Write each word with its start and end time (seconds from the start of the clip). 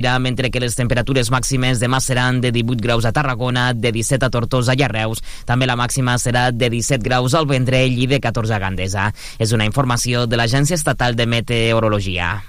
mentre 0.00 0.50
que 0.50 0.60
les 0.60 0.76
temperatures 0.76 1.30
màximes 1.30 1.80
demà 1.80 2.00
seran 2.00 2.40
de 2.40 2.52
18 2.52 2.80
graus 2.80 3.04
a 3.04 3.12
Tarragona, 3.12 3.72
de 3.74 3.92
17 3.92 4.26
a 4.26 4.30
Tortosa 4.30 4.74
i 4.74 4.82
a 4.82 4.88
Reus. 4.88 5.20
També 5.44 5.68
la 5.68 5.76
màxima 5.76 6.16
serà 6.18 6.50
de 6.50 6.70
17 6.70 7.04
graus 7.04 7.34
al 7.34 7.46
Vendrell 7.46 7.98
i 8.00 8.06
de 8.06 8.20
14 8.20 8.54
a 8.56 8.58
Gandesa. 8.58 9.10
És 9.38 9.52
una 9.52 9.68
informació 9.68 10.26
de 10.26 10.40
l'Agència 10.40 10.78
Estatal 10.78 11.16
de 11.16 11.26
Meteorologia. 11.26 12.40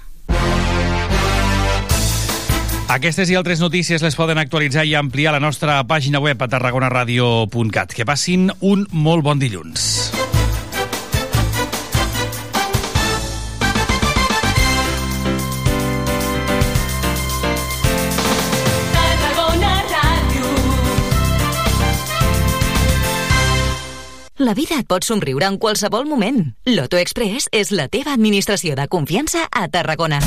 Aquestes 2.92 3.30
i 3.32 3.36
altres 3.38 3.60
notícies 3.62 4.02
les 4.04 4.16
poden 4.18 4.36
actualitzar 4.36 4.84
i 4.84 4.92
ampliar 4.98 5.32
a 5.32 5.38
la 5.38 5.44
nostra 5.44 5.78
pàgina 5.88 6.20
web 6.20 6.42
a 6.42 6.48
tarragonaradio.cat. 6.52 7.96
Que 7.96 8.04
passin 8.04 8.50
un 8.60 8.84
molt 8.92 9.24
bon 9.24 9.40
dilluns. 9.40 10.12
La 24.52 24.54
vida 24.54 24.76
et 24.76 24.84
pot 24.84 25.00
somriure 25.00 25.46
en 25.48 25.54
qualsevol 25.56 26.04
moment. 26.04 26.42
Loto 26.68 26.98
Express 27.00 27.46
és 27.56 27.70
la 27.72 27.86
teva 27.88 28.12
administració 28.12 28.74
de 28.76 28.84
confiança 28.92 29.46
a 29.48 29.62
Tarragona. 29.72 30.18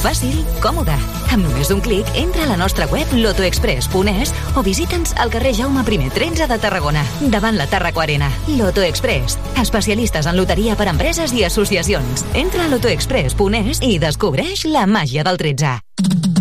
Fàcil, 0.00 0.40
còmode. 0.58 0.96
Amb 1.30 1.46
només 1.46 1.70
un 1.70 1.78
clic, 1.84 2.10
entra 2.18 2.42
a 2.42 2.48
la 2.50 2.56
nostra 2.58 2.88
web 2.90 3.06
lotoexpress.es 3.14 4.34
o 4.58 4.66
visita'ns 4.66 5.14
al 5.22 5.30
carrer 5.30 5.54
Jaume 5.54 5.86
I 5.86 6.10
13 6.10 6.50
de 6.50 6.58
Tarragona, 6.58 7.06
davant 7.30 7.54
la 7.54 7.68
Tarraco 7.70 8.02
Arena. 8.02 8.32
Loto 8.58 8.82
Express, 8.82 9.38
especialistes 9.54 10.26
en 10.26 10.36
loteria 10.36 10.74
per 10.74 10.88
empreses 10.88 11.30
i 11.32 11.44
associacions. 11.44 12.26
Entra 12.34 12.64
a 12.64 12.68
lotoexpress.es 12.74 13.86
i 13.86 14.00
descobreix 14.02 14.66
la 14.66 14.88
màgia 14.90 15.22
del 15.22 15.38
13. 15.38 16.39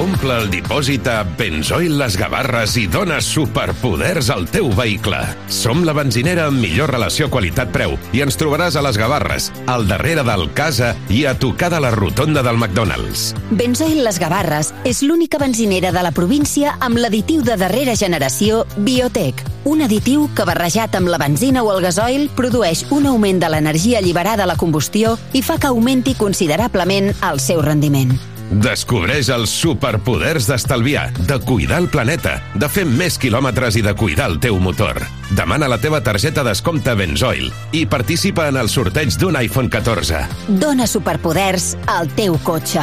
Omple 0.00 0.32
el 0.32 0.46
dipòsit 0.48 1.04
a 1.12 1.18
Benzoil 1.36 1.98
Les 2.00 2.14
Gavarres 2.16 2.72
i 2.80 2.86
dona 2.88 3.18
superpoders 3.20 4.30
al 4.32 4.46
teu 4.48 4.70
vehicle. 4.72 5.18
Som 5.52 5.82
la 5.84 5.92
benzinera 5.92 6.46
amb 6.48 6.56
millor 6.56 6.88
relació 6.94 7.28
qualitat-preu 7.28 7.98
i 8.16 8.22
ens 8.24 8.40
trobaràs 8.40 8.78
a 8.80 8.84
Les 8.86 8.96
Gavarres, 8.96 9.50
al 9.68 9.84
darrere 9.90 10.24
del 10.24 10.46
Casa 10.56 10.94
i 11.12 11.26
a 11.28 11.34
tocar 11.36 11.68
de 11.74 11.82
la 11.84 11.92
rotonda 11.92 12.40
del 12.40 12.56
McDonald's. 12.56 13.34
Benzoil 13.50 14.00
Les 14.06 14.16
Gavarres 14.22 14.72
és 14.88 15.02
l'única 15.04 15.42
benzinera 15.42 15.92
de 15.92 16.06
la 16.08 16.14
província 16.16 16.78
amb 16.80 16.96
l'additiu 16.96 17.44
de 17.44 17.60
darrera 17.60 17.92
generació 17.92 18.64
Biotech, 18.78 19.44
un 19.68 19.84
additiu 19.84 20.30
que 20.32 20.48
barrejat 20.48 20.96
amb 20.96 21.12
la 21.12 21.20
benzina 21.20 21.60
o 21.60 21.74
el 21.76 21.84
gasoil 21.84 22.30
produeix 22.40 22.86
un 22.88 23.12
augment 23.12 23.44
de 23.44 23.52
l'energia 23.52 24.00
alliberada 24.00 24.48
a 24.48 24.52
la 24.54 24.56
combustió 24.56 25.18
i 25.36 25.44
fa 25.44 25.60
que 25.60 25.68
augmenti 25.68 26.16
considerablement 26.16 27.12
el 27.20 27.44
seu 27.44 27.60
rendiment. 27.60 28.16
Descobreix 28.50 29.28
els 29.30 29.52
superpoders 29.54 30.48
d'estalviar, 30.50 31.06
de 31.14 31.36
cuidar 31.46 31.78
el 31.84 31.86
planeta, 31.88 32.40
de 32.58 32.66
fer 32.66 32.82
més 32.82 33.14
quilòmetres 33.22 33.78
i 33.78 33.82
de 33.86 33.94
cuidar 33.94 34.26
el 34.32 34.40
teu 34.42 34.58
motor. 34.58 34.98
Demana 35.38 35.68
la 35.70 35.78
teva 35.78 36.00
targeta 36.02 36.42
descompte 36.42 36.96
Benzoil 36.98 37.46
i 37.70 37.84
participa 37.86 38.48
en 38.50 38.58
el 38.58 38.68
sorteig 38.72 39.14
d'un 39.22 39.38
iPhone 39.38 39.70
14. 39.70 40.24
Dóna 40.58 40.90
superpoders 40.90 41.76
al 41.86 42.10
teu 42.18 42.40
cotxe. 42.42 42.82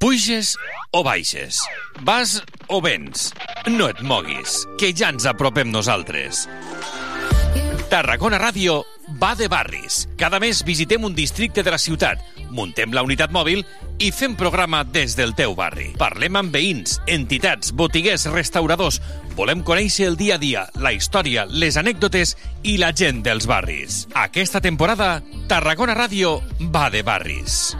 Puges 0.00 0.56
o 0.96 1.04
baixes? 1.04 1.60
Vas 2.02 2.40
o 2.72 2.80
vens? 2.80 3.28
No 3.68 3.92
et 3.92 4.00
moguis, 4.00 4.62
que 4.80 4.90
ja 4.96 5.12
ens 5.12 5.28
apropem 5.30 5.70
nosaltres. 5.70 6.48
Tarragona 7.92 8.38
Ràdio 8.40 8.78
va 9.20 9.34
de 9.36 9.50
barris. 9.52 10.06
Cada 10.16 10.38
mes 10.40 10.62
visitem 10.64 11.04
un 11.04 11.12
districte 11.12 11.60
de 11.60 11.74
la 11.74 11.76
ciutat, 11.76 12.22
muntem 12.48 12.94
la 12.96 13.02
unitat 13.04 13.34
mòbil 13.36 13.60
i 14.00 14.08
fem 14.16 14.32
programa 14.32 14.80
des 14.80 15.12
del 15.18 15.34
teu 15.36 15.52
barri. 15.58 15.90
Parlem 16.00 16.40
amb 16.40 16.56
veïns, 16.56 16.96
entitats, 17.04 17.74
botiguers, 17.76 18.24
restauradors. 18.32 19.02
Volem 19.36 19.60
conèixer 19.60 20.08
el 20.08 20.16
dia 20.16 20.40
a 20.40 20.40
dia, 20.40 20.64
la 20.80 20.94
història, 20.96 21.44
les 21.44 21.76
anècdotes 21.76 22.32
i 22.64 22.78
la 22.80 22.94
gent 22.96 23.20
dels 23.28 23.44
barris. 23.44 24.06
Aquesta 24.16 24.64
temporada, 24.64 25.18
Tarragona 25.52 25.92
Ràdio 25.92 26.38
va 26.72 26.88
de 26.88 27.04
barris. 27.04 27.74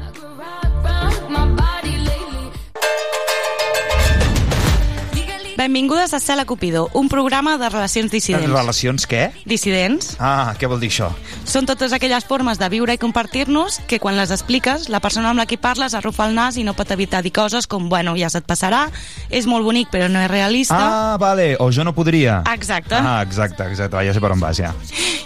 Benvingudes 5.63 6.13
a 6.13 6.19
Cela 6.19 6.45
Cupido, 6.45 6.91
un 6.93 7.09
programa 7.09 7.57
de 7.57 7.69
relacions 7.69 8.11
dissidents. 8.11 8.49
Relacions 8.51 9.05
què? 9.07 9.29
Dissidents 9.47 10.17
Ah, 10.19 10.57
què 10.59 10.67
vol 10.67 10.81
dir 10.83 10.89
això? 10.91 11.13
són 11.47 11.67
totes 11.67 11.93
aquelles 11.93 12.25
formes 12.27 12.59
de 12.59 12.67
viure 12.69 12.95
i 12.95 12.99
compartir-nos 12.99 13.79
que 13.87 14.01
quan 14.01 14.17
les 14.17 14.33
expliques, 14.35 14.89
la 14.89 14.99
persona 14.99 15.31
amb 15.31 15.39
la 15.39 15.47
que 15.47 15.59
parles 15.59 15.95
arrufa 15.95 16.27
el 16.27 16.35
nas 16.35 16.57
i 16.59 16.65
no 16.67 16.75
pot 16.75 16.91
evitar 16.91 17.23
dir 17.23 17.31
coses 17.31 17.69
com, 17.71 17.89
bueno, 17.89 18.17
ja 18.19 18.31
se't 18.31 18.43
passarà, 18.47 18.89
és 19.31 19.47
molt 19.47 19.63
bonic 19.63 19.87
però 19.93 20.09
no 20.11 20.19
és 20.19 20.31
realista. 20.31 20.81
Ah, 20.81 21.17
vale, 21.21 21.55
o 21.61 21.71
jo 21.71 21.85
no 21.87 21.95
podria. 21.95 22.43
Exacte. 22.53 22.99
Ah, 22.99 23.23
exacte, 23.23 23.63
exacte, 23.63 24.03
ja 24.03 24.15
sé 24.15 24.21
per 24.21 24.33
on 24.35 24.41
vas, 24.43 24.59
ja. 24.59 24.75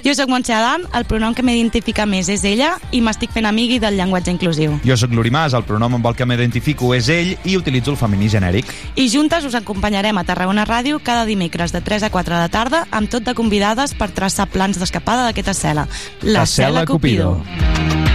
Jo 0.04 0.12
sóc 0.14 0.28
Montse 0.30 0.52
Adam, 0.54 0.84
el 0.94 1.04
pronom 1.08 1.32
que 1.34 1.42
m'identifica 1.42 2.04
més 2.06 2.28
és 2.30 2.44
ella 2.46 2.76
i 2.94 3.00
m'estic 3.02 3.32
fent 3.34 3.48
amigui 3.48 3.80
del 3.82 3.96
llenguatge 3.98 4.30
inclusiu. 4.30 4.76
Jo 4.84 4.96
sóc 5.00 5.10
l'Urimàs, 5.16 5.56
el 5.56 5.64
pronom 5.66 5.96
amb 5.98 6.06
el 6.06 6.14
que 6.14 6.28
m'identifico 6.28 6.92
és 6.94 7.08
ell 7.10 7.32
i 7.42 7.56
utilitzo 7.56 7.91
el 7.91 7.98
femení 7.98 8.28
genèric. 8.30 8.70
I 8.94 9.08
juntes 9.10 9.48
us 9.48 9.56
acompanyarem 9.58 10.16
a 10.19 10.25
Tarragona 10.26 10.66
Ràdio 10.66 10.98
cada 11.03 11.25
dimecres 11.28 11.72
de 11.72 11.81
3 11.81 12.09
a 12.09 12.10
4 12.10 12.42
de 12.42 12.48
tarda 12.53 12.84
amb 12.91 13.10
tot 13.10 13.25
de 13.26 13.37
convidades 13.38 13.94
per 13.94 14.10
traçar 14.10 14.50
plans 14.50 14.81
d'escapada 14.82 15.28
d'aquesta 15.28 15.54
cel·la. 15.54 15.87
La 16.26 16.44
Cel·la 16.50 16.84
Cupido. 16.88 17.37
Tarragona 17.38 18.06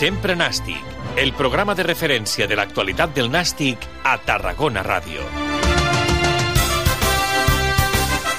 Sempre 0.00 0.32
Nàstic, 0.32 0.80
el 1.20 1.34
programa 1.36 1.74
de 1.76 1.84
referència 1.84 2.46
de 2.48 2.56
l'actualitat 2.56 3.10
del 3.12 3.26
Nàstic 3.28 3.82
a 4.08 4.14
Tarragona 4.24 4.80
Ràdio. 4.80 5.26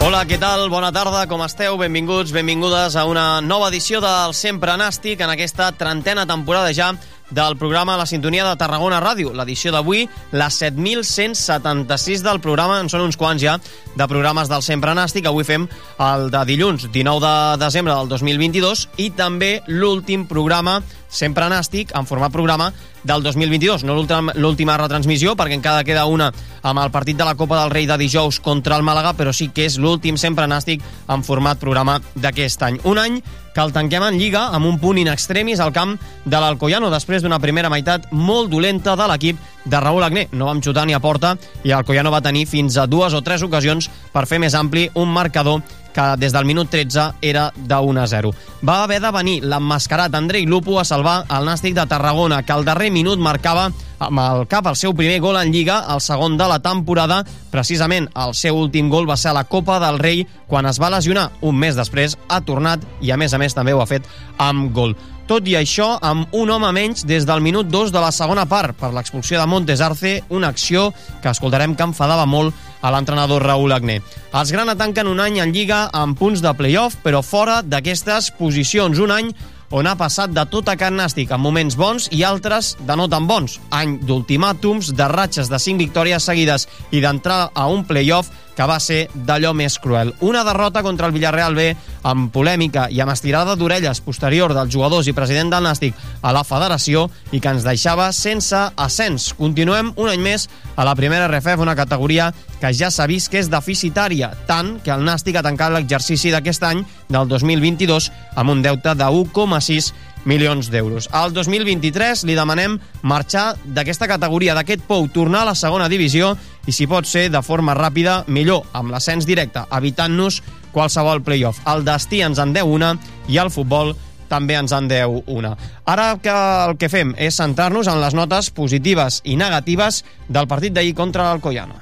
Hola, 0.02 0.24
què 0.26 0.40
tal? 0.42 0.66
Bona 0.74 0.90
tarda, 0.90 1.28
com 1.30 1.44
esteu? 1.46 1.78
Benvinguts, 1.78 2.34
benvingudes 2.34 2.98
a 2.98 3.04
una 3.06 3.26
nova 3.46 3.68
edició 3.70 4.02
del 4.02 4.34
Sempre 4.34 4.74
Nàstic 4.82 5.22
en 5.22 5.36
aquesta 5.36 5.70
trentena 5.78 6.26
temporada 6.26 6.74
ja 6.74 6.96
del 7.32 7.58
programa 7.58 7.98
La 7.98 8.06
Sintonia 8.06 8.46
de 8.46 8.56
Tarragona 8.60 9.00
Ràdio. 9.02 9.32
L'edició 9.34 9.72
d'avui, 9.72 10.06
la 10.32 10.50
7.176 10.52 12.22
del 12.22 12.40
programa, 12.44 12.80
en 12.82 12.90
són 12.92 13.06
uns 13.08 13.18
quants 13.18 13.42
ja, 13.42 13.58
de 13.96 14.08
programes 14.12 14.50
del 14.52 14.64
Sempre 14.66 14.94
Nàstic. 14.98 15.26
Avui 15.30 15.46
fem 15.48 15.68
el 16.00 16.30
de 16.34 16.44
dilluns, 16.50 16.90
19 16.92 17.22
de 17.58 17.66
desembre 17.66 17.96
del 17.96 18.10
2022, 18.12 18.88
i 19.02 19.10
també 19.16 19.62
l'últim 19.68 20.28
programa 20.30 20.82
Sempre 21.12 21.50
Nàstic, 21.52 21.92
en 21.98 22.06
format 22.08 22.32
programa 22.32 22.70
del 23.04 23.24
2022. 23.26 23.84
No 23.84 23.96
l'últim- 23.98 24.32
l'última 24.40 24.78
retransmissió, 24.80 25.34
perquè 25.36 25.58
encara 25.58 25.84
queda 25.84 26.06
una 26.08 26.32
amb 26.64 26.80
el 26.80 26.92
partit 26.92 27.18
de 27.18 27.26
la 27.28 27.36
Copa 27.36 27.60
del 27.62 27.72
Rei 27.74 27.86
de 27.90 27.98
dijous 27.98 28.40
contra 28.40 28.78
el 28.78 28.84
Màlaga, 28.84 29.14
però 29.18 29.34
sí 29.34 29.50
que 29.50 29.66
és 29.66 29.78
l'últim 29.78 30.16
Sempre 30.18 30.48
Nàstic 30.48 30.82
en 31.10 31.24
format 31.24 31.60
programa 31.60 32.00
d'aquest 32.16 32.64
any. 32.64 32.80
Un 32.86 32.98
any 33.02 33.22
que 33.54 33.62
el 33.62 33.74
tanquem 33.76 34.04
en 34.08 34.18
Lliga 34.20 34.48
amb 34.56 34.68
un 34.70 34.80
punt 34.80 35.00
in 35.02 35.10
extremis 35.12 35.60
al 35.60 35.74
camp 35.76 35.98
de 36.26 36.40
l'Alcoyano 36.40 36.92
després 36.94 37.24
d'una 37.24 37.40
primera 37.44 37.70
meitat 37.70 38.08
molt 38.12 38.52
dolenta 38.52 38.96
de 38.96 39.08
l'equip 39.12 39.40
de 39.66 39.80
Raúl 39.80 40.04
Agné. 40.04 40.28
No 40.32 40.48
vam 40.48 40.62
xutar 40.64 40.88
ni 40.88 40.96
a 40.96 41.02
porta 41.04 41.36
i 41.64 41.70
l'Alcoyano 41.70 42.12
va 42.12 42.24
tenir 42.24 42.48
fins 42.50 42.78
a 42.78 42.88
dues 42.88 43.14
o 43.14 43.22
tres 43.22 43.44
ocasions 43.44 43.90
per 44.14 44.26
fer 44.26 44.40
més 44.40 44.56
ampli 44.56 44.90
un 44.96 45.12
marcador 45.14 45.62
que 45.94 46.16
des 46.18 46.34
del 46.34 46.46
minut 46.46 46.70
13 46.70 47.12
era 47.22 47.52
de 47.56 47.76
1 47.76 48.02
a 48.02 48.08
0. 48.08 48.34
Va 48.68 48.84
haver 48.84 49.00
de 49.02 49.12
venir 49.12 49.42
l'emmascarat 49.44 50.16
Andrei 50.16 50.46
Lupo 50.46 50.80
a 50.80 50.86
salvar 50.86 51.26
el 51.30 51.48
Nàstic 51.48 51.76
de 51.76 51.86
Tarragona, 51.88 52.44
que 52.44 52.54
al 52.54 52.66
darrer 52.66 52.92
minut 52.92 53.20
marcava 53.20 53.70
amb 54.02 54.20
el 54.20 54.48
cap 54.50 54.66
el 54.66 54.78
seu 54.80 54.96
primer 54.98 55.20
gol 55.22 55.38
en 55.38 55.52
Lliga, 55.54 55.84
el 55.94 56.02
segon 56.02 56.38
de 56.38 56.48
la 56.50 56.60
temporada. 56.60 57.22
Precisament 57.52 58.10
el 58.16 58.34
seu 58.34 58.58
últim 58.58 58.90
gol 58.90 59.10
va 59.10 59.18
ser 59.18 59.32
a 59.32 59.38
la 59.38 59.46
Copa 59.46 59.80
del 59.84 60.00
Rei, 60.00 60.26
quan 60.48 60.66
es 60.66 60.82
va 60.82 60.92
lesionar. 60.94 61.30
Un 61.42 61.58
mes 61.58 61.78
després 61.78 62.18
ha 62.28 62.42
tornat 62.42 62.84
i, 63.02 63.12
a 63.12 63.18
més 63.18 63.34
a 63.34 63.42
més, 63.42 63.56
també 63.58 63.74
ho 63.74 63.82
ha 63.82 63.90
fet 63.90 64.08
amb 64.38 64.72
gol. 64.74 64.96
Tot 65.32 65.46
i 65.48 65.54
això, 65.56 65.94
amb 66.04 66.34
un 66.36 66.50
home 66.52 66.72
menys 66.76 67.06
des 67.08 67.24
del 67.24 67.40
minut 67.40 67.70
2 67.72 67.94
de 67.94 68.02
la 68.04 68.10
segona 68.12 68.44
part 68.50 68.76
per 68.76 68.90
l'expulsió 68.92 69.40
de 69.40 69.46
Montes 69.48 69.80
Arce, 69.80 70.18
una 70.28 70.50
acció 70.52 70.90
que 71.22 71.32
escoltarem 71.32 71.76
que 71.78 71.88
enfadava 71.88 72.26
molt 72.28 72.52
a 72.82 72.92
l'entrenador 72.92 73.46
Raúl 73.46 73.72
Agné. 73.72 74.02
Els 74.34 74.52
Grana 74.52 74.76
tanquen 74.76 75.08
un 75.08 75.22
any 75.24 75.40
en 75.40 75.54
Lliga 75.54 75.88
amb 75.94 76.18
punts 76.18 76.42
de 76.44 76.54
playoff, 76.58 77.00
però 77.04 77.22
fora 77.24 77.62
d'aquestes 77.62 78.32
posicions. 78.38 79.00
Un 79.00 79.16
any 79.16 79.34
on 79.72 79.88
ha 79.88 79.96
passat 79.96 80.34
de 80.36 80.44
tot 80.52 80.68
a 80.68 80.76
Can 80.76 80.98
Nàstic, 81.00 81.32
en 81.32 81.40
moments 81.40 81.78
bons 81.80 82.10
i 82.12 82.26
altres 82.28 82.76
de 82.84 82.96
no 83.00 83.08
tan 83.10 83.28
bons. 83.28 83.58
Any 83.72 83.98
d'ultimàtums, 84.04 84.92
de 84.98 85.08
ratxes 85.08 85.50
de 85.50 85.60
5 85.60 85.80
victòries 85.80 86.28
seguides 86.28 86.68
i 86.92 87.00
d'entrar 87.00 87.52
a 87.56 87.68
un 87.72 87.86
play-off 87.88 88.30
que 88.56 88.68
va 88.68 88.80
ser 88.84 89.06
d'allò 89.16 89.54
més 89.56 89.80
cruel. 89.80 90.14
Una 90.20 90.44
derrota 90.44 90.84
contra 90.84 91.08
el 91.08 91.16
Villarreal 91.16 91.56
B 91.56 91.72
amb 92.04 92.32
polèmica 92.34 92.88
i 92.92 93.02
amb 93.02 93.14
estirada 93.14 93.56
d'orelles 93.56 94.02
posterior 94.06 94.54
dels 94.56 94.72
jugadors 94.74 95.08
i 95.08 95.16
president 95.18 95.52
del 95.54 95.66
Nàstic 95.66 95.98
a 96.22 96.34
la 96.36 96.44
federació 96.48 97.08
i 97.32 97.40
que 97.40 97.54
ens 97.54 97.66
deixava 97.68 98.12
sense 98.16 98.58
ascens. 98.76 99.32
Continuem 99.38 99.94
un 99.96 100.12
any 100.12 100.22
més 100.22 100.48
a 100.76 100.86
la 100.88 100.96
primera 100.96 101.28
RFF, 101.30 101.62
una 101.62 101.78
categoria 101.78 102.32
que 102.62 102.74
ja 102.78 102.92
s'ha 102.94 103.08
vist 103.10 103.32
que 103.32 103.42
és 103.42 103.50
deficitària, 103.50 104.32
tant 104.48 104.78
que 104.84 104.94
el 104.94 105.06
Nàstic 105.06 105.38
ha 105.38 105.46
tancat 105.46 105.74
l'exercici 105.74 106.32
d'aquest 106.34 106.64
any, 106.68 106.86
del 107.10 107.28
2022, 107.28 108.12
amb 108.36 108.54
un 108.54 108.62
deute 108.62 108.96
de 108.96 109.10
1,6 109.10 109.92
milions 110.26 110.70
d'euros. 110.70 111.10
Al 111.12 111.34
2023 111.34 112.26
li 112.30 112.36
demanem 112.38 112.78
marxar 113.02 113.56
d'aquesta 113.66 114.08
categoria, 114.10 114.56
d'aquest 114.58 114.86
pou, 114.88 115.08
tornar 115.10 115.42
a 115.42 115.52
la 115.52 115.58
segona 115.58 115.90
divisió 115.90 116.36
i 116.70 116.76
si 116.76 116.88
pot 116.88 117.08
ser 117.10 117.30
de 117.34 117.42
forma 117.42 117.74
ràpida, 117.78 118.22
millor, 118.28 118.68
amb 118.78 118.94
l'ascens 118.94 119.26
directe, 119.26 119.66
evitant-nos 119.74 120.42
qualsevol 120.72 121.24
playoff. 121.24 121.62
El 121.68 121.86
destí 121.88 122.22
ens 122.26 122.40
en 122.42 122.54
deu 122.56 122.72
una 122.72 122.96
i 123.28 123.38
el 123.42 123.52
futbol 123.54 123.94
també 124.32 124.56
ens 124.56 124.72
en 124.72 124.88
deu 124.88 125.22
una. 125.28 125.56
Ara 125.86 126.16
que 126.24 126.34
el 126.34 126.78
que 126.80 126.90
fem 126.92 127.14
és 127.20 127.38
centrar-nos 127.40 127.92
en 127.92 128.00
les 128.02 128.16
notes 128.18 128.52
positives 128.56 129.22
i 129.28 129.36
negatives 129.40 130.04
del 130.28 130.48
partit 130.48 130.76
d'ahir 130.76 130.96
contra 130.96 131.28
l'Alcoyano. 131.28 131.80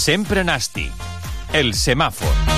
Sempre 0.00 0.42
nàstic. 0.46 0.90
El 1.52 1.74
semàfor. 1.74 2.49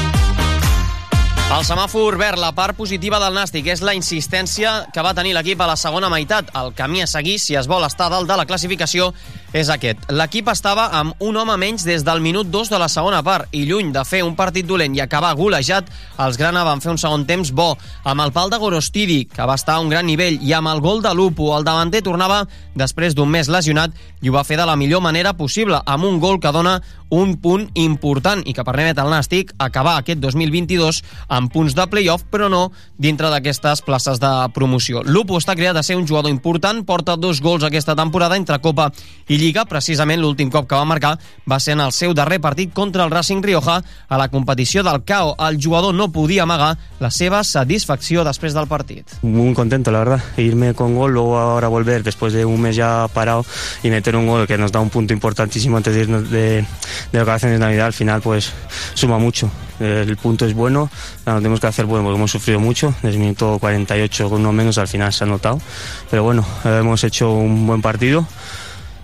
El 1.53 1.67
semàfor 1.69 2.15
verd, 2.17 2.41
la 2.41 2.55
part 2.57 2.73
positiva 2.79 3.19
del 3.21 3.35
Nàstic, 3.37 3.67
és 3.69 3.83
la 3.85 3.93
insistència 3.93 4.71
que 4.89 5.03
va 5.05 5.13
tenir 5.13 5.35
l'equip 5.37 5.61
a 5.61 5.67
la 5.69 5.75
segona 5.77 6.09
meitat. 6.09 6.49
El 6.57 6.71
camí 6.73 7.03
a 7.05 7.09
seguir, 7.11 7.35
si 7.43 7.59
es 7.61 7.69
vol 7.69 7.85
estar 7.85 8.07
dalt 8.09 8.31
de 8.31 8.39
la 8.41 8.47
classificació, 8.49 9.11
és 9.53 9.69
aquest. 9.73 10.07
L'equip 10.11 10.49
estava 10.49 10.89
amb 10.99 11.21
un 11.21 11.37
home 11.37 11.57
menys 11.61 11.85
des 11.85 12.05
del 12.05 12.23
minut 12.25 12.49
2 12.51 12.73
de 12.73 12.81
la 12.81 12.89
segona 12.89 13.23
part 13.23 13.53
i 13.53 13.65
lluny 13.69 13.93
de 13.93 14.05
fer 14.09 14.23
un 14.25 14.35
partit 14.37 14.67
dolent 14.67 14.97
i 14.97 15.03
acabar 15.05 15.35
golejat, 15.37 15.91
els 16.25 16.39
Grana 16.41 16.65
van 16.65 16.81
fer 16.81 16.93
un 16.95 17.01
segon 17.01 17.27
temps 17.29 17.53
bo, 17.53 17.77
amb 18.05 18.25
el 18.25 18.33
pal 18.33 18.51
de 18.51 18.59
Gorostidi, 18.59 19.27
que 19.29 19.47
va 19.49 19.59
estar 19.61 19.77
a 19.77 19.85
un 19.85 19.93
gran 19.93 20.09
nivell, 20.09 20.41
i 20.41 20.55
amb 20.57 20.73
el 20.73 20.81
gol 20.81 21.03
de 21.05 21.13
Lupo. 21.15 21.53
El 21.57 21.69
davanter 21.69 22.03
tornava 22.03 22.47
després 22.75 23.15
d'un 23.15 23.29
mes 23.29 23.49
lesionat 23.53 23.93
i 24.23 24.31
ho 24.31 24.35
va 24.35 24.47
fer 24.49 24.57
de 24.57 24.67
la 24.67 24.77
millor 24.77 25.03
manera 25.05 25.37
possible, 25.37 25.81
amb 25.85 26.09
un 26.09 26.19
gol 26.23 26.41
que 26.41 26.53
dona 26.53 26.81
un 27.13 27.35
punt 27.37 27.67
important 27.77 28.41
i 28.49 28.55
que 28.57 28.65
permet 28.65 28.97
al 28.97 29.11
Nàstic 29.13 29.51
acabar 29.61 29.99
aquest 30.01 30.23
2022 30.23 31.03
amb 31.37 31.53
punts 31.53 31.77
de 31.77 31.85
playoff, 31.93 32.25
però 32.33 32.49
no 32.49 32.71
dintre 32.97 33.29
d'aquestes 33.29 33.85
places 33.85 34.21
de 34.23 34.31
promoció. 34.57 35.03
Lupo 35.05 35.37
està 35.37 35.53
creat 35.59 35.77
a 35.77 35.85
ser 35.85 35.99
un 36.01 36.07
jugador 36.09 36.33
important, 36.33 36.81
porta 36.89 37.19
dos 37.21 37.43
gols 37.45 37.67
aquesta 37.69 37.97
temporada 37.99 38.39
entre 38.41 38.57
Copa 38.65 38.89
i 39.29 39.42
Lliga. 39.43 39.65
Precisament 39.67 40.21
l'últim 40.23 40.51
cop 40.53 40.69
que 40.71 40.79
va 40.79 40.87
marcar 40.87 41.17
va 41.51 41.59
ser 41.61 41.75
en 41.75 41.83
el 41.83 41.93
seu 41.93 42.15
darrer 42.15 42.39
partit 42.41 42.73
contra 42.73 43.05
el 43.05 43.11
Racing 43.11 43.43
Rioja 43.43 43.81
a 43.83 44.19
la 44.21 44.29
competició 44.31 44.85
del 44.87 45.03
CAO. 45.05 45.35
El 45.49 45.59
jugador 45.63 45.95
no 45.95 46.11
podia 46.13 46.45
amagar 46.45 46.77
la 47.01 47.11
seva 47.11 47.43
satisfacció 47.43 48.23
després 48.25 48.55
del 48.55 48.71
partit. 48.71 49.19
Muy 49.23 49.55
contento, 49.55 49.91
la 49.91 50.05
verdad. 50.05 50.23
Irme 50.37 50.75
con 50.75 50.95
gol, 50.95 51.13
luego 51.13 51.39
ahora 51.39 51.69
volver 51.69 52.03
después 52.03 52.33
de 52.33 52.45
un 52.45 52.61
mes 52.61 52.77
ya 52.77 53.09
parado 53.13 53.45
y 53.83 53.91
meter 53.91 54.17
un 54.17 54.27
gol 54.27 54.47
que 54.47 54.59
nos 54.59 54.71
da 54.71 54.81
un 54.81 54.91
punto 54.91 55.13
importantísimo 55.13 55.77
antes 55.77 55.95
de 55.95 56.01
irnos 56.01 56.31
de, 56.31 56.65
de 57.13 57.19
vacaciones 57.19 57.59
de 57.59 57.65
Navidad, 57.65 57.87
al 57.87 57.93
final 57.93 58.21
pues 58.23 58.53
suma 58.95 59.19
mucho. 59.19 59.51
El 59.81 60.17
punto 60.17 60.47
es 60.47 60.55
bueno, 60.55 60.89
lo 61.27 61.35
tenemos 61.37 61.59
que 61.59 61.67
hacer 61.67 61.87
bueno 61.87 62.05
porque 62.05 62.17
hemos 62.17 62.31
sufrido 62.31 62.61
mucho, 62.61 62.95
desde 63.03 63.17
el 63.17 63.19
minuto 63.19 63.59
48 63.59 64.31
con 64.31 64.41
uno 64.41 64.53
menos 64.53 64.79
al 64.79 64.87
final 64.87 65.13
se 65.13 65.25
ha 65.25 65.27
notado, 65.27 65.61
pero 66.09 66.23
bueno, 66.23 66.47
hemos 66.65 67.03
hecho 67.03 67.33
un 67.33 67.67
buen 67.67 67.83
partido 67.83 68.25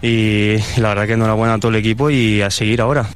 y 0.02 0.56
la 0.78 0.90
verdad 0.90 1.06
que 1.06 1.12
enhorabuena 1.14 1.54
a 1.54 1.58
todo 1.58 1.70
el 1.70 1.76
equipo 1.76 2.10
y 2.10 2.42
a 2.42 2.50
seguir 2.50 2.80
ahora. 2.80 3.08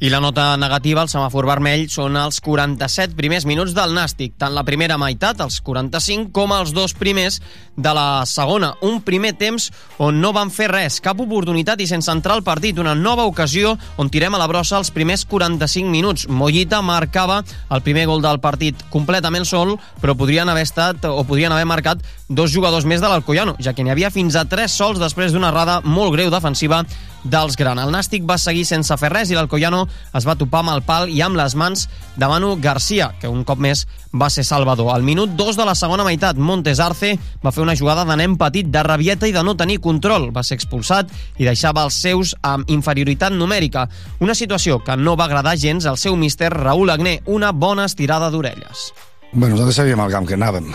I 0.00 0.10
la 0.10 0.20
nota 0.22 0.52
negativa, 0.54 1.02
el 1.02 1.08
semàfor 1.10 1.42
vermell, 1.48 1.88
són 1.90 2.14
els 2.20 2.36
47 2.46 3.16
primers 3.18 3.42
minuts 3.50 3.72
del 3.74 3.96
Nàstic, 3.96 4.36
tant 4.38 4.54
la 4.54 4.62
primera 4.62 4.94
meitat, 4.94 5.40
els 5.42 5.56
45, 5.66 6.28
com 6.30 6.54
els 6.54 6.70
dos 6.70 6.94
primers 6.94 7.40
de 7.74 7.94
la 7.98 8.22
segona. 8.30 8.76
Un 8.86 9.00
primer 9.02 9.32
temps 9.40 9.66
on 9.98 10.20
no 10.22 10.30
van 10.36 10.52
fer 10.54 10.68
res, 10.70 11.00
cap 11.02 11.18
oportunitat 11.18 11.82
i 11.82 11.88
sense 11.90 12.14
entrar 12.14 12.36
al 12.38 12.44
partit. 12.46 12.78
Una 12.78 12.94
nova 12.94 13.26
ocasió 13.26 13.74
on 13.98 14.06
tirem 14.06 14.38
a 14.38 14.38
la 14.38 14.46
brossa 14.46 14.78
els 14.78 14.92
primers 14.94 15.26
45 15.26 15.90
minuts. 15.90 16.28
Mollita 16.30 16.78
marcava 16.78 17.40
el 17.42 17.82
primer 17.82 18.06
gol 18.06 18.22
del 18.22 18.38
partit 18.38 18.86
completament 18.94 19.50
sol, 19.50 19.80
però 19.98 20.14
podrien 20.14 20.46
haver 20.46 20.62
estat 20.68 21.10
o 21.10 21.26
podrien 21.26 21.50
haver 21.50 21.66
marcat 21.66 22.06
dos 22.28 22.54
jugadors 22.54 22.86
més 22.86 23.02
de 23.02 23.10
l'Alcoyano, 23.10 23.56
ja 23.58 23.74
que 23.74 23.82
n'hi 23.82 23.90
havia 23.90 24.14
fins 24.14 24.38
a 24.38 24.46
tres 24.46 24.78
sols 24.78 25.02
després 25.02 25.34
d'una 25.34 25.50
errada 25.50 25.80
molt 25.82 26.14
greu 26.14 26.30
defensiva 26.30 26.84
dels 27.24 27.56
Gran. 27.56 27.78
El 27.78 27.92
Nàstic 27.92 28.24
va 28.28 28.38
seguir 28.38 28.64
sense 28.68 28.94
fer 29.00 29.10
res 29.12 29.30
i 29.30 29.36
l'Alcoyano 29.36 29.84
es 30.16 30.26
va 30.26 30.36
topar 30.38 30.62
amb 30.62 30.72
el 30.74 30.82
pal 30.86 31.08
i 31.10 31.20
amb 31.24 31.38
les 31.38 31.54
mans 31.58 31.86
de 32.16 32.28
Manu 32.28 32.54
Garcia, 32.62 33.10
que 33.20 33.30
un 33.30 33.44
cop 33.44 33.60
més 33.62 33.86
va 34.14 34.30
ser 34.30 34.44
salvador. 34.44 34.92
Al 34.94 35.02
minut 35.02 35.34
2 35.36 35.58
de 35.58 35.66
la 35.68 35.74
segona 35.78 36.06
meitat, 36.06 36.36
Montes 36.36 36.80
Arce 36.80 37.16
va 37.44 37.52
fer 37.52 37.64
una 37.64 37.76
jugada 37.76 38.04
de 38.08 38.16
nen 38.20 38.36
petit 38.40 38.70
de 38.70 38.82
rabieta 38.82 39.28
i 39.28 39.34
de 39.34 39.42
no 39.44 39.56
tenir 39.56 39.80
control. 39.84 40.30
Va 40.34 40.44
ser 40.46 40.58
expulsat 40.58 41.10
i 41.38 41.48
deixava 41.48 41.84
els 41.86 41.98
seus 41.98 42.34
amb 42.42 42.68
inferioritat 42.70 43.34
numèrica. 43.34 43.88
Una 44.24 44.36
situació 44.38 44.80
que 44.84 44.96
no 44.96 45.16
va 45.16 45.28
agradar 45.28 45.58
gens 45.58 45.86
al 45.86 45.98
seu 45.98 46.16
míster 46.16 46.52
Raül 46.54 46.90
Agné, 46.90 47.20
una 47.26 47.52
bona 47.52 47.86
estirada 47.88 48.30
d'orelles. 48.30 48.92
Bueno, 49.32 49.56
nosaltres 49.56 49.76
sabíem 49.76 50.00
al 50.00 50.12
camp 50.12 50.26
que 50.26 50.38
anàvem, 50.38 50.70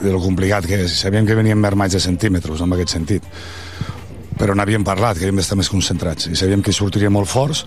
de 0.00 0.10
lo 0.10 0.18
complicat 0.18 0.66
que 0.66 0.80
és. 0.84 0.96
Sabíem 1.04 1.26
que 1.26 1.38
veníem 1.38 1.60
mermats 1.60 1.94
de 1.94 2.00
centímetres, 2.02 2.60
en 2.60 2.74
aquest 2.74 2.96
sentit 2.96 3.28
però 4.42 4.56
n'havíem 4.58 4.82
parlat, 4.82 5.14
que 5.14 5.28
havíem 5.28 5.38
d'estar 5.38 5.54
més 5.54 5.68
concentrats 5.70 6.26
i 6.26 6.34
sabíem 6.34 6.64
que 6.66 6.74
sortiria 6.74 7.10
molt 7.14 7.30
forts 7.30 7.62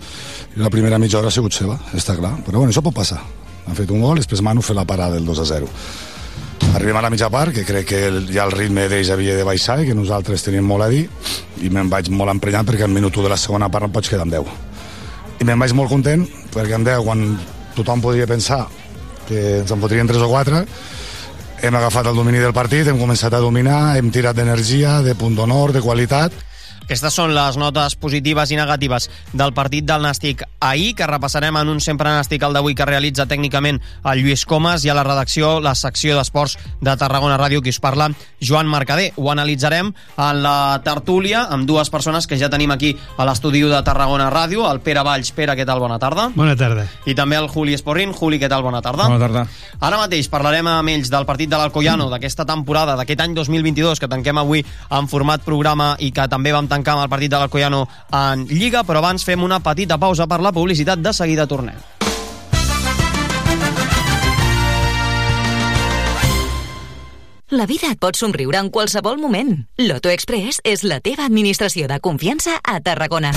i 0.52 0.60
la 0.60 0.68
primera 0.68 0.98
mitja 1.00 1.16
hora 1.16 1.30
ha 1.32 1.32
sigut 1.32 1.56
seva, 1.56 1.78
està 1.96 2.12
clar. 2.18 2.34
Però 2.44 2.60
bueno, 2.60 2.68
això 2.68 2.82
pot 2.84 2.92
passar, 2.96 3.22
han 3.64 3.78
fet 3.78 3.94
un 3.96 4.02
gol 4.04 4.20
després 4.20 4.42
Manu 4.44 4.60
fer 4.60 4.76
la 4.76 4.84
parada 4.84 5.16
del 5.16 5.24
2 5.24 5.40
a 5.40 5.46
0 5.54 5.70
arribem 6.76 6.98
a 6.98 7.02
la 7.04 7.08
mitja 7.08 7.30
part, 7.32 7.54
que 7.56 7.64
crec 7.64 7.86
que 7.88 8.00
ja 8.28 8.44
el 8.44 8.52
ritme 8.52 8.84
d'ells 8.92 9.08
havia 9.14 9.38
de 9.38 9.44
baixar 9.48 9.78
i 9.80 9.86
que 9.88 9.96
nosaltres 9.96 10.44
teníem 10.44 10.66
molt 10.68 10.84
a 10.84 10.90
dir 10.92 11.06
i 11.64 11.70
me'n 11.72 11.88
vaig 11.88 12.10
molt 12.12 12.34
emprenyat 12.34 12.68
perquè 12.68 12.84
al 12.84 12.92
minut 12.92 13.16
de 13.16 13.32
la 13.32 13.40
segona 13.40 13.70
part 13.72 13.86
no 13.86 13.94
pots 13.94 14.12
quedar 14.12 14.26
amb 14.26 14.36
10 14.36 15.40
i 15.40 15.48
me'n 15.48 15.62
vaig 15.62 15.72
molt 15.78 15.88
content 15.92 16.26
perquè 16.52 16.76
amb 16.76 16.88
10 16.88 17.04
quan 17.06 17.24
tothom 17.78 18.04
podria 18.04 18.28
pensar 18.28 18.66
que 19.28 19.62
ens 19.62 19.72
en 19.72 19.80
fotrien 19.80 20.12
3 20.12 20.26
o 20.26 20.28
4 20.28 20.64
hem 21.64 21.78
agafat 21.80 22.10
el 22.10 22.18
domini 22.20 22.42
del 22.42 22.52
partit, 22.52 22.84
hem 22.84 23.00
començat 23.00 23.32
a 23.32 23.40
dominar, 23.40 23.96
hem 23.96 24.10
tirat 24.12 24.36
d'energia, 24.36 24.98
de 25.00 25.14
punt 25.16 25.38
d'honor, 25.38 25.72
de 25.72 25.80
qualitat, 25.80 26.34
aquestes 26.86 27.16
són 27.18 27.32
les 27.34 27.56
notes 27.58 27.96
positives 27.98 28.52
i 28.54 28.56
negatives 28.56 29.08
del 29.34 29.50
partit 29.56 29.82
del 29.82 30.04
Nàstic 30.06 30.44
ahir, 30.62 30.92
que 30.94 31.08
repassarem 31.10 31.56
en 31.58 31.72
un 31.72 31.80
sempre 31.82 32.12
Nàstic 32.14 32.44
el 32.46 32.54
d'avui 32.54 32.76
que 32.78 32.86
realitza 32.86 33.26
tècnicament 33.26 33.80
el 34.06 34.20
Lluís 34.22 34.44
Comas 34.46 34.84
i 34.86 34.92
a 34.92 34.94
la 34.94 35.02
redacció 35.02 35.56
la 35.58 35.74
secció 35.74 36.14
d'esports 36.14 36.54
de 36.78 36.94
Tarragona 36.94 37.40
Ràdio, 37.40 37.58
qui 37.58 37.74
us 37.74 37.80
parla, 37.82 38.06
Joan 38.38 38.70
Mercader. 38.70 39.08
Ho 39.16 39.32
analitzarem 39.32 39.90
en 39.90 40.42
la 40.44 40.78
tertúlia 40.86 41.48
amb 41.50 41.66
dues 41.66 41.90
persones 41.90 42.30
que 42.30 42.38
ja 42.38 42.52
tenim 42.52 42.70
aquí 42.70 42.92
a 43.18 43.26
l'estudi 43.26 43.64
de 43.66 43.82
Tarragona 43.82 44.30
Ràdio, 44.30 44.68
el 44.70 44.78
Pere 44.80 45.02
Valls. 45.02 45.32
Pere, 45.34 45.56
què 45.58 45.66
tal? 45.66 45.82
Bona 45.82 45.98
tarda. 45.98 46.28
Bona 46.36 46.54
tarda. 46.54 46.86
I 47.06 47.16
també 47.18 47.40
el 47.40 47.50
Juli 47.50 47.74
Esporrin. 47.74 48.14
Juli, 48.14 48.38
què 48.38 48.46
tal? 48.52 48.62
Bona 48.62 48.78
tarda. 48.84 49.08
Bona 49.10 49.18
tarda. 49.26 49.46
Ara 49.80 49.98
mateix 50.04 50.30
parlarem 50.30 50.70
amb 50.70 50.94
ells 50.94 51.10
del 51.10 51.26
partit 51.26 51.50
de 51.50 51.58
l'Alcoyano, 51.58 52.06
d'aquesta 52.12 52.46
temporada, 52.46 52.94
d'aquest 52.94 53.26
any 53.26 53.34
2022, 53.34 53.98
que 53.98 54.12
tanquem 54.12 54.38
avui 54.38 54.62
en 54.62 55.10
format 55.10 55.42
programa 55.42 55.96
i 55.98 56.12
que 56.14 56.28
també 56.30 56.54
vam 56.54 56.70
tancar 56.76 56.96
amb 56.96 57.06
el 57.06 57.12
partit 57.12 57.32
de 57.32 57.40
l'Alcoyano 57.40 57.84
en 58.12 58.46
Lliga, 58.52 58.84
però 58.86 59.02
abans 59.02 59.24
fem 59.26 59.42
una 59.42 59.62
petita 59.64 59.98
pausa 59.98 60.28
per 60.28 60.42
la 60.44 60.54
publicitat, 60.54 61.02
de 61.02 61.16
seguida 61.16 61.48
tornem. 61.48 61.95
La 67.50 67.64
vida 67.64 67.92
et 67.92 67.98
pot 68.02 68.16
somriure 68.18 68.58
en 68.58 68.72
qualsevol 68.74 69.20
moment. 69.22 69.52
Loto 69.78 70.10
Express 70.10 70.58
és 70.66 70.82
la 70.82 70.96
teva 70.98 71.28
administració 71.28 71.86
de 71.86 72.00
confiança 72.02 72.56
a 72.58 72.80
Tarragona. 72.82 73.30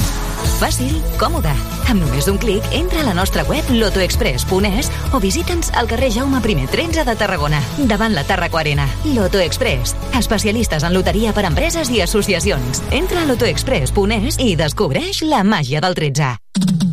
Fàcil, 0.57 0.95
còmode. 1.21 1.51
Amb 1.91 2.01
només 2.01 2.25
un 2.31 2.39
clic, 2.41 2.65
entra 2.73 3.03
a 3.03 3.05
la 3.05 3.13
nostra 3.13 3.45
web 3.45 3.69
lotoexpress.es 3.69 4.89
o 5.13 5.21
visita'ns 5.21 5.69
al 5.77 5.85
carrer 5.91 6.09
Jaume 6.17 6.41
I 6.41 6.65
13 6.65 7.05
de 7.05 7.15
Tarragona, 7.15 7.61
davant 7.85 8.15
la 8.17 8.25
Tarraco 8.25 8.57
Arena. 8.57 8.89
Loto 9.13 9.37
Express, 9.37 9.95
especialistes 10.17 10.83
en 10.83 10.93
loteria 10.97 11.31
per 11.31 11.45
empreses 11.45 11.91
i 11.91 12.01
associacions. 12.01 12.81
Entra 12.89 13.21
a 13.21 13.29
lotoexpress.es 13.29 14.41
i 14.41 14.55
descobreix 14.55 15.21
la 15.21 15.43
màgia 15.43 15.85
del 15.85 15.93
13. 15.93 16.88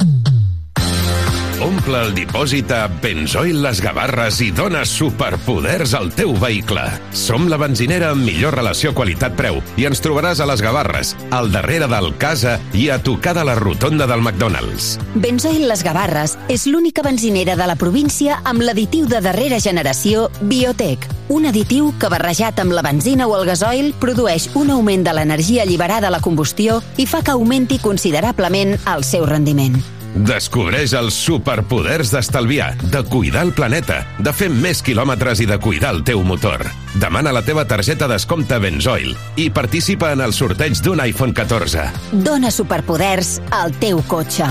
Omple 1.87 2.01
el 2.03 2.17
dipòsit 2.17 2.73
a 2.75 2.89
Benzoil 2.99 3.61
Les 3.63 3.79
Gavarres 3.79 4.41
i 4.43 4.49
dona 4.51 4.81
superpoders 4.83 5.93
al 5.95 6.09
teu 6.19 6.33
vehicle. 6.35 6.83
Som 7.15 7.47
la 7.47 7.61
benzinera 7.63 8.09
amb 8.11 8.27
millor 8.27 8.57
relació 8.59 8.91
qualitat-preu 8.91 9.61
i 9.79 9.87
ens 9.87 10.03
trobaràs 10.03 10.43
a 10.43 10.49
Les 10.51 10.65
Gavarres, 10.67 11.15
al 11.31 11.53
darrere 11.55 11.87
del 11.87 12.11
Casa 12.19 12.57
i 12.75 12.89
a 12.91 12.99
tocar 12.99 13.37
de 13.39 13.47
la 13.47 13.55
rotonda 13.55 14.11
del 14.11 14.19
McDonald's. 14.19 14.97
Benzoil 15.15 15.69
Les 15.71 15.87
Gavarres 15.87 16.35
és 16.51 16.67
l'única 16.67 17.07
benzinera 17.07 17.55
de 17.55 17.71
la 17.71 17.79
província 17.79 18.41
amb 18.43 18.67
l'additiu 18.67 19.07
de 19.07 19.23
darrera 19.23 19.63
generació 19.63 20.27
Biotech, 20.43 21.07
un 21.31 21.47
additiu 21.47 21.95
que 22.03 22.11
barrejat 22.11 22.67
amb 22.67 22.75
la 22.75 22.83
benzina 22.83 23.31
o 23.31 23.39
el 23.39 23.47
gasoil 23.47 23.95
produeix 24.03 24.51
un 24.59 24.75
augment 24.75 25.07
de 25.07 25.15
l'energia 25.15 25.63
alliberada 25.63 26.11
a 26.11 26.17
la 26.19 26.25
combustió 26.25 26.83
i 26.99 27.07
fa 27.07 27.23
que 27.23 27.39
augmenti 27.39 27.79
considerablement 27.79 28.75
el 28.75 29.07
seu 29.07 29.31
rendiment. 29.31 29.79
Descobreix 30.17 30.95
els 30.97 31.17
superpoders 31.27 32.09
d'estalviar, 32.15 32.71
de 32.89 33.03
cuidar 33.05 33.43
el 33.45 33.53
planeta, 33.53 33.99
de 34.17 34.33
fer 34.33 34.49
més 34.49 34.81
quilòmetres 34.85 35.43
i 35.45 35.49
de 35.51 35.59
cuidar 35.61 35.93
el 35.93 36.03
teu 36.09 36.23
motor. 36.25 36.65
Demana 36.97 37.35
la 37.37 37.45
teva 37.45 37.67
targeta 37.69 38.09
descompte 38.09 38.57
Benzoil 38.63 39.13
i 39.37 39.51
participa 39.53 40.15
en 40.17 40.25
el 40.25 40.33
sorteig 40.33 40.81
d'un 40.81 41.05
iPhone 41.05 41.37
14. 41.37 41.91
Dóna 42.25 42.55
superpoders 42.55 43.37
al 43.53 43.77
teu 43.83 44.01
cotxe. 44.09 44.49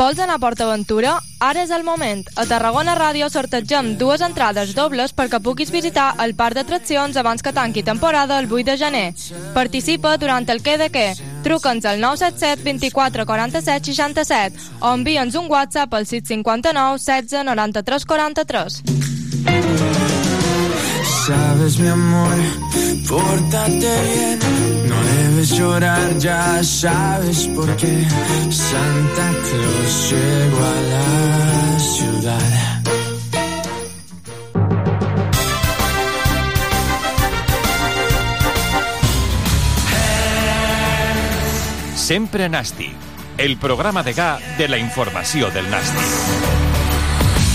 Vols 0.00 0.16
anar 0.16 0.38
a 0.38 0.40
PortAventura? 0.40 1.18
Ara 1.44 1.60
és 1.60 1.70
el 1.76 1.82
moment. 1.84 2.22
A 2.40 2.46
Tarragona 2.48 2.94
Ràdio 2.96 3.26
sortegem 3.28 3.90
dues 4.00 4.22
entrades 4.24 4.72
dobles 4.72 5.12
perquè 5.12 5.42
puguis 5.44 5.68
visitar 5.74 6.14
el 6.24 6.32
parc 6.38 6.56
d'atraccions 6.56 7.18
abans 7.20 7.44
que 7.44 7.52
tanqui 7.52 7.82
temporada 7.84 8.38
el 8.40 8.48
8 8.48 8.64
de 8.70 8.78
gener. 8.80 9.04
Participa 9.52 10.14
durant 10.16 10.48
el 10.48 10.64
què 10.64 10.78
de 10.80 10.88
què. 10.88 11.06
Truca'ns 11.44 11.84
al 11.84 12.00
977 12.00 12.64
24 12.64 13.28
47 13.28 13.92
67 13.92 14.72
o 14.80 14.96
envia'ns 14.96 15.36
un 15.36 15.52
WhatsApp 15.52 15.92
al 15.92 16.08
659 16.08 16.96
16 16.96 17.44
93 17.52 18.08
43. 18.16 19.19
Sabes, 21.26 21.78
mi 21.78 21.88
amor, 21.88 22.34
pórtate 23.06 23.76
bien. 23.78 24.38
No 24.88 24.96
debes 25.02 25.50
llorar, 25.50 26.18
ya 26.18 26.64
sabes 26.64 27.46
por 27.48 27.76
qué. 27.76 28.06
Santa 28.50 29.30
Claus 29.46 30.10
llegó 30.10 30.64
a 30.64 30.80
la 30.92 31.78
ciudad. 31.78 32.82
Sempre 41.96 42.48
Nàstic, 42.48 42.94
el 43.36 43.58
programa 43.58 44.02
de 44.02 44.14
ga 44.14 44.38
de 44.56 44.68
la 44.68 44.78
informació 44.78 45.50
del 45.50 45.70
Nàstic. 45.70 46.00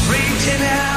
Reaching 0.08 0.64
out, 0.64 0.95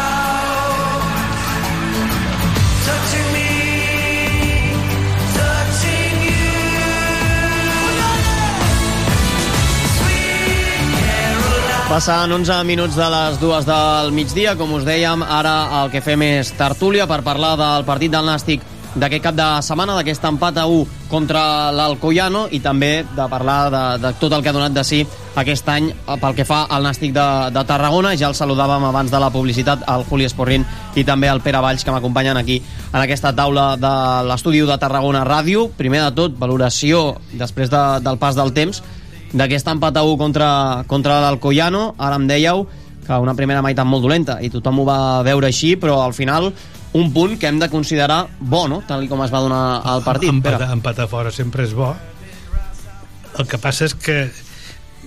Passant 11.89 12.29
11 12.29 12.67
minuts 12.69 12.97
de 13.01 13.07
les 13.09 13.39
dues 13.41 13.65
del 13.65 14.11
migdia, 14.13 14.53
com 14.61 14.75
us 14.77 14.83
dèiem, 14.85 15.23
ara 15.25 15.55
el 15.79 15.89
que 15.89 16.03
fem 16.05 16.21
és 16.27 16.51
tertúlia 16.53 17.07
per 17.09 17.23
parlar 17.25 17.55
del 17.57 17.87
partit 17.89 18.13
del 18.13 18.29
Nàstic 18.29 18.61
d'aquest 18.93 19.25
cap 19.25 19.39
de 19.39 19.47
setmana, 19.65 19.95
d'aquest 19.97 20.27
empat 20.29 20.61
a 20.61 20.67
1 20.69 21.09
contra 21.09 21.73
l'Alcoyano 21.73 22.45
i 22.53 22.61
també 22.61 23.07
de 23.17 23.29
parlar 23.33 23.57
de, 23.73 23.83
de 24.05 24.11
tot 24.21 24.37
el 24.37 24.45
que 24.45 24.53
ha 24.53 24.57
donat 24.59 24.77
de 24.77 24.85
si 24.85 25.01
aquest 25.41 25.71
any 25.73 25.89
pel 26.21 26.37
que 26.37 26.45
fa 26.45 26.67
al 26.69 26.85
Nàstic 26.85 27.17
de, 27.17 27.27
de 27.57 27.65
Tarragona. 27.65 28.13
Ja 28.21 28.29
el 28.29 28.37
saludàvem 28.37 28.85
abans 28.85 29.09
de 29.09 29.25
la 29.25 29.33
publicitat, 29.33 29.89
al 29.89 30.05
Juli 30.11 30.29
Esporrin 30.29 30.69
i 30.93 31.07
també 31.09 31.33
al 31.33 31.41
Pere 31.41 31.65
Valls, 31.65 31.89
que 31.89 31.95
m'acompanyen 31.95 32.37
aquí 32.37 32.61
en 32.93 33.01
aquesta 33.01 33.33
taula 33.33 33.71
de 33.81 33.97
l'estudi 34.29 34.61
de 34.61 34.77
Tarragona 34.77 35.25
Ràdio. 35.25 35.71
Primer 35.81 36.05
de 36.05 36.13
tot, 36.21 36.37
valoració 36.37 37.15
després 37.33 37.73
de, 37.73 37.85
del 38.05 38.21
pas 38.21 38.37
del 38.37 38.53
temps 38.53 38.85
d'aquest 39.33 39.69
empat 39.69 39.97
a 39.97 40.03
1 40.03 40.17
contra, 40.17 40.85
contra 40.87 41.21
l'Alcoyano. 41.21 41.95
Ara 41.99 42.17
em 42.17 42.27
dèieu 42.27 42.67
que 43.07 43.17
una 43.19 43.35
primera 43.35 43.63
meitat 43.63 43.87
molt 43.87 44.03
dolenta 44.03 44.39
i 44.45 44.51
tothom 44.51 44.81
ho 44.81 44.85
va 44.85 45.23
veure 45.23 45.47
així, 45.49 45.77
però 45.77 46.03
al 46.05 46.13
final 46.13 46.53
un 46.93 47.13
punt 47.13 47.39
que 47.39 47.47
hem 47.49 47.59
de 47.59 47.69
considerar 47.69 48.27
bo, 48.41 48.67
no? 48.69 48.83
tal 48.87 49.07
com 49.09 49.23
es 49.25 49.33
va 49.33 49.41
donar 49.41 49.83
el 49.95 50.03
partit. 50.03 50.29
Empatar, 50.29 50.59
Pere. 50.59 50.73
empatar 50.73 51.09
fora 51.09 51.31
sempre 51.31 51.65
és 51.65 51.73
bo. 51.77 51.95
El 53.39 53.47
que 53.47 53.59
passa 53.59 53.85
és 53.87 53.95
que 53.95 54.31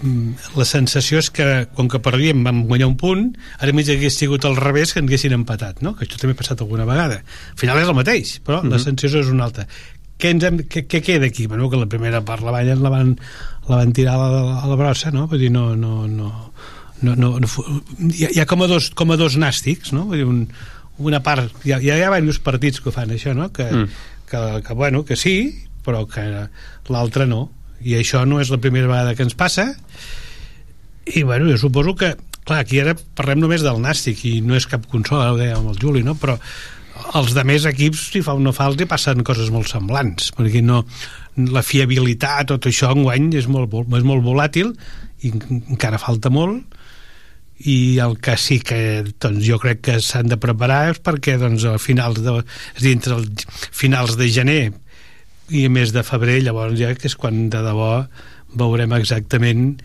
mm, 0.02 0.56
la 0.56 0.66
sensació 0.66 1.20
és 1.20 1.30
que 1.34 1.68
com 1.76 1.90
que 1.92 2.00
perdíem 2.00 2.44
vam 2.46 2.64
guanyar 2.70 2.88
un 2.88 2.96
punt 2.98 3.26
ara 3.60 3.74
més 3.76 3.90
hagués 3.92 4.16
sigut 4.18 4.46
al 4.48 4.56
revés 4.56 4.94
que 4.94 5.02
en 5.02 5.10
haguessin 5.10 5.34
empatat 5.36 5.82
no? 5.82 5.96
que 5.98 6.06
això 6.06 6.18
també 6.22 6.34
ha 6.38 6.42
passat 6.42 6.62
alguna 6.62 6.86
vegada 6.86 7.20
al 7.26 7.58
final 7.60 7.82
és 7.82 7.90
el 7.90 7.98
mateix, 7.98 8.40
però 8.46 8.62
mm 8.62 8.66
-hmm. 8.68 8.72
la 8.72 8.78
Mhm. 8.78 8.84
sensació 8.84 9.20
és 9.20 9.28
una 9.28 9.44
altra 9.46 9.68
què, 10.22 10.32
ens 10.36 10.46
hem, 10.48 10.60
què, 10.70 10.86
què 10.90 11.02
queda 11.06 11.28
aquí? 11.32 11.48
Bueno, 11.50 11.70
que 11.72 11.80
la 11.82 11.90
primera 11.92 12.22
part 12.28 12.46
la 12.46 12.54
van, 12.54 12.70
la 12.84 12.92
van, 12.94 13.16
la 13.68 13.80
van 13.82 13.94
tirar 13.98 14.16
a 14.20 14.30
la, 14.32 14.42
a 14.62 14.70
la 14.70 14.78
brossa 14.80 15.12
no? 15.16 15.26
Vull 15.32 15.42
dir, 15.42 15.50
no, 15.54 15.72
no, 15.76 16.06
no, 16.08 16.30
no, 17.02 17.16
no, 17.18 17.34
no 17.42 17.50
hi, 18.12 18.28
ha, 18.28 18.32
hi 18.36 18.40
ha 18.44 18.48
com 18.50 18.62
a 18.64 18.70
dos, 18.70 18.92
com 18.98 19.12
a 19.12 19.18
dos 19.20 19.40
nàstics 19.42 19.94
no? 19.98 20.06
Vull 20.12 20.22
dir, 20.22 20.28
un, 20.30 20.46
una 21.02 21.22
part 21.26 21.66
hi 21.66 21.74
ha, 21.74 21.82
hi 21.82 21.90
ha 21.90 22.00
diversos 22.00 22.40
partits 22.46 22.82
que 22.84 22.94
fan 22.94 23.14
això 23.18 23.34
no? 23.38 23.50
que, 23.52 23.66
Mm. 23.72 23.88
que, 24.30 24.42
que, 24.68 24.74
bueno, 24.78 25.04
que 25.06 25.18
sí 25.18 25.36
però 25.82 26.06
que 26.08 26.24
l'altre 26.94 27.26
no 27.26 27.50
i 27.82 27.96
això 27.98 28.22
no 28.30 28.38
és 28.40 28.52
la 28.54 28.60
primera 28.62 28.86
vegada 28.88 29.16
que 29.18 29.26
ens 29.26 29.34
passa 29.34 29.72
i 31.10 31.24
bueno, 31.24 31.50
jo 31.50 31.58
suposo 31.58 31.96
que 31.98 32.14
clar, 32.46 32.60
aquí 32.62 32.80
ara 32.82 32.94
parlem 33.18 33.42
només 33.42 33.64
del 33.66 33.82
Nàstic 33.82 34.22
i 34.30 34.36
no 34.46 34.56
és 34.58 34.68
cap 34.70 34.86
consola, 34.92 35.32
ho 35.34 35.40
amb 35.58 35.74
el 35.74 35.80
Juli 35.82 36.04
no? 36.06 36.14
però 36.16 36.38
els 37.18 37.34
de 37.36 37.44
més 37.48 37.66
equips 37.70 38.08
si 38.12 38.22
fa 38.26 38.36
o 38.38 38.42
no 38.44 38.54
fa 38.56 38.68
els 38.72 38.82
passen 38.90 39.24
coses 39.28 39.50
molt 39.54 39.70
semblants 39.72 40.32
perquè 40.38 40.62
no, 40.66 40.84
la 41.52 41.64
fiabilitat 41.66 42.50
tot 42.52 42.68
això 42.70 42.92
enguany 42.96 43.30
és 43.40 43.48
molt, 43.52 43.74
és 43.98 44.04
molt 44.08 44.24
volàtil 44.26 44.74
i 45.22 45.32
en- 45.34 45.64
encara 45.76 46.00
falta 46.02 46.30
molt 46.34 46.78
i 47.62 48.00
el 48.02 48.16
que 48.18 48.34
sí 48.42 48.58
que 48.66 49.04
doncs, 49.22 49.44
jo 49.46 49.60
crec 49.62 49.82
que 49.86 50.00
s'han 50.02 50.32
de 50.32 50.38
preparar 50.42 50.88
és 50.96 51.02
perquè 51.04 51.36
doncs, 51.38 51.66
a 51.70 51.76
finals 51.78 52.18
de, 52.26 52.40
és 52.76 52.82
dir, 52.82 52.96
entre 52.98 53.20
els 53.20 53.46
finals 53.70 54.16
de 54.18 54.30
gener 54.34 54.62
i 55.52 55.66
a 55.68 55.70
mes 55.70 55.92
de 55.94 56.02
febrer 56.08 56.40
llavors 56.42 56.80
ja 56.80 56.94
que 56.96 57.08
és 57.12 57.16
quan 57.20 57.50
de 57.54 57.62
debò 57.62 57.92
veurem 58.58 58.94
exactament 58.98 59.76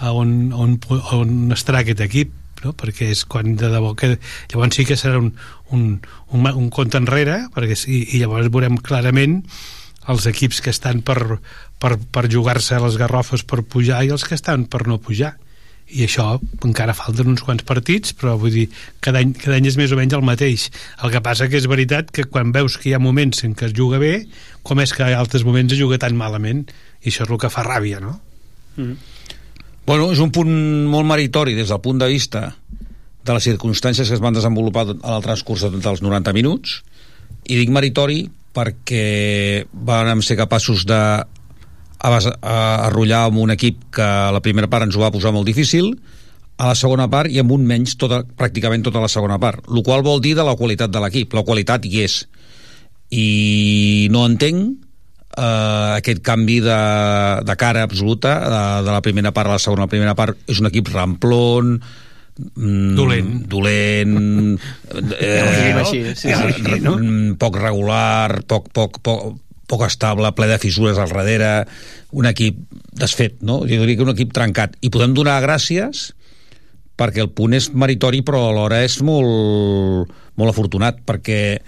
on, 0.00 0.50
on, 0.56 0.78
on 1.14 1.54
estarà 1.54 1.84
aquest 1.84 2.00
equip 2.08 2.34
no? 2.64 2.72
perquè 2.76 3.10
és 3.14 3.24
quan 3.24 3.54
de 3.56 3.70
debò 3.72 3.94
que 3.98 4.14
llavors 4.52 4.76
sí 4.76 4.86
que 4.88 4.98
serà 5.00 5.20
un, 5.20 5.32
un, 5.74 5.84
un, 6.30 6.48
un 6.50 6.70
compte 6.70 7.00
enrere 7.00 7.42
perquè 7.54 7.76
sí, 7.78 8.02
i 8.14 8.22
llavors 8.22 8.50
veurem 8.52 8.78
clarament 8.78 9.40
els 10.10 10.26
equips 10.26 10.62
que 10.64 10.72
estan 10.72 11.04
per, 11.06 11.38
per, 11.78 11.96
per 12.12 12.26
jugar-se 12.32 12.80
les 12.82 12.98
garrofes 13.00 13.44
per 13.46 13.62
pujar 13.62 14.02
i 14.04 14.12
els 14.14 14.26
que 14.26 14.36
estan 14.38 14.66
per 14.70 14.86
no 14.88 14.98
pujar 15.02 15.36
i 15.90 16.04
això 16.06 16.36
encara 16.66 16.94
falten 16.94 17.32
uns 17.32 17.42
quants 17.42 17.66
partits 17.66 18.14
però 18.16 18.36
vull 18.38 18.54
dir, 18.54 18.66
cada 19.02 19.22
any, 19.22 19.34
cada 19.34 19.58
any 19.58 19.66
és 19.70 19.78
més 19.80 19.92
o 19.92 19.98
menys 19.98 20.14
el 20.16 20.26
mateix 20.26 20.68
el 21.02 21.14
que 21.14 21.22
passa 21.24 21.48
que 21.50 21.58
és 21.58 21.66
veritat 21.70 22.12
que 22.14 22.28
quan 22.30 22.52
veus 22.54 22.78
que 22.78 22.90
hi 22.90 22.94
ha 22.94 23.02
moments 23.02 23.42
en 23.46 23.56
què 23.58 23.70
es 23.70 23.76
juga 23.76 23.98
bé 24.02 24.14
com 24.66 24.80
és 24.82 24.94
que 24.94 25.06
hi 25.06 25.16
ha 25.16 25.22
altres 25.22 25.44
moments 25.46 25.74
es 25.74 25.82
juga 25.82 25.98
tan 25.98 26.18
malament 26.18 26.66
i 27.02 27.10
això 27.10 27.26
és 27.26 27.32
el 27.32 27.40
que 27.42 27.50
fa 27.52 27.66
ràbia 27.66 28.02
no? 28.04 28.20
Bueno, 29.90 30.12
és 30.14 30.20
un 30.22 30.30
punt 30.30 30.50
molt 30.86 31.02
meritori 31.02 31.56
des 31.58 31.66
del 31.66 31.80
punt 31.82 31.98
de 31.98 32.06
vista 32.06 32.44
de 33.26 33.34
les 33.34 33.42
circumstàncies 33.42 34.06
que 34.06 34.14
es 34.14 34.20
van 34.22 34.36
desenvolupar 34.36 34.84
en 34.86 35.00
el 35.02 35.24
transcurs 35.24 35.64
de- 35.66 35.80
dels 35.82 35.98
90 36.00 36.30
minuts. 36.32 36.84
I 37.42 37.56
dic 37.58 37.72
meritori 37.74 38.20
perquè 38.54 39.66
vam 39.72 40.22
ser 40.22 40.36
capaços 40.38 40.84
de 40.86 41.24
arrollar 41.98 43.24
amb 43.24 43.38
un 43.42 43.50
equip 43.50 43.82
que 43.90 44.02
a 44.02 44.30
la 44.30 44.40
primera 44.40 44.70
part 44.70 44.86
ens 44.86 44.94
ho 44.94 45.02
va 45.02 45.10
posar 45.10 45.32
molt 45.34 45.50
difícil 45.50 45.90
a 46.56 46.68
la 46.68 46.76
segona 46.78 47.08
part 47.10 47.28
i 47.28 47.40
amb 47.42 47.50
un 47.50 47.66
menys 47.66 47.96
tota, 47.98 48.22
pràcticament 48.22 48.86
tota 48.86 49.02
la 49.02 49.10
segona 49.10 49.40
part 49.42 49.66
el 49.74 49.82
qual 49.82 50.06
vol 50.06 50.22
dir 50.22 50.36
de 50.36 50.44
la 50.46 50.54
qualitat 50.54 50.94
de 50.94 51.02
l'equip 51.02 51.34
la 51.34 51.42
qualitat 51.42 51.84
hi 51.84 52.04
és. 52.06 52.28
I 53.10 54.06
no 54.14 54.22
entenc 54.24 54.86
eh, 55.36 55.96
aquest 55.98 56.22
canvi 56.26 56.60
de, 56.64 56.78
de 57.46 57.56
cara 57.60 57.82
absoluta 57.86 58.36
de, 58.40 58.62
de 58.86 58.94
la 58.94 59.02
primera 59.04 59.32
part 59.36 59.50
a 59.50 59.56
la 59.58 59.62
segona. 59.62 59.86
La 59.86 59.92
primera 59.92 60.14
part 60.18 60.38
és 60.50 60.60
un 60.62 60.70
equip 60.70 60.90
ramplon, 60.92 61.76
mm, 62.56 62.94
Dolent. 62.98 63.32
dolent 63.50 64.16
eh, 65.18 65.44
diguem 65.58 65.82
així, 65.84 66.02
sí, 66.14 66.32
sí. 66.32 66.64
re- 66.66 66.80
no? 66.84 66.96
mm, 66.98 67.36
poc 67.40 67.60
regular, 67.60 68.42
poc, 68.50 68.70
poc, 68.74 69.00
poc, 69.06 69.34
poc 69.70 69.84
estable, 69.86 70.32
ple 70.34 70.48
de 70.50 70.58
fissures 70.62 70.98
al 70.98 71.12
darrere, 71.12 71.66
un 72.10 72.26
equip 72.26 72.56
desfet, 72.98 73.38
no? 73.46 73.60
Jo 73.62 73.84
diria 73.84 74.00
que 74.00 74.06
un 74.06 74.14
equip 74.16 74.32
trencat. 74.34 74.74
I 74.82 74.90
podem 74.90 75.14
donar 75.14 75.38
gràcies 75.44 76.08
perquè 77.00 77.22
el 77.22 77.30
punt 77.32 77.54
és 77.56 77.70
meritori 77.72 78.20
però 78.26 78.48
alhora 78.50 78.82
és 78.84 78.98
molt, 79.06 80.10
molt 80.36 80.52
afortunat 80.52 80.98
perquè 81.08 81.60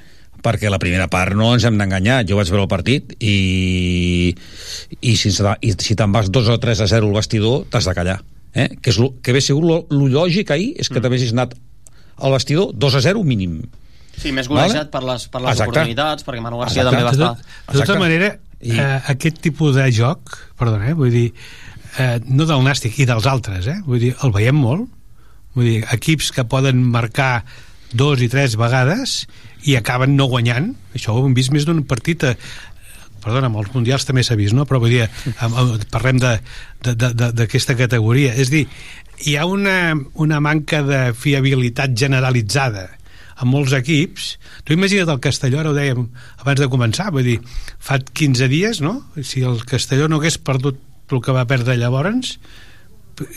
perquè 0.43 0.71
la 0.73 0.81
primera 0.83 1.09
part 1.13 1.37
no 1.39 1.53
ens 1.55 1.67
hem 1.69 1.79
d'enganyar 1.81 2.23
jo 2.29 2.39
vaig 2.39 2.51
veure 2.51 2.67
el 2.67 2.71
partit 2.71 3.15
i, 3.19 4.33
i 5.01 5.17
si, 5.17 5.33
i 5.33 5.75
si 5.75 5.99
te'n 5.99 6.15
vas 6.15 6.31
2 6.35 6.53
o 6.55 6.59
3 6.63 6.83
a 6.85 6.89
0 6.91 7.11
al 7.11 7.21
vestidor 7.21 7.67
t'has 7.71 7.89
de 7.89 7.95
callar 7.99 8.19
eh? 8.55 8.71
que, 8.81 8.91
és 8.91 8.99
lo, 8.99 9.13
que 9.23 9.33
hauria 9.33 9.45
sigut 9.45 9.69
lo, 9.69 9.79
lo 9.91 10.09
lògic 10.11 10.51
ahir 10.55 10.73
és 10.77 10.91
que 10.91 10.99
mm. 10.99 11.05
t'haguessis 11.07 11.37
anat 11.37 11.55
al 12.23 12.35
vestidor 12.35 12.75
2 12.75 12.99
a 12.99 13.05
0 13.13 13.25
mínim 13.27 13.63
Sí, 14.13 14.31
més 14.35 14.49
golejat 14.51 14.77
vale? 14.77 14.93
per 14.93 15.03
les, 15.09 15.27
per 15.33 15.41
les 15.43 15.61
oportunitats, 15.65 16.25
perquè 16.27 16.43
Manu 16.45 16.61
Garcia 16.61 16.85
Exacte. 16.85 16.91
també 16.91 17.07
va 17.07 17.13
estar... 17.17 17.31
De, 17.73 17.79
de 17.79 17.87
tota 17.87 17.99
manera, 17.99 18.29
I... 18.61 18.75
eh, 18.77 18.99
aquest 19.15 19.41
tipus 19.43 19.77
de 19.79 19.87
joc, 19.95 20.35
perdona, 20.61 20.91
eh, 20.91 20.97
vull 20.99 21.13
dir, 21.15 21.29
eh, 21.97 22.19
no 22.29 22.47
del 22.49 22.65
Nàstic 22.67 23.01
i 23.03 23.07
dels 23.09 23.27
altres, 23.31 23.69
eh, 23.73 23.79
vull 23.87 24.03
dir, 24.03 24.13
el 24.23 24.35
veiem 24.35 24.59
molt, 24.59 24.85
vull 25.57 25.69
dir, 25.69 25.79
equips 25.97 26.31
que 26.37 26.45
poden 26.49 26.85
marcar 26.93 27.33
dos 27.97 28.23
i 28.25 28.29
tres 28.33 28.57
vegades 28.61 29.23
i 29.69 29.77
acaben 29.79 30.17
no 30.17 30.29
guanyant, 30.31 30.73
això 30.97 31.15
ho 31.15 31.25
hem 31.27 31.35
vist 31.37 31.53
més 31.55 31.67
d'un 31.69 31.83
partit 31.89 32.25
a, 32.27 32.33
perdona, 33.23 33.49
amb 33.51 33.61
els 33.63 33.71
mundials 33.75 34.07
també 34.09 34.25
s'ha 34.27 34.37
vist, 34.39 34.57
no? 34.57 34.67
però 34.69 34.81
vull 34.83 34.95
dir, 34.95 35.07
parlem 35.95 36.19
d'aquesta 36.23 37.77
categoria. 37.79 38.35
És 38.35 38.51
dir, 38.53 38.65
hi 39.23 39.37
ha 39.39 39.47
una, 39.47 39.95
una 40.15 40.41
manca 40.43 40.83
de 40.87 41.03
fiabilitat 41.15 41.95
generalitzada 41.99 42.89
en 43.43 43.51
molts 43.51 43.75
equips. 43.77 44.37
Tu 44.67 44.77
imagina't 44.77 45.11
el 45.15 45.23
Castelló, 45.23 45.61
ara 45.63 45.73
ho 45.73 45.77
dèiem 45.77 46.05
abans 46.43 46.61
de 46.61 46.71
començar, 46.73 47.11
vull 47.15 47.27
dir, 47.27 47.39
fa 47.83 47.99
15 48.03 48.51
dies, 48.51 48.83
no? 48.85 48.99
Si 49.23 49.45
el 49.47 49.63
Castelló 49.69 50.09
no 50.11 50.21
hagués 50.21 50.39
perdut 50.43 50.81
el 51.13 51.21
que 51.21 51.35
va 51.37 51.45
perdre 51.45 51.77
llavors 51.77 52.37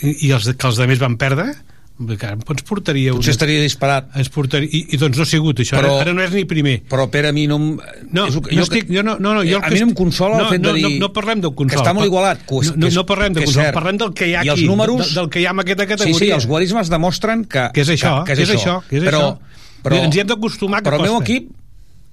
i 0.00 0.30
els 0.32 0.46
que 0.48 0.68
els 0.68 0.78
altres 0.80 1.02
van 1.02 1.18
perdre, 1.20 1.50
ens 1.96 2.64
portaria... 2.68 3.12
Potser 3.16 3.30
una... 3.30 3.34
estaria 3.34 3.60
disparat. 3.62 4.08
Ens 4.20 4.28
portaria... 4.32 4.68
I, 4.68 4.82
I 4.92 4.98
doncs 5.00 5.16
no 5.16 5.24
ha 5.24 5.28
sigut 5.30 5.62
això, 5.64 5.78
però, 5.78 5.94
ara, 5.94 6.04
ara 6.04 6.14
no 6.16 6.24
és 6.24 6.34
ni 6.36 6.44
primer. 6.48 6.74
Però 6.90 7.06
per 7.12 7.24
a 7.30 7.32
mi 7.32 7.46
no... 7.48 7.56
No, 7.58 8.26
és, 8.28 8.36
no 8.36 8.66
estic, 8.66 8.90
jo 8.92 9.04
no, 9.06 9.16
no, 9.22 9.32
no, 9.38 9.44
jo 9.46 9.62
a 9.62 9.70
mi 9.72 9.80
no 9.80 9.88
em 9.88 9.94
consola 9.96 10.36
no, 10.36 10.44
el 10.44 10.58
fet 10.58 10.64
no, 10.64 10.74
de 10.74 10.82
dir... 10.82 10.92
No, 10.98 11.06
no 11.06 11.10
parlem 11.16 11.40
del 11.46 11.54
consol. 11.56 11.72
Que 11.72 11.80
està 11.80 11.96
molt 11.96 12.10
igualat. 12.10 12.44
Que, 12.44 12.60
no, 12.68 12.76
no, 12.84 12.92
no 12.98 13.06
parlem 13.08 13.38
de 13.38 13.46
consol, 13.46 13.72
parlem 13.78 14.02
del 14.04 14.14
que 14.20 14.28
hi 14.28 14.36
ha 14.36 14.44
I 14.44 14.52
aquí, 14.58 14.68
números, 14.68 15.02
del, 15.06 15.14
del 15.22 15.32
que 15.32 15.40
hi 15.40 15.48
ha 15.48 15.56
en 15.56 15.64
aquesta 15.64 15.88
categoria. 15.88 16.20
Sí, 16.20 16.26
sí, 16.26 16.32
els 16.36 16.48
guarismes 16.52 16.92
demostren 16.92 17.48
que... 17.48 17.68
Que 17.72 17.86
és 17.86 17.96
això, 17.96 18.18
que, 18.28 18.34
que, 18.34 18.44
és, 18.44 18.44
que 18.44 18.50
és 18.50 18.60
això. 18.60 18.78
Que 18.90 19.00
és 19.00 19.08
però, 19.08 19.24
això. 19.32 19.82
Però, 19.86 20.04
ens 20.04 20.16
hi 20.16 20.24
hem 20.24 20.32
d'acostumar 20.34 20.84
que 20.84 20.90
però 20.90 21.00
costa. 21.00 21.08
Però 21.08 21.16
el 21.16 21.24
meu 21.24 21.24
equip 21.24 21.48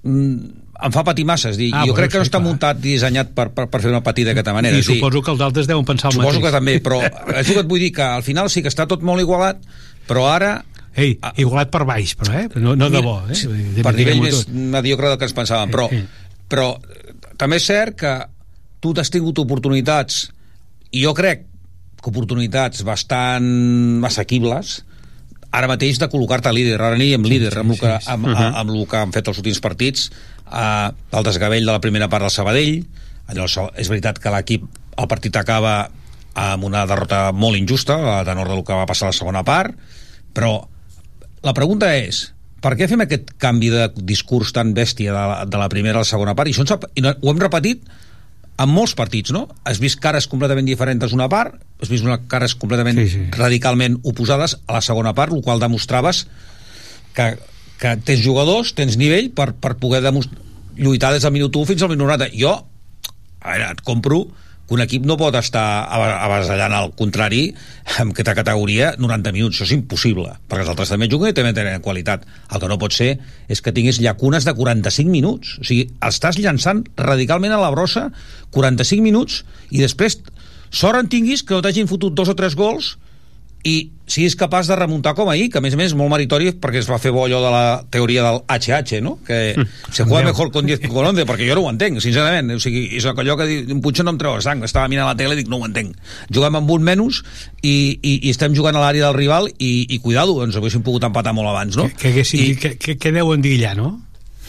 mm, 0.08 0.63
em 0.84 0.92
fa 0.92 1.04
patir 1.06 1.24
massa, 1.28 1.50
és 1.54 1.58
dir, 1.60 1.70
ah, 1.72 1.86
jo 1.88 1.94
crec 1.96 2.12
que 2.12 2.20
no 2.20 2.26
està 2.26 2.38
clar. 2.38 2.48
muntat 2.48 2.82
i 2.82 2.94
dissenyat 2.94 3.32
per, 3.36 3.48
per, 3.56 3.66
per 3.72 3.80
fer 3.80 3.90
una 3.92 4.02
patida 4.04 4.32
d'aquesta 4.32 4.52
manera. 4.56 4.76
I 4.76 4.84
suposo 4.84 5.16
dir, 5.16 5.24
que 5.24 5.32
els 5.32 5.42
altres 5.46 5.70
deuen 5.70 5.86
pensar 5.88 6.10
el 6.10 6.18
suposo 6.18 6.28
mateix. 6.28 6.36
Suposo 6.36 6.50
que 6.50 6.54
també, 6.58 6.76
però 6.84 7.00
és 7.40 7.48
el 7.48 7.50
que 7.54 7.62
et 7.64 7.70
vull 7.70 7.82
dir, 7.86 7.90
que 7.96 8.04
al 8.04 8.24
final 8.26 8.50
sí 8.52 8.62
que 8.64 8.72
està 8.72 8.86
tot 8.90 9.04
molt 9.06 9.24
igualat, 9.24 9.64
però 10.08 10.28
ara 10.28 10.54
Ei, 10.94 11.16
igualat 11.42 11.72
per 11.74 11.82
baix, 11.88 12.12
però, 12.14 12.36
eh? 12.38 12.44
No, 12.62 12.76
no 12.78 12.86
de 12.92 13.00
bo, 13.02 13.16
eh? 13.26 13.34
De, 13.74 13.82
per 13.82 13.96
nivell 13.96 14.20
més 14.22 14.44
mediocre 14.46 15.10
del 15.10 15.18
que 15.18 15.26
ens 15.26 15.34
pensàvem, 15.34 15.72
però, 15.72 15.88
però 16.50 16.68
també 17.40 17.58
és 17.58 17.66
cert 17.66 17.96
que 17.98 18.12
tu 18.84 18.92
t'has 18.94 19.10
tingut 19.10 19.40
oportunitats, 19.42 20.28
i 20.94 21.02
jo 21.02 21.10
crec 21.18 21.48
que 21.98 22.12
oportunitats 22.12 22.84
bastant 22.86 24.06
assequibles, 24.06 24.84
ara 25.54 25.70
mateix 25.70 26.00
de 26.02 26.08
col·locar-te 26.10 26.52
líder, 26.54 26.76
ara 26.80 26.94
aniríem 26.98 27.26
líder 27.28 27.52
sí, 27.52 27.58
sí, 27.58 27.62
amb, 27.62 27.74
el 27.74 27.80
que, 27.80 27.92
amb, 27.94 28.28
sí, 28.28 28.34
sí. 28.34 28.44
amb, 28.44 28.60
amb 28.62 28.74
el 28.74 28.86
que 28.90 29.00
han 29.00 29.14
fet 29.14 29.30
els 29.30 29.40
últims 29.42 29.60
partits 29.64 30.08
eh, 30.10 30.88
el 30.90 31.26
desgavell 31.26 31.66
de 31.66 31.72
la 31.72 31.82
primera 31.84 32.10
part 32.12 32.26
del 32.26 32.34
Sabadell 32.34 32.80
allò 33.30 33.48
és 33.80 33.88
veritat 33.88 34.18
que 34.20 34.32
l'equip 34.34 34.66
el 35.00 35.10
partit 35.10 35.36
acaba 35.40 35.76
amb 36.34 36.66
una 36.66 36.84
derrota 36.86 37.28
molt 37.32 37.56
injusta, 37.56 37.96
a 38.18 38.22
tenor 38.26 38.50
del 38.50 38.64
que 38.66 38.74
va 38.74 38.86
passar 38.90 39.08
a 39.08 39.12
la 39.12 39.16
segona 39.16 39.44
part, 39.46 39.74
però 40.34 40.56
la 41.46 41.54
pregunta 41.54 41.92
és 41.94 42.26
per 42.64 42.74
què 42.78 42.88
fem 42.88 43.04
aquest 43.04 43.34
canvi 43.40 43.70
de 43.70 43.86
discurs 44.08 44.54
tan 44.56 44.72
bèstia 44.74 45.12
de 45.12 45.24
la, 45.30 45.38
de 45.44 45.60
la 45.60 45.68
primera 45.68 46.00
a 46.00 46.04
la 46.04 46.08
segona 46.08 46.34
part? 46.34 46.48
I, 46.48 46.54
això 46.56 46.64
ens, 46.64 46.88
i 46.96 47.04
ho 47.04 47.30
hem 47.30 47.42
repetit 47.42 47.84
en 48.60 48.70
molts 48.70 48.94
partits, 48.94 49.32
no? 49.34 49.48
Has 49.66 49.80
vist 49.82 49.98
cares 50.02 50.28
completament 50.30 50.68
diferents 50.68 51.14
una 51.16 51.28
part, 51.30 51.56
has 51.82 51.90
vist 51.90 52.06
una 52.06 52.20
cares 52.30 52.54
completament 52.54 53.00
sí, 53.02 53.08
sí. 53.10 53.24
radicalment 53.34 53.98
oposades 54.06 54.58
a 54.66 54.76
la 54.76 54.82
segona 54.84 55.14
part, 55.14 55.34
el 55.34 55.42
qual 55.42 55.62
demostraves 55.62 56.26
que, 57.16 57.34
que 57.82 57.96
tens 58.06 58.22
jugadors, 58.22 58.74
tens 58.78 58.98
nivell 59.00 59.32
per, 59.34 59.52
per 59.58 59.74
poder 59.82 60.04
lluitar 60.76 61.12
des 61.14 61.26
del 61.26 61.34
minut 61.34 61.56
1 61.56 61.72
fins 61.72 61.82
al 61.82 61.92
minut 61.94 62.06
90. 62.06 62.30
Jo, 62.38 62.54
a 63.40 63.54
veure, 63.54 63.70
et 63.74 63.84
compro 63.86 64.24
que 64.66 64.74
un 64.76 64.82
equip 64.84 65.04
no 65.04 65.16
pot 65.20 65.36
estar 65.36 65.64
avasallant 65.92 66.72
al 66.72 66.92
contrari 66.96 67.42
en 67.98 68.12
aquesta 68.14 68.34
categoria 68.36 68.94
90 68.98 69.34
minuts, 69.36 69.58
això 69.58 69.68
és 69.68 69.74
impossible 69.76 70.32
perquè 70.48 70.64
els 70.64 70.72
altres 70.72 70.92
també 70.94 71.08
juguen 71.12 71.32
i 71.32 71.36
també 71.36 71.52
tenen 71.56 71.84
qualitat. 71.84 72.24
El 72.50 72.62
que 72.62 72.70
no 72.70 72.80
pot 72.80 72.96
ser 72.96 73.14
és 73.48 73.60
que 73.60 73.74
tinguis 73.76 74.00
llacunes 74.00 74.46
de 74.48 74.54
45 74.56 75.10
minuts, 75.10 75.58
o 75.60 75.68
sigui, 75.68 75.88
estàs 76.04 76.40
llançant 76.40 76.84
radicalment 76.96 77.52
a 77.52 77.60
la 77.60 77.72
brossa 77.74 78.08
45 78.56 79.04
minuts 79.04 79.42
i 79.70 79.84
després 79.84 80.20
sort 80.74 80.98
en 80.98 81.10
tinguis 81.12 81.44
que 81.44 81.54
no 81.54 81.62
t'hagin 81.62 81.90
fotut 81.90 82.16
dos 82.16 82.32
o 82.32 82.38
tres 82.38 82.56
gols 82.58 82.94
i 83.64 83.76
si 84.06 84.26
és 84.28 84.34
capaç 84.36 84.68
de 84.68 84.76
remuntar 84.76 85.14
com 85.16 85.30
ahir, 85.32 85.48
que 85.50 85.58
a 85.58 85.62
més 85.64 85.72
a 85.72 85.78
més 85.80 85.88
és 85.92 85.96
molt 85.96 86.12
meritori 86.12 86.50
perquè 86.60 86.82
es 86.82 86.88
va 86.90 86.98
fer 87.00 87.10
bo 87.14 87.24
allò 87.24 87.40
de 87.40 87.52
la 87.52 87.64
teoria 87.90 88.26
del 88.26 88.42
HH, 88.44 89.00
no? 89.00 89.16
Que 89.24 89.54
mm. 89.56 89.88
se 89.88 90.04
juega 90.04 90.28
mejor 90.28 90.52
con 90.52 90.68
10 90.68 90.82
que 90.82 90.90
con 90.92 91.08
11, 91.08 91.24
perquè 91.24 91.48
jo 91.48 91.56
no 91.56 91.64
ho 91.64 91.72
entenc, 91.72 92.02
sincerament. 92.04 92.52
O 92.52 92.60
sigui, 92.60 92.84
és 92.98 93.08
allò 93.08 93.38
que 93.40 93.48
diu, 93.48 93.80
Puig 93.84 94.04
no 94.04 94.12
em 94.12 94.20
treu 94.20 94.36
sang, 94.44 94.62
estava 94.68 94.92
mirant 94.92 95.08
la 95.08 95.16
tele 95.16 95.32
i 95.32 95.40
dic, 95.40 95.48
no 95.48 95.62
ho 95.62 95.66
entenc. 95.66 95.96
Juguem 96.28 96.60
amb 96.60 96.76
un 96.76 96.84
menys 96.84 97.22
i, 97.62 97.74
i, 97.96 98.18
i 98.20 98.30
estem 98.30 98.54
jugant 98.56 98.76
a 98.76 98.84
l'àrea 98.84 99.08
del 99.08 99.16
rival 99.16 99.48
i, 99.56 99.72
i 99.88 100.00
cuidado, 100.04 100.36
ens 100.44 100.60
haguéssim 100.60 100.84
pogut 100.84 101.08
empatar 101.08 101.32
molt 101.32 101.54
abans, 101.54 101.80
no? 101.80 101.88
Que, 101.88 102.12
que, 102.12 102.28
I, 102.36 102.54
que, 102.60 102.76
que, 102.76 102.98
que 103.00 103.14
deuen 103.16 103.44
dir 103.44 103.56
allà, 103.62 103.78
no? 103.80 103.94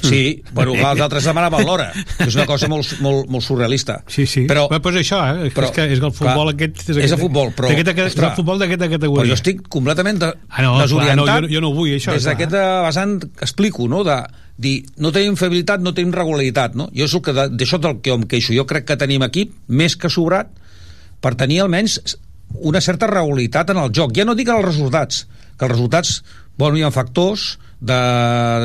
Sí, 0.02 0.44
bueno, 0.54 0.76
els 0.92 1.02
altres 1.02 1.26
demanaven 1.28 1.66
l'hora. 1.66 1.88
És 2.26 2.36
una 2.36 2.46
cosa 2.50 2.70
molt, 2.72 2.98
molt, 3.04 3.30
molt 3.32 3.46
surrealista. 3.46 4.02
Sí, 4.12 4.26
sí. 4.30 4.46
Però, 4.50 4.68
però 4.72 4.82
pues 4.84 5.00
això, 5.02 5.22
eh? 5.32 5.52
Però, 5.56 5.70
és 5.70 5.76
que 5.76 5.88
és 5.96 6.02
el 6.02 6.12
futbol 6.12 6.52
clar, 6.52 6.56
aquest... 6.56 6.82
És, 6.90 7.02
és 7.08 7.16
el 7.16 7.22
futbol, 7.22 7.52
però... 7.58 7.72
Aquest, 7.72 7.94
és 8.06 8.18
el 8.20 8.34
futbol 8.38 8.62
d'aquesta 8.62 8.90
categoria. 8.92 9.24
Però 9.24 9.34
jo 9.34 9.40
estic 9.40 9.64
completament 9.72 10.22
de, 10.24 10.32
ah, 10.50 10.66
no, 10.66 10.76
desorientat. 10.82 11.24
Clar, 11.24 11.38
no, 11.46 11.48
jo, 11.48 11.54
jo 11.56 11.64
no 11.64 11.72
vull, 11.78 11.94
això. 11.98 12.16
Des 12.18 12.28
d'aquest 12.28 12.58
vessant 12.88 13.20
que 13.26 13.48
explico, 13.48 13.90
no?, 13.92 14.04
de 14.08 14.20
dir, 14.62 14.76
no 15.04 15.12
tenim 15.16 15.36
fiabilitat, 15.40 15.82
no 15.84 15.94
tenim 15.96 16.14
regularitat, 16.16 16.78
no? 16.80 16.88
Jo 16.96 17.10
és 17.10 17.16
que 17.24 17.34
d'això 17.36 17.80
del 17.82 18.00
que 18.04 18.14
em 18.16 18.24
queixo. 18.30 18.56
Jo 18.56 18.68
crec 18.70 18.88
que 18.88 19.00
tenim 19.00 19.26
equip 19.28 19.52
més 19.68 19.98
que 20.00 20.12
sobrat 20.12 20.54
per 21.24 21.34
tenir 21.40 21.62
almenys 21.64 22.00
una 22.56 22.80
certa 22.82 23.10
regularitat 23.12 23.74
en 23.74 23.82
el 23.82 23.92
joc. 23.96 24.14
Ja 24.16 24.26
no 24.28 24.36
dic 24.38 24.52
els 24.54 24.64
resultats, 24.64 25.26
que 25.58 25.68
els 25.68 25.74
resultats, 25.74 26.22
bueno, 26.58 26.80
hi 26.80 26.86
ha 26.86 26.94
factors 26.94 27.56
de, 27.80 28.00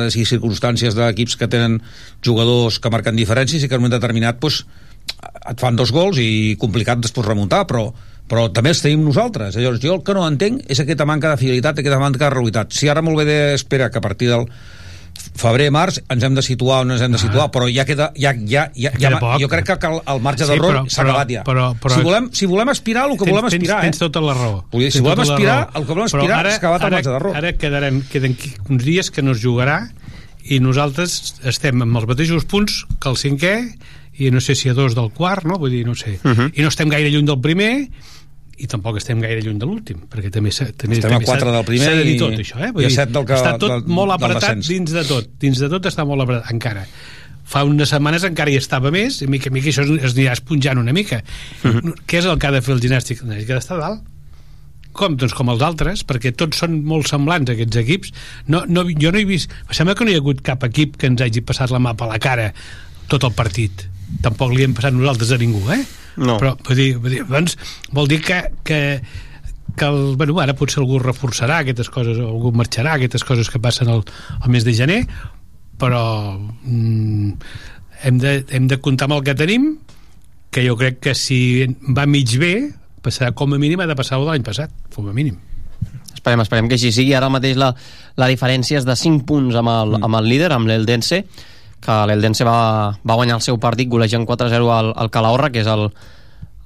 de 0.03 0.25
circumstàncies 0.27 0.95
d'equips 0.97 1.37
que 1.39 1.49
tenen 1.51 1.79
jugadors 2.25 2.79
que 2.79 2.91
marquen 2.93 3.19
diferències 3.19 3.63
i 3.63 3.69
que 3.69 3.75
en 3.75 3.81
un 3.81 3.87
moment 3.87 3.97
determinat 3.97 4.39
pues, 4.41 4.63
et 5.49 5.59
fan 5.59 5.77
dos 5.77 5.91
gols 5.93 6.19
i 6.21 6.57
complicat 6.61 7.01
després 7.01 7.27
remuntar, 7.27 7.65
però, 7.69 7.89
però 8.29 8.47
també 8.53 8.73
els 8.73 8.83
tenim 8.83 9.03
nosaltres. 9.05 9.57
Llavors, 9.57 9.81
jo 9.83 9.97
el 9.97 10.05
que 10.05 10.15
no 10.17 10.27
entenc 10.27 10.65
és 10.71 10.83
aquesta 10.83 11.07
manca 11.09 11.33
de 11.33 11.41
fidelitat, 11.41 11.81
aquesta 11.81 12.01
manca 12.01 12.27
de 12.27 12.35
realitat. 12.35 12.75
Si 12.77 12.89
ara 12.89 13.03
molt 13.05 13.23
bé 13.23 13.55
espera 13.55 13.89
que 13.91 13.99
a 13.99 14.05
partir 14.05 14.31
del 14.31 14.47
febrer, 15.41 15.69
març, 15.73 15.99
ens 16.11 16.23
hem 16.25 16.35
de 16.37 16.43
situar 16.45 16.81
on 16.85 16.93
ens 16.95 17.01
hem 17.01 17.13
de 17.15 17.19
situar, 17.21 17.47
ah. 17.47 17.51
però 17.53 17.67
ja 17.71 17.85
queda, 17.87 18.09
ja, 18.19 18.33
ja, 18.35 18.67
ja, 18.75 18.91
ja, 18.99 19.11
ja 19.15 19.37
jo 19.41 19.49
crec 19.51 19.71
que 19.71 19.89
el, 19.89 19.99
el 20.13 20.21
marge 20.23 20.45
sí, 20.45 20.49
d'error 20.51 20.81
s'ha 20.91 21.05
acabat 21.05 21.31
ja. 21.33 21.43
Però, 21.47 21.71
però, 21.81 21.97
si, 21.97 22.05
volem, 22.05 22.29
si 22.35 22.49
volem 22.49 22.73
aspirar, 22.73 23.07
el 23.09 23.15
que 23.15 23.25
tens, 23.25 23.35
volem 23.35 23.49
aspirar... 23.49 23.79
Tens, 23.85 23.97
tens 23.97 24.03
tota 24.03 24.23
la 24.25 24.35
raó. 24.37 24.59
Dir, 24.75 24.91
si 24.93 25.03
volem 25.03 25.23
tota 25.23 25.33
aspirar, 25.33 25.57
el 25.73 25.87
que 25.87 25.95
volem 25.95 26.09
aspirar 26.09 26.41
s'ha 26.47 26.59
acabat 26.61 26.85
el 26.85 26.95
marge 26.97 27.15
d'error. 27.15 27.39
Ara 27.41 27.53
quedarem, 27.57 28.03
queden 28.11 28.37
uns 28.69 28.85
dies 28.85 29.11
que 29.13 29.25
no 29.25 29.35
es 29.37 29.41
jugarà 29.43 29.79
i 30.43 30.59
nosaltres 30.63 31.41
estem 31.47 31.83
amb 31.85 32.01
els 32.01 32.07
mateixos 32.09 32.47
punts 32.49 32.83
que 32.99 33.11
el 33.11 33.19
cinquè 33.19 33.55
i 34.21 34.31
no 34.33 34.41
sé 34.43 34.55
si 34.57 34.69
a 34.69 34.75
dos 34.77 34.95
del 34.97 35.11
quart, 35.15 35.47
no? 35.47 35.57
Vull 35.61 35.73
dir, 35.73 35.85
no 35.87 35.95
sé. 35.95 36.19
Uh 36.23 36.31
-huh. 36.31 36.51
I 36.53 36.61
no 36.61 36.69
estem 36.69 36.89
gaire 36.89 37.09
lluny 37.09 37.25
del 37.25 37.41
primer 37.41 37.89
i 38.61 38.67
tampoc 38.69 38.99
estem 39.01 39.21
gaire 39.23 39.41
lluny 39.45 39.57
de 39.61 39.69
l'últim 39.69 40.03
perquè 40.11 40.29
també, 40.33 40.51
també, 40.53 40.97
estem 40.97 41.07
també 41.07 41.17
a 41.19 41.29
4 41.31 41.55
del 41.55 41.65
primer 41.67 41.95
de 41.97 42.05
dir 42.07 42.19
tot 42.21 42.37
això 42.43 42.61
eh? 42.61 42.69
i 42.83 42.87
a 42.87 42.93
7 42.97 43.15
del 43.15 43.25
que, 43.29 43.39
està 43.39 43.55
tot 43.61 43.73
del, 43.73 43.87
molt 43.97 44.15
apretat 44.17 44.61
dins 44.67 44.93
de 44.93 45.03
tot 45.07 45.33
dins 45.41 45.63
de 45.63 45.71
tot 45.71 45.89
està 45.89 46.05
molt 46.07 46.25
apretat 46.25 46.53
encara 46.53 46.85
fa 47.51 47.65
unes 47.67 47.91
setmanes 47.91 48.25
encara 48.27 48.53
hi 48.53 48.59
estava 48.61 48.93
més 48.93 49.19
i 49.25 49.29
mica 49.31 49.51
mica 49.53 49.71
això 49.73 49.85
es 49.89 50.13
anirà 50.13 50.37
esponjant 50.37 50.79
una 50.81 50.93
mica 50.95 51.21
uh 51.21 51.67
mhm. 51.67 51.77
-huh. 51.77 52.07
què 52.07 52.21
és 52.21 52.29
el 52.29 52.37
que 52.39 52.47
ha 52.47 52.55
de 52.55 52.61
fer 52.61 52.75
el 52.75 52.81
ginàstic? 52.81 53.23
el 53.23 53.45
que 53.45 53.53
ha 53.53 53.59
d'estar 53.59 53.79
dalt 53.79 54.07
com? 54.91 55.15
Doncs 55.15 55.33
com 55.33 55.49
els 55.53 55.61
altres, 55.61 56.03
perquè 56.07 56.33
tots 56.35 56.57
són 56.57 56.81
molt 56.83 57.07
semblants 57.07 57.49
aquests 57.49 57.77
equips. 57.77 58.11
No, 58.47 58.65
no, 58.67 58.83
jo 58.83 59.11
no 59.11 59.21
he 59.21 59.25
vist... 59.25 59.53
Em 59.69 59.73
sembla 59.73 59.95
que 59.95 60.03
no 60.03 60.11
hi 60.11 60.15
ha 60.15 60.23
hagut 60.23 60.41
cap 60.41 60.63
equip 60.67 60.97
que 60.97 61.07
ens 61.07 61.21
hagi 61.21 61.41
passat 61.47 61.71
la 61.71 61.79
mà 61.79 61.95
a 61.95 62.09
la 62.11 62.19
cara 62.19 62.51
tot 63.07 63.23
el 63.23 63.31
partit. 63.37 63.90
Tampoc 64.23 64.53
li 64.53 64.65
hem 64.65 64.75
passat 64.77 64.95
nosaltres 64.95 65.33
a 65.33 65.39
ningú, 65.41 65.63
eh? 65.73 65.81
No. 66.21 66.37
Però 66.41 66.55
vull 66.67 66.79
dir, 66.79 66.89
vull 66.99 67.15
dir, 67.15 67.25
doncs, 67.29 67.55
vol 67.95 68.09
dir 68.11 68.19
que, 68.25 68.41
que, 68.67 68.79
que 69.77 69.87
el, 69.87 70.15
bueno, 70.19 70.35
ara 70.43 70.55
potser 70.57 70.81
algú 70.81 70.99
reforçarà 71.01 71.61
aquestes 71.61 71.89
coses, 71.93 72.19
o 72.19 72.27
algú 72.33 72.51
marxarà 72.55 72.97
aquestes 72.97 73.23
coses 73.27 73.49
que 73.49 73.61
passen 73.63 73.91
al, 73.91 74.03
al 74.39 74.51
mes 74.51 74.67
de 74.67 74.75
gener, 74.77 74.99
però 75.81 76.03
mm, 76.35 77.31
hem, 78.03 78.19
de, 78.21 78.35
hem 78.51 78.67
de 78.69 78.81
comptar 78.83 79.07
amb 79.09 79.19
el 79.19 79.23
que 79.29 79.37
tenim, 79.39 79.71
que 80.51 80.65
jo 80.65 80.75
crec 80.75 80.99
que 80.99 81.15
si 81.15 81.63
va 81.95 82.05
mig 82.09 82.35
bé, 82.41 82.55
passarà 83.01 83.31
com 83.33 83.55
a 83.55 83.61
mínim 83.61 83.81
ha 83.81 83.87
de 83.89 83.97
passar 83.97 84.19
el 84.19 84.27
de 84.27 84.33
l'any 84.33 84.45
passat, 84.45 84.73
com 84.93 85.07
a 85.07 85.15
mínim. 85.15 85.39
Esperem, 86.11 86.43
esperem 86.43 86.67
que 86.69 86.77
així 86.77 86.91
sigui. 86.93 87.15
Ara 87.17 87.31
mateix 87.33 87.57
la, 87.57 87.71
la 88.19 88.27
diferència 88.29 88.77
és 88.77 88.85
de 88.85 88.93
5 88.93 89.23
punts 89.25 89.57
amb 89.57 89.71
el, 89.71 89.95
mm. 89.95 90.05
amb 90.05 90.19
el 90.19 90.29
líder, 90.29 90.51
amb 90.53 90.69
l'Eldense, 90.69 91.23
que 91.81 91.95
l'Eldense 92.07 92.45
va, 92.45 92.93
va 93.01 93.15
guanyar 93.17 93.39
el 93.39 93.45
seu 93.45 93.57
partit 93.61 93.89
golejant 93.89 94.25
4-0 94.29 94.67
al, 94.73 94.91
al 94.95 95.09
Calahorra, 95.13 95.49
que 95.53 95.63
és 95.63 95.69
el, 95.71 95.87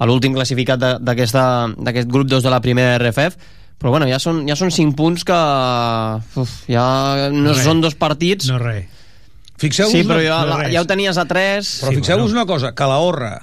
l'últim 0.04 0.34
classificat 0.36 0.82
d'aquest 1.00 2.10
grup 2.12 2.28
2 2.32 2.44
de 2.44 2.52
la 2.52 2.60
primera 2.64 2.98
RFF, 3.00 3.38
però 3.80 3.92
bueno, 3.94 4.08
ja 4.12 4.20
són, 4.20 4.44
ja 4.48 4.56
són 4.60 4.72
5 4.72 4.96
punts 4.96 5.24
que 5.28 5.38
uf, 6.42 6.54
ja 6.72 7.30
no 7.32 7.54
Res. 7.54 7.64
són 7.68 7.82
dos 7.84 7.96
partits. 8.00 8.48
No 8.52 8.60
res. 8.62 8.92
Fixeu-vos 9.60 9.94
Sí, 9.96 10.04
però 10.04 10.20
ja, 10.20 10.42
no 10.44 10.58
la, 10.60 10.70
ja 10.72 10.82
ho 10.84 10.88
tenies 10.88 11.16
a 11.18 11.24
3. 11.28 11.70
Però 11.86 11.94
fixeu-vos 11.96 12.34
una 12.36 12.44
cosa, 12.48 12.74
que 12.76 12.88
la 12.92 12.98
Horra 13.00 13.34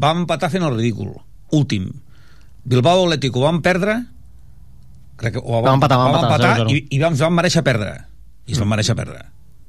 va 0.00 0.12
empatar 0.16 0.48
fent 0.52 0.64
el 0.64 0.72
ridícul. 0.76 1.12
Últim. 1.52 1.90
Bilbao 2.64 3.04
Atlético 3.04 3.42
vam 3.44 3.60
perdre 3.64 3.98
crec 5.20 5.34
que 5.36 5.40
o 5.44 5.60
Vam 5.60 5.76
empatar, 5.76 5.96
vam 6.00 6.14
empatar, 6.14 6.36
empatar 6.36 6.64
0-0. 6.64 6.72
i, 6.76 6.96
i 6.96 7.00
vam, 7.00 7.16
vam 7.16 7.34
mereixer 7.36 7.62
perdre 7.64 7.90
i 8.48 8.52
es 8.54 8.60
van 8.60 8.68
mereixer 8.72 8.96
perdre 8.96 9.20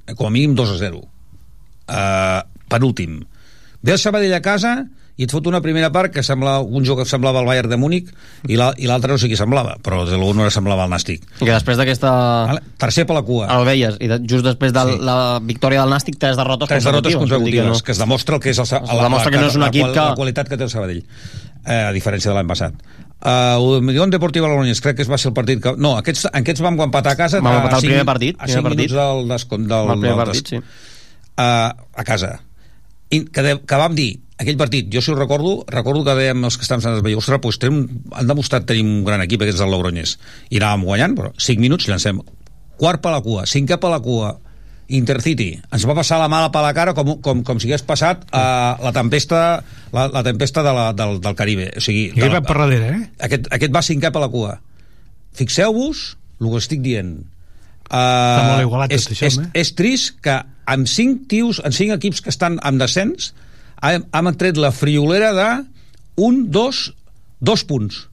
Eh, 0.07 0.15
com 0.15 0.27
a 0.27 0.31
mínim 0.33 0.53
2 0.55 0.71
a 0.75 0.77
0 0.79 0.99
uh, 1.91 2.41
per 2.71 2.81
últim 2.87 3.19
ve 3.83 3.91
el 3.97 3.99
Sabadell 4.01 4.33
a 4.37 4.41
casa 4.41 4.85
i 5.19 5.25
et 5.27 5.29
fot 5.33 5.45
una 5.45 5.59
primera 5.61 5.89
part 5.93 6.09
que 6.13 6.23
sembla 6.23 6.61
un 6.63 6.85
joc 6.87 7.01
que 7.01 7.05
semblava 7.05 7.41
el 7.43 7.45
Bayern 7.45 7.69
de 7.69 7.77
Múnich 7.77 8.07
i 8.49 8.55
la- 8.57 8.71
l'altre 8.87 9.11
no 9.11 9.17
sé 9.21 9.27
qui 9.29 9.35
semblava 9.37 9.75
però 9.83 9.99
de 10.07 10.17
l'un 10.17 10.37
no 10.39 10.47
semblava 10.49 10.85
el 10.87 10.93
Nàstic 10.93 11.25
I 11.41 11.45
que 11.45 11.51
després 11.51 11.77
d'aquesta... 11.77 12.11
Tercer 12.81 13.05
per 13.05 13.17
la 13.19 13.21
cua 13.27 13.49
El 13.59 13.65
veies, 13.67 13.99
i 14.01 14.07
de, 14.09 14.17
just 14.25 14.45
després 14.47 14.73
de 14.73 14.85
Sí. 14.87 14.97
la 15.03 15.39
victòria 15.43 15.81
del 15.83 15.91
Nàstic, 15.93 16.17
tres 16.17 16.39
derrotes 16.39 16.69
tres 16.71 16.87
derrotes 16.87 17.13
consecutives, 17.19 17.67
Vull 17.67 17.75
dir 17.75 17.81
que, 17.81 17.85
que 17.85 17.91
es 17.91 18.01
demostra 18.01 18.39
el 18.39 18.41
que 18.41 18.49
és 18.55 18.59
el, 18.63 18.65
Sa- 18.71 18.81
Es 18.81 18.89
demostra 19.03 19.29
que 19.35 19.37
no 19.43 19.47
és 19.51 19.59
un 19.59 19.61
la, 19.65 19.69
equip 19.69 19.85
la, 19.87 19.93
que- 19.93 20.07
la 20.09 20.15
qualitat 20.15 20.49
que 20.49 20.57
té 20.57 20.63
el 20.65 20.71
Sabadell 20.73 21.03
eh, 21.03 21.83
a 21.89 21.91
diferència 21.93 22.31
de 22.31 22.37
l'any 22.39 22.47
passat 22.49 22.73
uh, 23.21 23.59
Unión 23.81 24.09
Deportiva 24.09 24.47
Logroñés 24.49 24.81
crec 24.81 24.97
que 24.97 25.09
va 25.11 25.19
ser 25.21 25.29
el 25.29 25.35
partit 25.37 25.61
que... 25.61 25.75
no, 25.77 25.97
aquests, 25.99 26.29
aquests 26.33 26.63
vam 26.65 26.79
empatar 26.87 27.13
a 27.13 27.19
casa 27.19 27.41
Vam 27.43 27.51
a 27.51 27.57
empatar 27.59 27.83
el 27.83 27.89
primer 27.91 28.05
partit, 28.09 28.39
a 28.39 28.47
primer 28.47 28.63
5 28.63 28.69
minuts 28.73 28.95
partit. 28.95 28.97
del, 28.97 29.27
descont, 29.35 29.67
del, 29.69 29.91
El 29.91 29.99
primer 29.99 30.15
del 30.15 30.23
partit, 30.25 30.55
sí. 30.55 30.63
Uh, 31.41 31.87
a 31.93 32.05
casa. 32.07 32.37
I 33.11 33.25
que, 33.27 33.43
de, 33.43 33.57
que 33.67 33.79
vam 33.79 33.97
dir 33.97 34.11
aquell 34.41 34.57
partit, 34.57 34.87
jo 34.93 35.01
si 35.03 35.11
ho 35.13 35.17
recordo, 35.17 35.61
recordo 35.69 36.03
que 36.05 36.15
dèiem 36.17 36.45
els 36.47 36.57
que 36.57 36.65
estàvem 36.65 36.83
sense 36.83 37.03
veure, 37.03 37.19
ostres, 37.19 37.41
doncs 37.43 37.59
tenim, 37.61 37.81
han 38.17 38.29
demostrat 38.29 38.65
tenir 38.69 38.85
un 38.87 39.01
gran 39.05 39.21
equip 39.25 39.43
aquests 39.43 39.61
del 39.61 39.73
Logroñés 39.73 40.15
i 40.49 40.61
anàvem 40.61 40.87
guanyant, 40.87 41.17
però 41.17 41.33
5 41.37 41.61
minuts 41.61 41.89
llancem. 41.89 42.21
Quart 42.81 43.03
per 43.03 43.13
la 43.13 43.21
cua, 43.21 43.45
cinquè 43.49 43.77
per 43.81 43.91
la 43.93 43.99
cua. 44.01 44.37
Intercity, 44.91 45.53
ens 45.71 45.85
va 45.87 45.93
passar 45.95 46.17
la 46.19 46.27
mala 46.27 46.49
per 46.51 46.65
la 46.65 46.73
cara 46.75 46.91
com, 46.91 47.13
com, 47.23 47.45
com 47.47 47.59
si 47.63 47.69
hagués 47.69 47.85
passat 47.87 48.25
uh, 48.27 48.75
la 48.83 48.91
tempesta 48.91 49.61
la, 49.93 50.07
la 50.11 50.23
tempesta 50.25 50.65
de 50.65 50.73
la, 50.75 50.89
del, 50.91 51.21
del 51.23 51.37
Caribe. 51.39 51.69
O 51.79 51.83
sigui, 51.83 52.09
I 52.09 52.25
aquí 52.25 52.33
va 52.33 52.41
per 52.43 52.57
darrere, 52.59 52.89
eh? 52.97 53.05
aquest, 53.29 53.47
aquest 53.55 53.71
va 53.71 53.85
cinquè 53.87 54.11
per 54.11 54.25
la 54.25 54.27
cua. 54.33 54.57
Fixeu-vos 55.37 56.01
el 56.41 56.49
que 56.49 56.59
estic 56.59 56.83
dient 56.83 57.13
uh, 57.91 57.97
Està 57.99 58.45
molt 58.47 58.65
igualat 58.65 58.95
és, 58.95 59.05
tot 59.05 59.15
això, 59.15 59.29
és, 59.29 59.39
eh? 59.41 59.49
és 59.61 59.73
trist 59.77 60.15
que 60.23 60.37
amb 60.71 60.87
cinc 60.89 61.27
tios, 61.31 61.61
en 61.65 61.75
cinc 61.75 61.95
equips 61.99 62.23
que 62.23 62.31
estan 62.33 62.57
en 62.63 62.79
descens 62.81 63.33
hem, 63.83 64.07
hem 64.15 64.31
tret 64.39 64.59
la 64.61 64.71
friolera 64.71 65.33
de 65.37 65.49
un, 66.21 66.45
dos, 66.51 66.89
dos 67.39 67.65
punts 67.67 68.07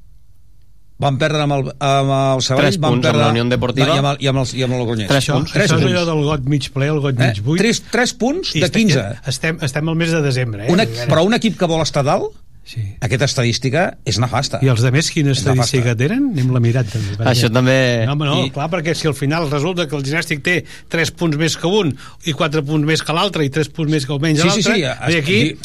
van 0.99 1.15
perdre 1.19 1.45
amb 1.45 1.55
el, 1.55 1.69
amb 1.79 2.11
el 2.11 2.41
Sabadell 2.43 2.73
Tres 2.73 2.81
van 2.83 2.97
punts 2.97 3.07
amb 3.07 3.07
perdre, 3.07 3.23
la 3.23 3.31
Unió 3.37 3.45
Deportiva. 3.53 3.95
i 3.95 4.01
amb 4.01 4.11
el, 4.11 4.17
i 4.19 4.31
amb 4.33 4.41
el, 4.43 4.49
i 4.59 4.65
amb 4.67 4.75
el 4.75 4.81
Logroñés 4.83 5.11
Tres 5.11 5.23
Això, 5.23 5.37
punts. 5.39 5.53
Tres 5.55 5.69
això 5.69 5.79
és 5.79 5.85
punts. 5.85 5.95
allò 5.95 6.05
del 6.09 6.25
got 6.27 6.49
mig 6.51 6.67
ple, 6.75 6.89
el 6.91 6.99
got 7.05 7.15
eh? 7.15 7.29
mig 7.29 7.41
buit. 7.47 7.63
tres, 7.63 7.83
tres 7.93 8.15
punts 8.19 8.57
I 8.59 8.65
de 8.65 8.71
15 8.75 9.05
Estem, 9.31 9.61
estem 9.63 9.93
al 9.95 9.99
mes 10.01 10.11
de 10.17 10.23
desembre, 10.25 10.67
eh? 10.67 10.75
una, 10.75 10.89
veure. 10.91 11.07
però 11.13 11.23
un 11.29 11.39
equip 11.39 11.59
que 11.61 11.71
vol 11.71 11.85
estar 11.87 12.03
dalt 12.07 12.35
Sí. 12.69 12.83
aquesta 13.01 13.25
estadística 13.25 13.97
és 14.05 14.19
nefasta 14.21 14.59
I 14.61 14.69
els 14.69 14.83
de 14.85 14.91
més, 14.93 15.07
quina 15.11 15.33
estadística 15.33 15.95
tenen? 15.97 16.27
Anem-la 16.35 16.61
mirat, 16.61 16.91
també. 16.93 17.15
perquè- 17.17 17.31
Això 17.33 17.49
també... 17.51 17.77
No, 18.05 18.13
home, 18.13 18.27
no, 18.29 18.35
I- 18.45 18.51
clar, 18.53 18.67
perquè 18.69 18.93
si 18.95 19.09
al 19.09 19.15
final 19.17 19.47
resulta 19.49 19.87
que 19.89 19.97
el 19.97 20.05
ginàstic 20.05 20.43
té 20.45 20.57
3 20.93 21.11
punts 21.17 21.39
més 21.41 21.57
que 21.57 21.67
un 21.67 21.95
i 22.29 22.35
4 22.37 22.61
punts 22.69 22.85
més 22.85 23.01
que 23.03 23.17
l'altre 23.17 23.47
i 23.47 23.49
3 23.49 23.71
punts 23.73 23.91
més 23.91 24.05
que 24.05 24.13
almenys 24.13 24.43
Sí, 24.43 24.51
sí, 24.51 24.69
l'altre, 24.69 24.75
sí, 24.75 24.81
i 24.81 24.85
es- 24.85 25.23
aquí... 25.25 25.39
di- 25.49 25.57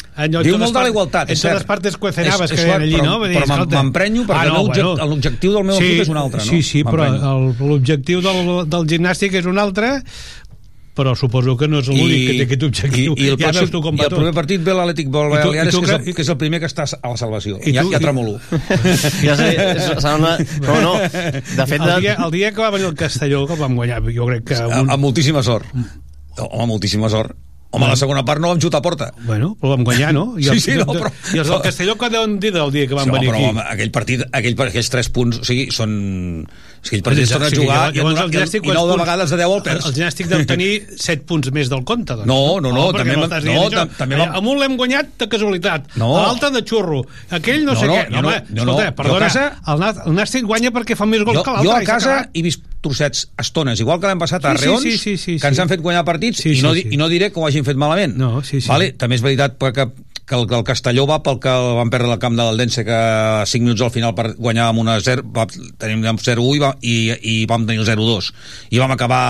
diu 0.48 0.56
molt 0.56 0.72
de 0.72 0.72
la 0.72 0.72
partes- 0.72 0.90
igualtat, 0.94 1.30
és 1.30 1.38
En 1.38 1.42
totes 1.50 1.58
cert. 1.58 1.66
partes 1.68 1.96
cuecenaves 1.98 2.50
És- 2.50 2.56
que 2.58 2.64
deien 2.64 2.82
allí, 2.82 2.96
però- 2.96 3.04
no? 3.04 3.26
Dir, 3.26 3.36
però 3.36 3.44
escolta, 3.52 3.82
m'emprenyo 3.82 4.22
perquè 4.24 4.40
ah, 4.40 4.44
meu 4.54 4.64
bueno. 4.64 4.90
objec- 4.94 5.08
l'objectiu 5.12 5.52
del 5.58 5.64
meu 5.64 5.76
equip 5.76 6.00
és 6.00 6.08
un 6.08 6.16
altre, 6.16 6.38
no? 6.40 6.44
Sí, 6.50 6.62
sí, 6.62 6.82
però 6.84 7.04
l'objectiu 7.60 8.22
del, 8.24 8.68
del 8.70 8.86
gimnàstic 8.88 9.34
és 9.42 9.44
un 9.44 9.58
altre 9.58 9.92
però 10.94 11.12
suposo 11.18 11.56
que 11.58 11.66
no 11.66 11.80
és 11.82 11.88
l'únic 11.90 12.20
que 12.28 12.34
té 12.38 12.44
aquest 12.46 12.62
objectiu. 12.68 13.14
i, 13.18 13.24
i, 13.24 13.28
el, 13.32 13.38
ja 13.40 13.48
pròxim, 13.50 13.80
com 13.82 13.96
i 13.98 14.04
el 14.06 14.12
primer 14.14 14.32
partit 14.36 14.62
ve 14.62 14.76
l'Atlètic 14.78 15.08
Baleares 15.10 15.74
que, 15.74 15.82
és 15.82 15.90
el, 15.96 16.14
que 16.14 16.22
és 16.22 16.28
el 16.30 16.36
primer 16.38 16.60
que 16.62 16.68
està 16.70 16.84
a 16.86 17.10
la 17.10 17.16
salvació. 17.18 17.58
I 17.66 17.74
ja, 17.74 17.82
tu- 17.82 17.90
ja 17.90 17.98
i- 17.98 18.04
tremolo. 18.04 18.36
Ja 19.24 19.34
sé, 19.40 19.48
és- 19.58 19.88
serà 19.98 20.14
una... 20.20 20.36
Però 20.64 20.76
no, 20.84 20.92
de 21.02 21.66
fet... 21.66 21.80
El 21.80 21.88
De... 21.90 21.96
dia, 22.04 22.14
el 22.24 22.30
dia 22.30 22.52
que 22.54 22.62
va 22.62 22.70
venir 22.70 22.86
el 22.86 22.94
Castelló, 22.94 23.42
que 23.46 23.54
el 23.58 23.64
vam 23.66 23.74
guanyar, 23.74 24.02
jo 24.14 24.26
crec 24.30 24.44
que... 24.52 24.60
amb, 24.62 24.90
amb 24.94 25.02
moltíssima 25.02 25.42
sort. 25.42 25.66
Home, 26.38 26.66
moltíssima 26.70 27.10
sort. 27.10 27.34
Home, 27.74 27.88
la 27.90 27.96
segona 27.98 28.20
part 28.22 28.38
no 28.38 28.52
vam 28.52 28.60
xutar 28.62 28.78
a 28.78 28.82
porta. 28.86 29.08
Bueno, 29.26 29.56
però 29.58 29.72
vam 29.74 29.82
guanyar, 29.82 30.12
no? 30.14 30.36
I 30.38 30.44
Sí, 30.46 30.50
els, 30.54 30.62
sí, 30.68 30.74
no, 30.78 30.84
de- 30.94 31.00
però- 31.00 31.10
I 31.34 31.40
els 31.42 31.48
del 31.50 31.62
Castelló 31.64 31.96
que 31.98 32.06
deuen 32.14 32.38
dir 32.38 32.52
del 32.54 32.70
dia 32.70 32.86
que 32.86 32.94
van 32.94 33.08
Sí, 33.08 33.10
home, 33.10 33.18
venir 33.18 33.32
però, 33.32 33.40
aquí? 33.40 33.48
home, 33.50 33.64
aquell 33.74 33.90
partit, 33.90 34.22
aquell, 34.30 34.54
aquells 34.68 34.90
3 34.94 35.10
punts, 35.16 35.40
o 35.42 35.48
sigui, 35.50 35.66
són... 35.74 35.96
O 36.84 36.86
sigui, 36.86 36.98
el 36.98 37.02
partit 37.06 37.22
es 37.24 37.30
torna 37.32 37.46
a 37.46 37.50
Sí, 37.50 37.56
jugar 37.56 37.76
llavors- 37.78 37.96
llavors 37.96 38.20
el 38.20 38.26
i, 38.26 38.28
i, 38.28 38.36
Ginàstic 38.36 38.60
i 38.60 38.66
quants 38.68 38.80
9 38.80 38.92
de 38.92 38.98
vegades 39.00 39.30
de 39.30 39.36
10 39.40 39.54
el 39.56 39.62
perds. 39.64 39.84
El, 39.84 39.90
el 39.90 39.96
Ginàstic 39.96 40.26
deu 40.28 40.44
tenir 40.52 40.70
7 41.00 41.24
punts 41.24 41.50
més 41.56 41.70
del 41.72 41.84
compte, 41.84 42.12
doncs. 42.12 42.26
No, 42.28 42.60
no, 42.60 42.72
no, 42.76 42.92
també 42.92 43.16
no, 43.16 43.28
tam- 43.72 43.88
també 43.96 44.16
vam- 44.20 44.34
Amb 44.36 44.46
un 44.52 44.58
l'hem 44.60 44.76
guanyat 44.76 45.14
de 45.18 45.28
casualitat, 45.32 45.88
No. 45.96 46.10
l'altre 46.20 46.50
de 46.50 46.62
xurro, 46.68 47.00
aquell 47.30 47.64
no, 47.64 47.72
No, 47.72 47.80
sé 47.80 47.86
no, 47.86 47.94
què. 47.96 48.10
no- 48.10 48.18
home, 48.18 48.42
no. 48.50 48.62
escolta, 48.62 48.94
perdona, 48.94 49.18
casa- 49.26 49.60
el, 49.66 49.82
el 50.10 50.14
Nàstic 50.20 50.44
guanya 50.44 50.70
perquè 50.70 50.94
fa 50.94 51.06
més 51.06 51.24
gols 51.24 51.38
Jo, 51.38 51.42
que 51.42 51.50
l'altre. 51.56 51.70
jo 51.70 51.76
a 51.76 51.82
i 51.82 51.86
casa 51.86 52.28
he 52.34 52.42
vist 52.42 52.60
trossets 52.84 53.30
estones, 53.40 53.80
igual 53.80 53.98
que 53.98 54.06
l'hem 54.06 54.18
passat 54.20 54.44
a 54.44 54.52
Sí, 54.52 54.58
sí, 54.58 54.64
Reons, 54.66 54.82
sí, 54.82 54.98
sí, 54.98 55.16
sí, 55.16 55.38
que 55.40 55.46
ens 55.48 55.56
sí. 55.56 55.62
han 55.62 55.68
fet 55.70 55.80
guanyar 55.80 56.04
partits, 56.04 56.42
Sí, 56.44 56.50
i, 56.58 56.60
no, 56.60 56.74
sí, 56.74 56.82
sí. 56.82 56.88
i 56.92 56.96
no 57.00 57.08
diré 57.08 57.32
que 57.32 57.40
ho 57.40 57.46
hagin 57.46 57.64
fet 57.64 57.76
malament. 57.80 58.14
No, 58.14 58.42
sí, 58.44 58.60
sí. 58.60 58.68
Vale? 58.68 58.92
També 58.92 59.16
és 59.16 59.22
veritat 59.24 59.56
que, 59.56 59.88
que 60.26 60.34
el, 60.34 60.46
que 60.48 60.56
el 60.56 60.64
Castelló 60.64 61.06
va 61.06 61.18
pel 61.22 61.38
que 61.42 61.52
van 61.78 61.90
perdre 61.92 62.12
el 62.14 62.18
camp 62.22 62.36
de 62.38 62.44
l'Aldense, 62.46 62.84
que 62.86 62.94
a 62.96 63.44
5 63.46 63.62
minuts 63.66 63.82
al 63.84 63.92
final 63.92 64.14
per 64.16 64.30
guanyar 64.38 64.70
amb 64.70 64.80
una 64.80 64.98
0, 65.00 65.24
va, 65.36 65.46
tenim 65.78 66.04
0-1 66.04 66.54
i, 66.56 66.60
va, 66.62 66.74
i, 66.80 66.96
i 67.20 67.34
vam 67.50 67.66
tenir 67.68 67.82
el 67.84 67.88
0-2. 67.88 68.30
I 68.72 68.80
vam 68.80 68.94
acabar 68.96 69.22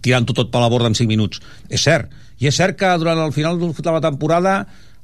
tirant-ho 0.00 0.34
tot 0.36 0.52
per 0.52 0.62
la 0.62 0.70
borda 0.70 0.92
en 0.92 0.98
5 0.98 1.10
minuts. 1.10 1.42
És 1.68 1.82
cert. 1.88 2.12
I 2.38 2.46
és 2.52 2.54
cert 2.54 2.78
que 2.78 2.92
durant 3.02 3.18
el 3.18 3.34
final 3.34 3.58
de 3.58 3.90
la 3.90 4.00
temporada 4.04 4.60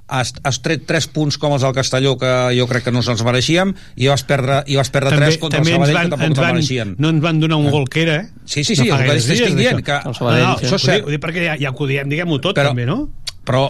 has, 0.07 0.35
has 0.45 0.61
tret 0.63 0.85
3 0.87 1.07
punts 1.15 1.39
com 1.41 1.55
els 1.57 1.65
del 1.65 1.75
Castelló 1.75 2.15
que 2.21 2.31
jo 2.55 2.67
crec 2.71 2.85
que 2.87 2.93
no 2.93 3.03
se'ls 3.03 3.25
mereixíem 3.25 3.73
i 3.97 4.09
vas 4.11 4.23
perdre, 4.29 4.61
i 4.71 4.77
vas 4.79 4.91
perdre 4.93 5.17
3 5.17 5.39
contra 5.43 5.61
el 5.63 5.67
ens 5.67 5.75
Sabadell 5.75 5.97
van, 5.97 6.05
que 6.05 6.11
tampoc 6.15 6.29
ens 6.29 6.37
se'l 6.37 6.45
van, 6.45 6.55
mereixien. 6.59 6.95
no 6.99 7.11
ens 7.15 7.25
van 7.25 7.41
donar 7.41 7.59
un 7.59 7.71
gol 7.73 7.89
que 7.89 8.03
era, 8.05 8.17
eh? 8.21 8.29
Sí, 8.45 8.63
sí, 8.65 8.77
sí, 8.77 8.87
no 8.89 8.99
el 8.99 9.09
que 9.09 9.19
dies, 9.19 9.57
dient, 9.57 9.83
que 9.83 9.97
El 9.97 10.15
No, 10.15 10.31
no, 10.31 10.59
sí. 10.59 10.67
això 10.69 10.77
és 10.77 10.85
ho 10.89 10.93
dic, 10.93 11.07
ho 11.09 11.15
dic 11.17 11.25
perquè 11.25 11.47
ja, 11.49 11.57
ja 11.59 11.73
ho 11.75 11.87
diem, 11.91 12.09
diguem-ho 12.13 12.39
tot, 12.41 12.57
Però- 12.57 12.75
també, 12.75 12.87
no? 12.87 13.09
Però, 13.45 13.67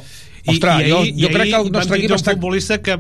ostres, 0.47 0.89
jo, 0.89 1.03
jo 1.19 1.33
crec 1.33 1.51
que 1.51 1.61
el 1.61 1.73
nostre 1.73 2.01
equip 2.01 2.15
un 2.15 2.19
està... 2.19 2.35
futbolista 2.37 2.81
que 2.85 2.99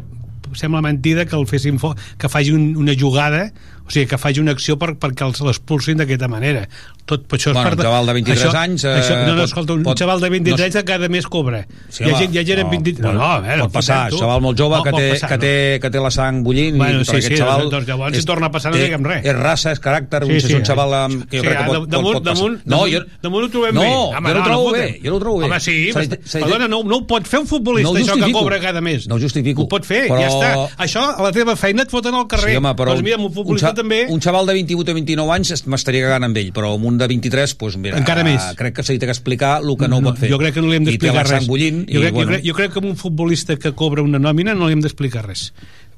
sembla 0.55 0.83
mentida 0.85 1.27
que 1.27 1.37
el 1.37 1.49
fessin 1.51 1.81
fo 1.83 1.95
que 2.21 2.31
faci 2.31 2.55
un, 2.55 2.75
una 2.81 2.95
jugada 2.99 3.49
o 3.87 3.90
sigui, 3.90 4.07
que 4.07 4.18
faci 4.18 4.40
una 4.40 4.53
acció 4.53 4.79
per, 4.79 4.94
perquè 4.97 5.27
els 5.27 5.40
l'expulsin 5.44 5.97
d'aquesta 6.01 6.29
manera. 6.29 6.66
Tot, 7.05 7.27
això 7.37 7.51
és 7.51 7.55
Bueno, 7.55 7.68
per 7.68 7.77
un 7.77 7.83
xaval 7.85 8.07
de 8.07 8.12
23 8.16 8.44
això, 8.49 8.57
anys, 8.62 8.85
eh, 8.85 8.92
això, 8.97 9.16
no, 9.27 9.33
no, 9.35 9.40
pot- 9.42 9.44
escolta, 9.44 9.73
un 9.75 9.83
pot- 9.85 9.99
xaval 9.99 10.20
de 10.23 10.29
23 10.31 10.59
no 10.59 10.64
anys 10.64 10.75
que 10.77 10.85
cada 10.88 11.09
mes 11.12 11.27
cobra. 11.27 11.66
Sí, 11.90 12.03
hi 12.05 12.11
ha 12.11 12.16
gent, 12.18 12.33
hi 12.35 12.38
ha 12.38 12.44
gent 12.49 12.61
amb 12.62 12.70
23 12.70 13.05
no, 13.05 13.12
no, 13.12 13.25
a 13.29 13.40
veure, 13.40 13.61
pot 13.66 13.73
passar, 13.75 14.09
tu. 14.09 14.16
xaval 14.23 14.40
molt 14.40 14.57
jove 14.59 14.77
No, 14.79 14.83
que, 14.85 14.90
té, 14.97 15.11
passar, 15.11 15.29
que, 15.29 15.37
no. 15.37 15.40
té, 15.42 15.79
que 15.83 15.90
té 15.90 16.01
la 16.01 16.11
sang 16.11 16.42
bullint 16.42 16.79
Bueno, 16.79 17.03
i 17.03 17.05
sí, 17.05 17.20
sí, 17.20 17.37
xaval 17.37 17.68
doncs 17.68 17.87
llavors 17.87 18.16
si 18.16 18.25
torna 18.25 18.47
a 18.47 18.51
passar 18.51 18.73
no 18.73 18.79
té- 18.79 18.85
diguem 18.87 19.05
res. 19.05 19.20
és 19.27 19.37
raça, 19.37 19.73
és 19.73 19.81
caràcter 19.85 20.25
Sí, 20.25 20.33
és 20.33 20.44
sí, 20.49 20.55
un 20.55 20.64
xaval 20.64 20.94
amb, 20.94 21.29
que 21.29 21.37
jo 21.37 21.42
sí, 21.42 21.49
crec 21.51 21.59
que 21.59 21.64
pot, 21.75 21.88
damunt, 21.92 22.14
pot, 22.14 22.25
damunt, 22.25 22.59
no, 22.64 22.81
jo, 22.88 23.01
damunt, 23.20 23.44
ho 23.44 23.51
trobem 23.51 23.75
no, 23.75 23.81
bé. 23.83 23.90
jo 24.25 24.35
no 24.35 24.44
trobo 24.44 24.73
bé, 24.73 25.01
jo 25.05 25.11
no 25.11 25.16
ho 25.16 25.20
trobo 25.20 25.38
bé. 25.40 25.44
Home 25.44 25.61
sí, 25.61 25.92
perdona, 25.92 26.68
no, 26.68 26.83
no 26.85 26.97
ho 26.97 27.07
pot 27.07 27.27
fer 27.29 27.40
un 27.40 27.47
futbolista 27.47 27.92
No 27.92 28.01
això 28.01 28.16
que 28.25 28.33
cobra 28.33 28.59
cada 28.61 28.81
mes. 28.81 29.07
No 29.09 29.16
ho 29.16 29.20
justifico. 29.20 29.62
ho 29.62 29.68
pot 29.68 29.85
fer, 29.85 30.09
ja 30.09 30.29
està. 30.31 30.68
Això 30.79 31.05
a 31.18 31.23
la 31.23 31.33
teva 31.33 31.55
feina 31.55 31.83
et 31.83 31.90
foten 31.90 32.14
al 32.14 32.27
carrer 32.27 32.53
Sí, 32.53 32.57
home, 32.57 32.73
però 32.75 32.94
doncs 32.94 33.03
mira, 33.03 33.18
un 33.18 33.29
futbolista 33.31 33.74
també 33.75 34.07
un 34.09 34.21
xaval 34.21 34.47
de 34.47 34.55
28 34.55 34.91
o 34.91 34.95
29 34.95 35.33
anys 35.35 35.51
es- 35.57 35.67
m'estaria 35.67 36.03
cagant 36.07 36.25
amb 36.25 36.37
ell, 36.37 36.53
però 36.53 36.75
amb 36.75 36.85
un 36.85 36.99
de 36.99 37.07
23, 37.09 37.55
doncs, 37.59 37.77
mira, 37.77 37.99
Encara 37.99 38.25
més. 38.25 38.43
crec 38.57 38.75
que 38.75 38.83
li 38.93 38.99
té 38.99 39.07
que 39.07 39.13
explicar 39.13 39.61
el 39.63 39.77
que 39.77 39.89
no, 39.89 40.01
pot 40.03 40.19
fer. 40.19 40.31
Jo 40.31 40.39
crec 40.39 40.55
que 40.55 40.61
no 40.63 40.69
li 40.69 40.77
hem 40.77 40.83
I 40.83 40.87
d'explicar 40.93 41.27
res. 41.27 41.47
bullint. 41.47 41.85
jo, 41.89 41.99
i, 41.99 42.03
crec, 42.03 42.13
bueno, 42.15 42.31
jo, 42.31 42.35
crec, 42.37 42.47
jo 42.47 42.55
crec 42.55 42.73
que 42.73 42.79
amb 42.79 42.89
un 42.89 42.97
futbolista 42.97 43.57
que 43.57 43.73
cobra 43.73 44.03
una 44.03 44.19
nòmina 44.19 44.55
no 44.55 44.67
li 44.67 44.73
hem 44.73 44.81
d'explicar 44.81 45.27
res 45.27 45.53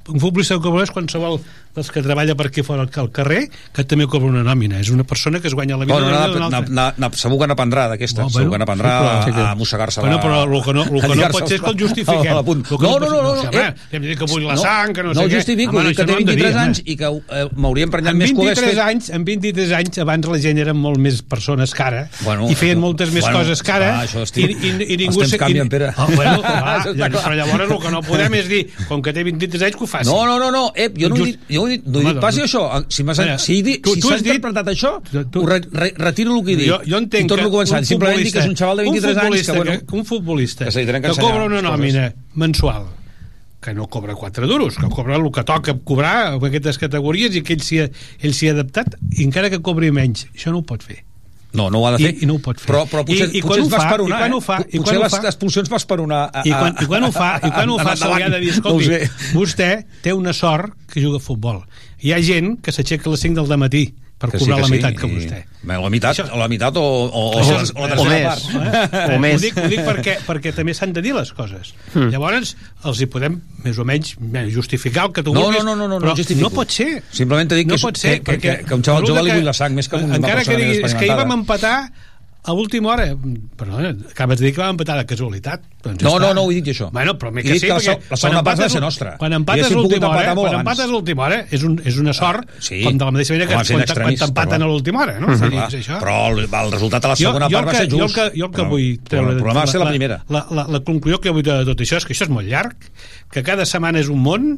un 0.09 0.21
futbolista 0.21 0.55
que 0.57 0.63
cobra 0.63 0.85
és 0.85 0.91
qualsevol 0.95 1.41
dels 1.77 1.91
que 1.93 2.01
treballa 2.01 2.35
per 2.35 2.47
aquí 2.49 2.63
fora 2.65 2.87
al 2.87 3.11
carrer 3.13 3.51
que 3.75 3.85
també 3.85 4.07
cobra 4.09 4.31
una 4.31 4.43
nòmina 4.47 4.79
és 4.81 4.89
una 4.91 5.05
persona 5.05 5.41
que 5.41 5.49
es 5.49 5.55
guanya 5.55 5.77
la 5.77 5.85
vida 5.85 5.93
Bueno, 5.95 6.07
d'una 6.09 6.17
n'ha- 6.17 6.27
manera 6.27 6.31
o 6.31 6.35
d'una 6.35 6.49
n'ha- 6.49 6.59
altra. 6.59 6.75
n'ha- 6.75 6.95
n'ha- 7.11 7.19
segur 7.21 7.39
que 7.41 7.47
n'aprendrà 7.51 7.89
d'aquesta, 7.91 8.23
No, 8.23 8.31
segur 8.31 8.53
que 8.53 8.59
n'aprendrà 8.63 9.25
sí, 9.25 9.31
a, 9.35 9.51
a 9.51 9.55
mossegar-se 9.55 10.01
Bueno, 10.01 10.21
però 10.21 10.43
el 10.45 10.63
que 10.65 10.73
no, 10.73 10.83
el 10.85 11.01
que 11.03 11.17
no 11.17 11.29
pot 11.31 11.49
ser 11.49 11.57
és 11.59 11.63
que 11.63 11.71
el 11.71 11.79
justifiquem. 11.81 12.33
No, 12.33 12.99
no, 12.99 13.11
no, 13.11 13.23
no, 13.23 13.35
no, 13.43 13.51
eh? 13.53 13.75
hem 13.93 14.03
que 14.17 14.25
vull 14.25 14.45
la 14.47 14.57
sang, 14.57 14.93
que 14.95 15.03
no, 15.03 15.13
no 15.13 15.21
sé 15.21 15.27
què. 15.29 15.35
justifico, 15.37 15.77
Home, 15.77 15.93
que 15.95 16.05
té 16.05 16.07
no 16.13 16.19
hem 16.19 16.25
de 16.25 16.37
dir, 16.37 16.45
23 16.45 16.55
home. 16.55 16.65
anys 16.65 16.83
i 16.87 16.97
que 16.97 17.05
eh, 17.05 17.49
m'hauria 17.57 17.85
emprenyat 17.85 18.15
més 18.17 18.33
que 18.33 18.39
ho 18.39 18.43
hagués 18.47 18.59
23 18.61 18.75
fet 18.77 18.85
anys, 18.87 19.11
amb 19.11 19.27
23 19.27 19.73
anys 19.73 19.99
abans 19.99 20.27
la 20.33 20.39
gent 20.39 20.59
eren 20.65 20.77
molt 20.81 20.99
més 20.99 21.21
persones 21.23 21.75
que 21.75 21.83
ara 21.83 22.09
Bueno, 22.23 22.49
i 22.51 22.55
feien 22.55 22.79
moltes 22.81 23.13
més 23.13 23.23
bueno, 23.27 23.39
coses 23.43 23.63
que 23.63 23.73
ara 23.73 23.91
i, 24.07 24.41
i, 24.41 24.47
i 24.47 24.97
els 24.97 25.01
ningú 25.03 25.21
temps 25.21 25.31
se- 25.31 25.39
canvien, 25.39 25.69
Pere. 25.69 25.93
Ah, 25.97 26.07
bueno, 26.15 26.41
clar. 26.41 26.87
però 27.27 27.35
llavors 27.37 27.71
el 27.71 27.79
que 27.83 27.91
no 27.91 28.03
podem 28.03 28.35
és 28.41 28.49
dir 28.49 28.63
com 28.89 29.03
que 29.03 29.13
té 29.13 29.25
23 29.25 29.63
anys 29.69 29.77
que 29.77 29.85
ho 29.85 29.87
fàcil. 29.99 30.13
No, 30.13 30.27
no, 30.27 30.39
no, 30.39 30.51
no. 30.51 30.73
Ep, 30.75 30.99
jo 30.99 31.09
no, 31.09 31.17
he 31.17 31.19
Just- 31.19 31.31
dit, 31.33 31.41
jo 31.57 31.61
no 31.63 31.67
he 31.69 31.71
dit, 31.77 31.87
no 31.87 31.99
he 32.01 32.05
Home, 32.05 32.13
dit 32.15 32.21
pas 32.21 32.37
doncs- 32.37 32.55
això. 32.55 32.85
Si 32.89 33.03
m'has 33.05 33.19
si, 33.41 33.63
tu- 33.81 33.95
si 33.95 34.01
s'ha 34.01 34.17
dit- 34.17 34.27
interpretat 34.35 34.67
això, 34.69 34.93
tu- 35.31 35.43
ho 35.43 35.47
re, 35.47 35.61
re, 35.73 35.93
retiro 35.97 36.37
el 36.39 36.45
que 36.45 36.53
he 36.53 36.57
dit. 36.57 36.69
Jo, 36.69 36.81
jo 36.87 36.99
entenc 36.99 37.25
I 37.25 37.27
torno 37.29 37.49
a 37.49 37.51
començar. 37.51 37.85
Simplement 37.85 38.19
dic 38.23 38.33
que 38.33 38.39
és 38.41 38.47
un 38.47 38.57
xaval 38.57 38.77
de 38.77 38.83
23 38.85 39.17
un 39.17 39.23
anys 39.33 39.47
que, 39.47 39.53
bueno, 39.53 39.73
que, 39.87 39.97
un 39.97 40.05
futbolista 40.05 40.65
que 40.65 40.71
que 40.71 40.87
que 41.03 41.21
cobra 41.21 41.45
una 41.45 41.61
les 41.61 41.63
coses. 41.63 41.95
nòmina 41.95 42.15
mensual 42.35 42.87
que 43.61 43.75
no 43.75 43.89
cobra 43.89 44.15
4 44.15 44.47
duros, 44.47 44.77
que 44.77 44.89
cobra 44.89 45.17
el 45.17 45.31
que 45.33 45.43
toca 45.43 45.75
cobrar 45.83 46.35
en 46.35 46.45
aquestes 46.45 46.79
categories 46.79 47.35
i 47.35 47.43
que 47.43 47.55
ell 47.55 47.63
s'hi 47.63 47.81
ha, 47.81 47.91
ell 48.21 48.35
ha 48.49 48.53
adaptat, 48.53 48.95
i 49.11 49.25
encara 49.25 49.51
que 49.51 49.61
cobri 49.61 49.91
menys. 49.91 50.29
Això 50.35 50.53
no 50.53 50.59
ho 50.59 50.63
pot 50.63 50.83
fer. 50.83 51.03
No, 51.57 51.69
no 51.73 51.81
ho 51.81 51.89
ha 51.89 51.95
de 51.97 52.03
fer. 52.03 52.13
I, 52.15 52.25
i 52.25 52.29
no 52.29 52.37
ho 52.37 52.43
pot 52.45 52.61
fer. 52.61 52.69
Però, 52.71 52.85
però 52.91 53.05
potser, 53.09 53.29
I, 53.31 53.41
i 53.41 53.45
potser 53.45 53.65
quan 53.65 53.67
es 53.67 53.73
va 53.73 53.77
ho 53.77 53.81
fa, 53.81 53.87
esperonar, 53.87 54.17
i 54.17 54.21
quan 54.21 54.31
eh? 54.31 54.37
ho 54.37 54.41
fa, 54.45 54.59
i 54.61 54.65
Potser 54.67 54.85
quan 54.85 55.01
ho 55.01 55.05
les 55.07 55.29
expulsions 55.33 55.73
va 55.73 55.81
esperonar. 55.83 56.23
A, 56.31 56.47
i 56.47 56.55
quan, 56.55 56.81
i 56.81 56.91
quan 56.91 57.07
ho 57.07 57.13
fa, 57.15 57.31
i 57.41 57.53
quan 57.53 57.73
ho 57.73 57.79
fa 57.83 57.95
se 57.99 58.11
li 58.13 58.27
ha 58.27 58.33
de 58.33 58.41
dir, 58.45 58.55
escolti, 58.55 58.91
No 59.33 59.41
vostè 59.41 59.71
té 60.05 60.17
una 60.17 60.35
sort 60.37 60.77
que 60.93 61.03
juga 61.05 61.23
a 61.23 61.27
futbol. 61.27 61.63
Hi 62.05 62.13
ha 62.13 62.21
gent 62.25 62.59
que 62.63 62.75
s'aixeca 62.75 63.09
a 63.09 63.15
les 63.17 63.25
5 63.25 63.47
del 63.47 63.61
matí 63.61 63.87
per 64.19 64.31
Que 64.31 64.39
sí, 64.39 64.45
cobrar 64.47 64.57
que 64.57 64.63
la 64.63 64.67
sí, 64.67 64.73
meitat 64.73 64.95
que 64.97 65.07
i- 65.07 65.15
vostè. 65.17 65.39
Bé, 65.67 65.75
La 65.83 65.91
meitat, 65.91 66.19
o 66.33 66.39
la 66.39 66.47
meitat 66.49 66.77
o, 66.77 66.83
o, 66.83 67.23
o, 67.37 67.41
Això 67.43 67.57
o, 67.59 67.83
o 67.83 67.87
la 67.89 67.95
o 67.95 68.05
tercera 68.05 68.17
més. 68.17 68.45
part. 68.47 69.11
Eh? 69.13 69.35
Ho 69.35 69.39
dic, 69.43 69.57
ho 69.59 69.69
dic 69.69 69.81
perquè, 69.85 70.15
perquè 70.27 70.53
també 70.55 70.73
s'han 70.79 70.93
de 70.95 71.03
dir 71.03 71.13
les 71.17 71.33
coses. 71.37 71.75
Hmm. 71.93 72.09
Llavors, 72.15 72.55
els 72.87 73.01
hi 73.03 73.07
podem 73.13 73.41
més 73.65 73.79
o 73.79 73.85
menys 73.85 74.15
justificar 74.55 75.09
el 75.09 75.13
que 75.13 75.23
tu 75.27 75.35
No, 75.35 75.43
vulguis, 75.49 75.65
no, 75.65 75.75
no, 75.75 75.83
no, 75.83 75.89
no, 75.89 76.01
però 76.01 76.13
no 76.15 76.17
justifico. 76.17 76.49
no 76.49 76.55
pot 76.55 76.71
ser. 76.71 77.03
Simplement 77.13 77.51
t'he 77.51 77.57
dit 77.61 77.67
no 77.69 77.75
que 77.77 77.83
pot 77.83 77.97
ser, 77.99 78.23
que- 78.23 78.39
que- 78.39 78.53
perquè 78.57 78.65
que 78.69 78.75
un 78.75 78.83
xaval 78.87 79.05
jove 79.07 79.23
li 79.27 79.31
que- 79.31 79.37
bull 79.41 79.45
la 79.51 79.53
sang 79.53 79.75
més 79.75 79.89
que 79.89 79.97
una 79.97 80.17
encara 80.17 80.41
que 80.41 80.45
persona 80.47 80.59
diguis, 80.65 80.83
més 80.83 80.93
és 80.93 80.99
que 80.99 81.07
hi 81.11 81.17
vam 81.25 81.33
empatar 81.41 81.77
a 82.47 82.53
última 82.55 82.93
hora 82.95 83.09
però 83.59 83.81
eh, 83.83 83.91
acabes 84.11 84.39
de 84.39 84.47
dir 84.47 84.53
que 84.55 84.61
vam 84.63 84.77
empatar 84.77 84.97
de 85.01 85.05
casualitat 85.11 85.65
doncs 85.83 86.03
No, 86.07 86.13
està. 86.17 86.21
no, 86.29 86.29
no 86.35 86.43
ho 86.47 86.51
he 86.53 86.57
dit 86.61 86.69
jo, 86.69 86.73
això. 86.77 86.87
bueno, 86.95 87.17
però 87.19 87.33
He 87.35 87.43
que 87.43 87.57
sí, 87.59 87.67
que 87.67 87.73
la 87.73 87.81
perquè 87.81 88.11
la 88.11 88.17
segona 88.17 88.43
part 88.47 88.59
empates- 88.61 88.73
ser 88.77 88.81
nostra. 88.85 89.17
quan 89.19 89.33
empates 89.33 89.67
a 89.67 89.75
l'última 89.75 90.09
hora 90.09 90.35
quan 90.35 90.55
empates 90.61 90.85
a 90.85 90.89
l'última 90.93 91.25
hora 91.27 91.41
és, 91.51 91.63
un, 91.67 91.75
és 91.85 91.99
una 91.99 92.13
sort 92.15 92.49
sí. 92.61 92.83
com 92.85 92.97
de 92.99 93.05
la 93.05 93.11
mateixa 93.17 93.35
manera 93.35 93.49
que 93.51 93.55
quan, 93.75 93.85
quan 94.07 94.17
t'empaten 94.23 94.63
a 94.63 94.67
l'última 94.71 95.03
hora 95.03 95.19
no? 95.21 95.35
Dir, 95.37 95.51
clar. 95.51 95.69
és 95.69 95.79
això. 95.83 95.99
Però 96.01 96.17
el, 96.33 96.45
el 96.47 96.73
resultat 96.73 97.05
a 97.05 97.09
la 97.15 97.17
segona 97.17 97.49
jo, 97.51 97.59
part 97.59 97.63
el 97.63 97.67
va 97.67 97.73
que, 97.73 97.79
ser 97.79 97.91
just. 97.91 97.99
Jo 98.01 98.07
el 98.07 98.15
que, 98.15 98.39
jo 98.41 98.47
el 98.47 98.53
que 98.53 98.63
Però- 98.63 98.69
vull 98.71 98.89
treure... 99.11 99.33
el 99.33 99.43
problema 99.43 99.61
va 99.61 99.67
ser 99.67 99.81
la 99.83 99.91
primera. 99.91 100.23
La, 100.29 100.47
la, 100.51 100.67
la 100.71 100.81
conclusió 100.87 101.21
que 101.21 101.31
vull 101.35 101.43
de 101.47 101.59
tot 101.67 101.81
això 101.83 101.99
és 101.99 102.07
que 102.07 102.15
això 102.15 102.25
és 102.31 102.33
molt 102.33 102.47
llarg, 102.49 102.77
que 103.33 103.43
cada 103.43 103.67
setmana 103.67 103.99
és 104.01 104.09
un 104.09 104.23
món 104.23 104.49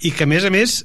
i 0.00 0.10
que, 0.14 0.24
a 0.24 0.30
més 0.30 0.44
a 0.46 0.50
més, 0.50 0.82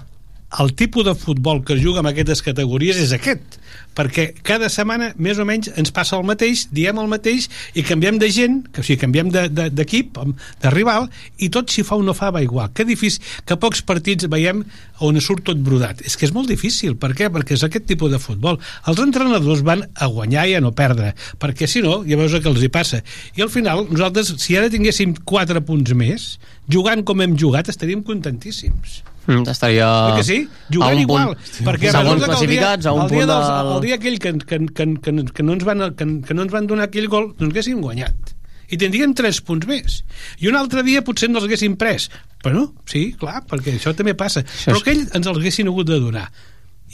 el 0.59 0.73
tipus 0.79 1.03
de 1.03 1.13
futbol 1.15 1.63
que 1.67 1.73
es 1.75 1.81
juga 1.83 1.99
en 1.99 2.07
aquestes 2.07 2.41
categories 2.41 2.95
és 3.01 3.11
aquest 3.11 3.57
perquè 3.97 4.27
cada 4.45 4.69
setmana 4.69 5.09
més 5.17 5.39
o 5.41 5.45
menys 5.49 5.71
ens 5.75 5.89
passa 5.95 6.15
el 6.19 6.25
mateix, 6.29 6.67
diem 6.71 6.99
el 7.01 7.09
mateix 7.09 7.47
i 7.73 7.83
canviem 7.83 8.19
de 8.21 8.29
gent, 8.31 8.59
que, 8.71 8.83
o 8.83 8.85
sigui, 8.85 8.99
canviem 9.01 9.31
de- 9.33 9.47
de- 9.49 9.69
d'equip, 9.73 10.19
de, 10.21 10.35
de 10.61 10.71
rival 10.73 11.09
i 11.41 11.49
tot 11.49 11.73
si 11.73 11.81
fa 11.83 11.97
o 11.97 12.03
no 12.05 12.13
fa 12.13 12.29
va 12.31 12.43
igual. 12.45 12.69
Que 12.77 12.85
difícil, 12.85 13.23
que 13.45 13.57
pocs 13.57 13.81
partits 13.81 14.29
veiem 14.29 14.61
on 15.01 15.17
surt 15.21 15.43
tot 15.49 15.57
brodat, 15.65 16.01
és 16.05 16.15
que 16.17 16.25
és 16.29 16.33
molt 16.33 16.47
difícil. 16.49 16.95
Per 16.95 17.11
què? 17.17 17.31
perquè 17.33 17.57
és 17.57 17.63
aquest 17.65 17.85
tipus 17.89 18.11
de 18.13 18.19
futbol. 18.21 18.59
Els 18.87 18.99
entrenadors 19.03 19.61
van 19.65 19.83
a 19.95 20.07
guanyar 20.07 20.47
i 20.47 20.53
a 20.57 20.61
no 20.61 20.71
perdre 20.77 21.13
perquè 21.41 21.67
si 21.67 21.81
no, 21.81 22.03
ja 22.07 22.15
veus 22.17 22.31
que 22.37 22.47
els 22.49 22.61
hi 22.63 22.69
passa. 22.69 23.01
I 23.35 23.41
al 23.41 23.49
final, 23.49 23.87
nosaltres, 23.89 24.33
si 24.37 24.55
ara 24.57 24.69
tinguéssim 24.69 25.15
4 25.25 25.61
punts 25.65 25.93
més, 25.97 26.37
jugant 26.69 27.03
com 27.03 27.21
hem 27.25 27.35
jugat 27.37 27.69
estaríem 27.73 28.03
contentíssims 28.03 29.01
Mm, 29.27 29.43
estaria 29.51 29.87
Oi 30.07 30.15
que 30.21 30.23
sí? 30.23 30.37
Jugant 30.71 30.99
igual. 31.01 31.33
punt. 31.35 31.67
Perquè 31.67 31.91
segons 31.91 32.07
que 32.07 32.13
el 32.13 32.19
dia, 32.19 32.27
classificats, 32.31 32.87
a 32.87 32.93
un 32.95 33.07
punt 33.11 33.25
dels, 33.27 33.49
del... 33.51 33.71
el 33.75 33.81
dia 33.85 33.95
aquell 33.99 34.17
que, 34.23 34.33
que, 34.39 34.59
que, 34.71 34.87
que, 35.03 35.15
que, 35.35 35.43
no 35.43 35.53
ens 35.57 35.67
van, 35.67 35.83
que, 35.99 36.07
que 36.27 36.33
no 36.37 36.47
ens 36.47 36.53
van 36.55 36.67
donar 36.71 36.87
aquell 36.87 37.09
gol, 37.11 37.33
no 37.37 37.49
ens 37.49 37.53
haguéssim 37.53 37.81
guanyat. 37.83 38.33
I 38.67 38.75
tindríem 38.79 39.13
3 39.15 39.37
punts 39.47 39.67
més. 39.67 40.01
I 40.43 40.49
un 40.49 40.57
altre 40.59 40.81
dia 40.83 41.03
potser 41.03 41.29
no 41.31 41.39
els 41.39 41.47
haguéssim 41.47 41.77
pres. 41.79 42.09
Però 42.43 42.55
no, 42.55 42.65
sí, 42.87 43.09
clar, 43.19 43.41
perquè 43.47 43.77
això 43.77 43.93
també 43.95 44.15
passa. 44.15 44.43
Això 44.43 44.71
Però 44.73 44.79
és- 44.79 44.83
aquell 44.83 45.03
ens 45.07 45.27
els 45.27 45.37
haguessin 45.39 45.67
hagut 45.71 45.87
de 45.87 45.99
donar. 46.03 46.29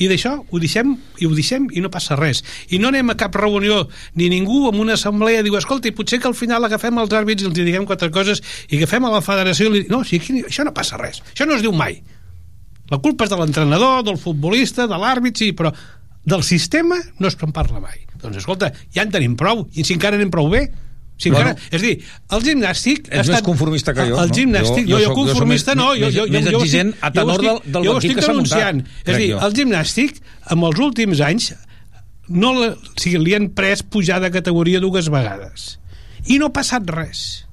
I 0.01 0.07
d'això 0.09 0.31
ho 0.49 0.57
deixem 0.57 0.95
i 1.21 1.27
ho 1.29 1.33
deixem 1.37 1.67
i 1.77 1.81
no 1.81 1.89
passa 1.93 2.15
res. 2.17 2.39
I 2.73 2.79
no 2.81 2.89
anem 2.89 3.11
a 3.13 3.15
cap 3.17 3.35
reunió 3.37 3.83
ni 4.17 4.25
ningú 4.29 4.67
amb 4.71 4.79
una 4.81 4.95
assemblea 4.97 5.43
diu, 5.45 5.53
escolta, 5.59 5.91
potser 5.93 6.17
que 6.21 6.25
al 6.29 6.33
final 6.33 6.65
agafem 6.65 6.97
els 6.97 7.13
àrbits 7.13 7.45
i 7.45 7.49
els 7.49 7.53
diguem 7.53 7.85
quatre 7.85 8.09
coses 8.09 8.41
i 8.69 8.77
agafem 8.79 9.05
a 9.05 9.11
la 9.13 9.21
federació 9.21 9.69
i 9.69 9.73
li... 9.75 9.83
No, 9.93 10.01
sí, 10.03 10.17
aquí, 10.17 10.41
això 10.49 10.65
no 10.65 10.73
passa 10.73 10.97
res. 10.97 11.21
Això 11.35 11.45
no 11.45 11.53
es 11.59 11.61
diu 11.61 11.73
mai. 11.77 11.99
La 12.93 12.99
culpa 13.01 13.25
és 13.25 13.34
de 13.34 13.39
l'entrenador, 13.41 14.03
del 14.06 14.19
futbolista, 14.21 14.86
de 14.88 14.97
l'àrbit, 15.01 15.39
sí, 15.41 15.51
però 15.58 15.73
del 16.23 16.43
sistema 16.45 16.95
no 17.19 17.27
es 17.27 17.36
parla 17.36 17.82
mai. 17.84 18.03
Doncs 18.21 18.38
escolta, 18.43 18.69
ja 18.95 19.03
en 19.03 19.12
tenim 19.12 19.34
prou, 19.39 19.65
i 19.73 19.84
si 19.84 19.95
encara 19.97 20.15
anem 20.19 20.29
prou 20.32 20.47
bé, 20.51 20.67
si 21.17 21.29
encara, 21.29 21.51
Bueno. 21.53 21.67
és 21.71 21.82
a 21.82 21.86
dir, 21.86 21.95
el 22.38 22.41
gimnàstic... 22.45 23.10
Ets 23.12 23.29
més 23.29 23.41
conformista 23.45 23.93
que 23.93 24.06
jo, 24.10 24.17
El 24.21 24.29
no? 24.32 24.36
gimnàstic, 24.36 24.88
Jo- 24.88 24.97
jo, 24.97 24.97
jo 24.97 25.03
jo, 25.03 25.10
jo 25.10 25.13
conformista 25.19 25.73
més- 25.75 25.77
no, 25.82 25.89
jo, 25.95 26.08
jo, 26.10 26.25
jo, 26.25 26.32
més 26.32 26.45
jo, 26.49 26.58
ho 26.58 26.62
exigent 26.63 26.93
a 27.01 27.10
jo 27.12 27.13
tenor 27.19 27.41
del- 27.43 27.62
del 27.73 27.84
jo 27.89 27.97
estic 27.99 28.15
que 28.17 28.21
s'ha 28.25 28.34
muntat. 28.34 28.82
És 29.06 29.13
a 29.13 29.17
dir, 29.19 29.29
jo. 29.34 29.39
el 29.45 29.53
gimnàstic, 29.60 30.21
amb 30.56 30.63
els 30.69 30.79
últims 30.79 31.21
anys, 31.21 31.51
no 32.29 32.53
la, 32.58 32.71
o 32.73 32.95
sigui, 32.99 33.19
li 33.23 33.36
han 33.36 33.49
pres 33.53 33.84
pujar 33.84 34.19
de 34.23 34.32
categoria 34.32 34.79
dues 34.79 35.10
vegades. 35.13 35.79
I 36.25 36.39
no 36.39 36.47
ha 36.49 36.53
passat 36.56 36.88
res. 36.89 37.45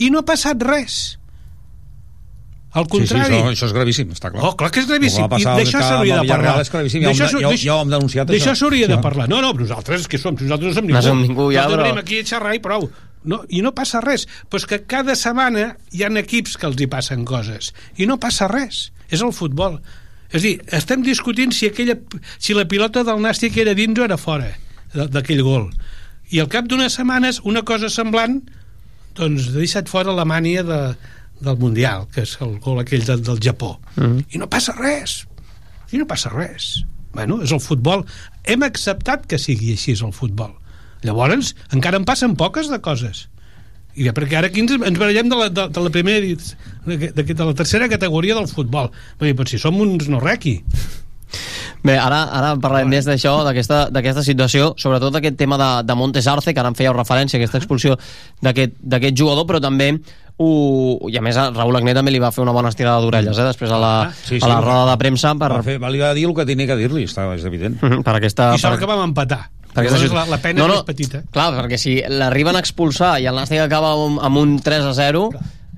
I 0.00 0.08
no 0.10 0.20
ha 0.22 0.24
passat 0.24 0.62
res. 0.64 1.18
Al 2.72 2.84
Sí, 2.84 2.90
sí, 2.90 2.98
contrari, 2.98 3.34
això, 3.34 3.50
això 3.50 3.66
és 3.66 3.72
gravíssim, 3.74 4.10
està 4.14 4.30
clar. 4.30 4.44
Oh, 4.46 4.54
clar 4.56 4.70
que 4.70 4.78
és 4.80 4.86
gravíssim. 4.86 5.24
I 5.24 5.42
d'això 5.44 5.80
s'hauria 5.82 6.20
de 6.20 6.28
parlar. 6.28 6.60
és 6.60 6.70
gravíssim, 6.70 7.02
ja 7.02 7.08
ho 7.08 7.10
hem 7.10 7.18
D'això 7.18 7.38
de- 7.38 7.42
ja 7.42 7.56
ja 7.66 7.74
ho 7.74 7.82
hem 7.82 7.88
denunciat, 7.90 8.28
D'això 8.28 8.50
això. 8.52 8.54
s'hauria 8.60 8.86
de 8.86 8.94
Sí. 8.94 9.00
parlar. 9.02 9.28
No, 9.28 9.40
no, 9.42 9.52
nosaltres 9.52 10.06
que 10.06 10.18
som? 10.18 10.34
Nosaltres 10.38 10.68
no 10.68 10.74
som 10.74 10.84
ningú. 10.86 10.94
No 10.94 11.02
som 11.02 11.20
ningú, 11.22 11.50
ja, 11.52 11.64
nosaltres 11.64 11.78
però- 11.78 11.82
venim 11.82 11.98
aquí 11.98 12.18
a 12.20 12.24
xerrar 12.24 12.54
i 12.54 12.58
prou. 12.60 12.90
No, 13.24 13.44
I 13.48 13.60
no 13.60 13.74
passa 13.74 14.00
res. 14.00 14.26
Però 14.48 14.56
és 14.56 14.66
que 14.66 14.82
cada 14.86 15.14
setmana 15.16 15.76
hi 15.90 16.02
ha 16.04 16.08
equips 16.20 16.56
que 16.56 16.66
els 16.66 16.80
hi 16.80 16.86
passen 16.86 17.24
coses. 17.24 17.74
I 17.96 18.06
no 18.06 18.18
passa 18.20 18.46
res. 18.48 18.92
És 19.10 19.20
el 19.20 19.32
futbol. 19.32 19.80
És 20.30 20.40
a 20.42 20.46
dir, 20.46 20.62
estem 20.70 21.02
discutint 21.02 21.52
si, 21.52 21.66
aquella, 21.66 21.98
si 22.38 22.54
la 22.54 22.64
pilota 22.68 23.02
del 23.02 23.18
Nàstic 23.18 23.56
era 23.58 23.74
dins 23.74 23.98
o 23.98 24.04
era 24.04 24.16
fora 24.16 24.56
de- 24.94 25.08
d'aquell 25.08 25.42
gol. 25.42 25.70
I 26.30 26.38
al 26.38 26.46
cap 26.48 26.66
d'unes 26.66 26.92
setmanes, 26.92 27.40
una 27.42 27.62
cosa 27.62 27.90
semblant 27.90 28.40
doncs 29.16 29.48
ha 29.48 29.58
deixat 29.58 29.88
fora 29.88 30.12
Alemanya 30.12 30.62
de, 30.62 30.96
del 31.40 31.56
Mundial, 31.58 32.06
que 32.12 32.22
és 32.22 32.36
el 32.44 32.58
gol 32.60 32.80
aquell 32.82 33.04
del, 33.06 33.22
del 33.22 33.40
Japó. 33.40 33.78
Mm 33.96 34.02
Mhm. 34.04 34.16
-hmm. 34.18 34.24
I 34.34 34.38
no 34.38 34.48
passa 34.48 34.72
res. 34.78 35.26
I 35.92 35.98
no 35.98 36.06
passa 36.06 36.30
res. 36.30 36.84
Bueno, 37.12 37.42
és 37.42 37.50
el 37.52 37.60
futbol. 37.60 38.04
Hem 38.44 38.62
acceptat 38.62 39.26
que 39.26 39.38
sigui 39.38 39.72
així, 39.72 39.92
és 39.92 40.02
el 40.02 40.12
futbol. 40.12 40.52
Llavors, 41.02 41.54
encara 41.72 41.96
en 41.96 42.04
passen 42.04 42.36
poques 42.36 42.68
de 42.70 42.78
coses. 42.80 43.28
I 43.96 44.04
perquè 44.10 44.36
ara 44.36 44.46
aquí 44.46 44.60
ens, 44.60 44.70
ens 44.70 44.98
barallem 44.98 45.28
de 45.28 45.36
la, 45.36 45.48
de, 45.48 45.68
de 45.68 45.80
la 45.80 45.90
primera 45.90 46.20
de, 46.20 46.36
de, 46.96 47.12
de, 47.12 47.34
de 47.34 47.44
la 47.44 47.54
tercera 47.54 47.88
categoria 47.88 48.34
del 48.34 48.46
futbol. 48.46 48.90
Vull 49.18 49.28
dir, 49.28 49.34
però 49.36 49.48
si 49.48 49.58
som 49.58 49.80
uns 49.80 50.08
no 50.08 50.20
requi. 50.20 50.62
Bé, 51.82 51.96
ara, 51.96 52.24
ara 52.30 52.56
parlarem 52.60 52.88
més 52.92 53.06
d'això, 53.06 53.32
d'aquesta 53.46 54.22
situació, 54.22 54.74
sobretot 54.76 55.14
d'aquest 55.14 55.36
tema 55.40 55.56
de, 55.56 55.86
de 55.86 55.94
Montes 55.96 56.26
Arce, 56.26 56.52
que 56.52 56.60
ara 56.60 56.68
en 56.68 56.74
fèieu 56.74 56.92
referència, 56.92 57.38
aquesta 57.38 57.56
expulsió 57.58 57.96
d'aquest 58.42 58.72
d'aquest 58.82 59.16
jugador, 59.16 59.46
però 59.48 59.60
també 59.60 59.98
ho, 60.40 61.10
i 61.12 61.18
a 61.18 61.22
més 61.24 61.36
a 61.36 61.50
Raül 61.52 61.76
Agné 61.76 61.92
també 61.96 62.10
li 62.14 62.20
va 62.22 62.30
fer 62.32 62.40
una 62.42 62.54
bona 62.56 62.70
estirada 62.72 63.02
d'orelles 63.04 63.36
eh, 63.36 63.46
després 63.50 63.70
a 63.70 63.78
la, 63.80 63.90
Ah, 64.08 64.12
Sí, 64.24 64.38
sí, 64.38 64.44
a 64.46 64.48
la 64.48 64.60
roda 64.64 64.90
de 64.90 64.96
premsa 65.02 65.34
per, 65.36 65.50
Va, 65.52 65.62
fer, 65.66 65.76
va, 65.82 65.90
li 65.92 66.00
va 66.00 66.14
dir 66.16 66.24
el 66.28 66.34
que 66.34 66.46
tenia 66.48 66.66
que 66.70 66.76
dir-li, 66.80 67.04
és 67.04 67.44
evident. 67.44 67.76
per 68.06 68.14
aquesta... 68.16 68.54
I 68.56 68.58
sort 68.62 68.74
per- 68.78 68.80
que 68.84 68.88
vam 68.90 69.04
empatar. 69.10 69.42
Per 69.70 69.84
aquesta 69.84 69.98
Llavors, 70.00 70.02
situ- 70.08 70.16
la, 70.18 70.24
la 70.26 70.38
pena 70.42 70.58
No, 70.64 70.66
no, 70.72 70.80
és 70.80 70.86
petita. 70.88 71.20
Clar, 71.30 71.52
perquè 71.60 71.76
si 71.78 72.00
l'arriben 72.08 72.56
a 72.56 72.62
expulsar 72.64 73.20
i 73.22 73.28
el 73.30 73.36
Nàstic 73.38 73.60
acaba 73.62 73.92
amb, 73.94 74.18
amb 74.26 74.40
un 74.40 74.56
3 74.64 74.88
a 74.88 74.94
0, 74.96 75.28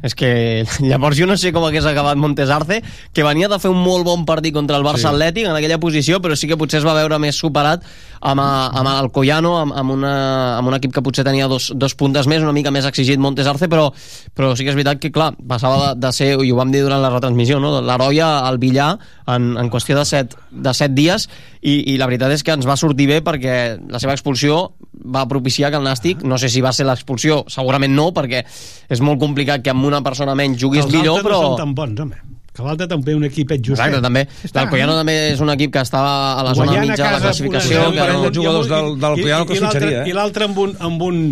és 0.03 0.17
que 0.19 0.31
llavors 0.89 1.19
jo 1.19 1.29
no 1.31 1.37
sé 1.39 1.53
com 1.55 1.65
hagués 1.67 1.87
acabat 1.89 2.19
Montes 2.21 2.51
Arce, 2.51 2.83
que 3.15 3.27
venia 3.27 3.49
de 3.49 3.59
fer 3.63 3.71
un 3.73 3.81
molt 3.83 4.07
bon 4.07 4.27
partit 4.29 4.55
contra 4.55 4.79
el 4.79 4.87
Barça 4.87 5.01
Sí. 5.03 5.09
Atlètic 5.11 5.49
en 5.49 5.57
aquella 5.57 5.81
posició, 5.83 6.21
però 6.23 6.37
sí 6.39 6.47
que 6.47 6.57
potser 6.59 6.79
es 6.79 6.87
va 6.87 6.95
veure 6.95 7.19
més 7.19 7.35
superat 7.35 7.83
amb, 8.21 8.41
a, 8.41 8.69
amb 8.79 8.91
el 8.93 9.11
Collano, 9.11 9.57
amb, 9.59 9.75
amb, 9.75 9.95
una, 9.97 10.13
amb 10.59 10.71
un 10.71 10.77
equip 10.77 10.93
que 10.95 11.03
potser 11.03 11.25
tenia 11.27 11.49
dos, 11.51 11.73
dos 11.75 11.97
puntes 11.99 12.29
més, 12.31 12.43
una 12.45 12.55
mica 12.55 12.71
més 12.71 12.87
exigit 12.87 13.19
Montes 13.23 13.49
Arce, 13.51 13.67
però, 13.73 13.89
però 14.37 14.53
sí 14.55 14.63
que 14.63 14.71
és 14.71 14.79
veritat 14.79 15.03
que, 15.03 15.11
clar, 15.15 15.33
passava 15.49 15.81
de, 15.83 15.91
de 16.07 16.13
ser, 16.15 16.31
i 16.39 16.53
ho 16.53 16.61
vam 16.61 16.71
dir 16.75 16.85
durant 16.85 17.03
la 17.03 17.11
retransmissió, 17.11 17.59
no? 17.63 17.75
l'heroi 17.83 18.23
al 18.23 18.61
Villar 18.63 18.93
en, 19.27 19.57
en 19.59 19.73
qüestió 19.73 19.99
de 19.99 20.07
set, 20.09 20.37
de 20.51 20.75
set 20.77 20.95
dies, 20.95 21.29
i, 21.63 21.95
i 21.95 21.99
la 21.99 22.09
veritat 22.11 22.35
és 22.35 22.43
que 22.47 22.55
ens 22.55 22.67
va 22.69 22.79
sortir 22.79 23.09
bé 23.11 23.21
perquè 23.25 23.57
la 23.91 24.01
seva 24.03 24.15
expulsió 24.17 24.73
va 25.05 25.25
propiciar 25.29 25.71
que 25.71 25.79
el 25.81 25.85
Nàstic, 25.87 26.23
no 26.25 26.39
sé 26.39 26.49
si 26.53 26.61
va 26.63 26.73
ser 26.73 26.87
l'expulsió, 26.87 27.43
segurament 27.51 27.95
no, 27.95 28.11
perquè 28.15 28.45
és 28.89 29.01
molt 29.01 29.19
complicat 29.21 29.63
que 29.65 29.71
amb 29.75 29.85
una 29.89 30.03
persona 30.03 30.35
menys 30.39 30.61
juguis 30.61 30.85
els 30.85 30.95
millor, 30.95 31.23
però... 31.23 31.41
no 31.43 31.49
són 31.53 31.59
tan 31.65 31.75
bons, 31.75 32.01
home. 32.07 32.21
Que 32.53 32.61
l'altre 32.67 32.85
també 32.87 33.15
un 33.17 33.25
equipet 33.25 33.63
just. 33.65 33.81
Exacte, 33.81 34.03
també. 34.05 34.27
L'Alcoyano 34.53 34.93
també 34.99 35.15
és 35.33 35.41
un 35.41 35.49
equip 35.55 35.71
que 35.73 35.81
està 35.81 36.03
a 36.05 36.43
la 36.45 36.53
zona 36.53 36.69
Guanyant 36.75 36.91
mitja 36.91 37.07
de 37.07 37.13
la 37.15 37.21
classificació. 37.25 37.87
Que 37.97 38.09
no... 38.13 38.19
de 38.27 38.33
jugadors 38.37 38.69
del- 38.69 38.99
del 39.01 39.15
Piano 39.23 39.47
que 39.49 39.57
i 39.57 39.61
l'altre- 39.63 39.81
fitxaria, 39.81 40.03
eh? 40.05 40.11
I 40.11 40.13
l'altre 40.19 40.45
amb 40.51 40.59
un, 40.61 40.75
amb 40.79 41.07
un, 41.07 41.23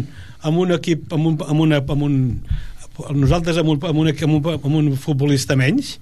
amb 0.48 0.62
un 0.64 0.72
equip, 0.78 1.12
amb 1.12 1.26
un, 1.28 1.36
amb 1.46 1.60
una, 1.66 1.82
amb 1.84 2.06
un, 2.08 2.16
nosaltres 3.20 3.60
amb 3.60 3.68
un, 3.74 3.82
amb 3.84 4.00
un, 4.00 4.08
amb 4.08 4.34
un, 4.38 4.54
amb 4.56 4.74
un 4.80 4.88
futbolista 4.96 5.56
menys, 5.60 5.98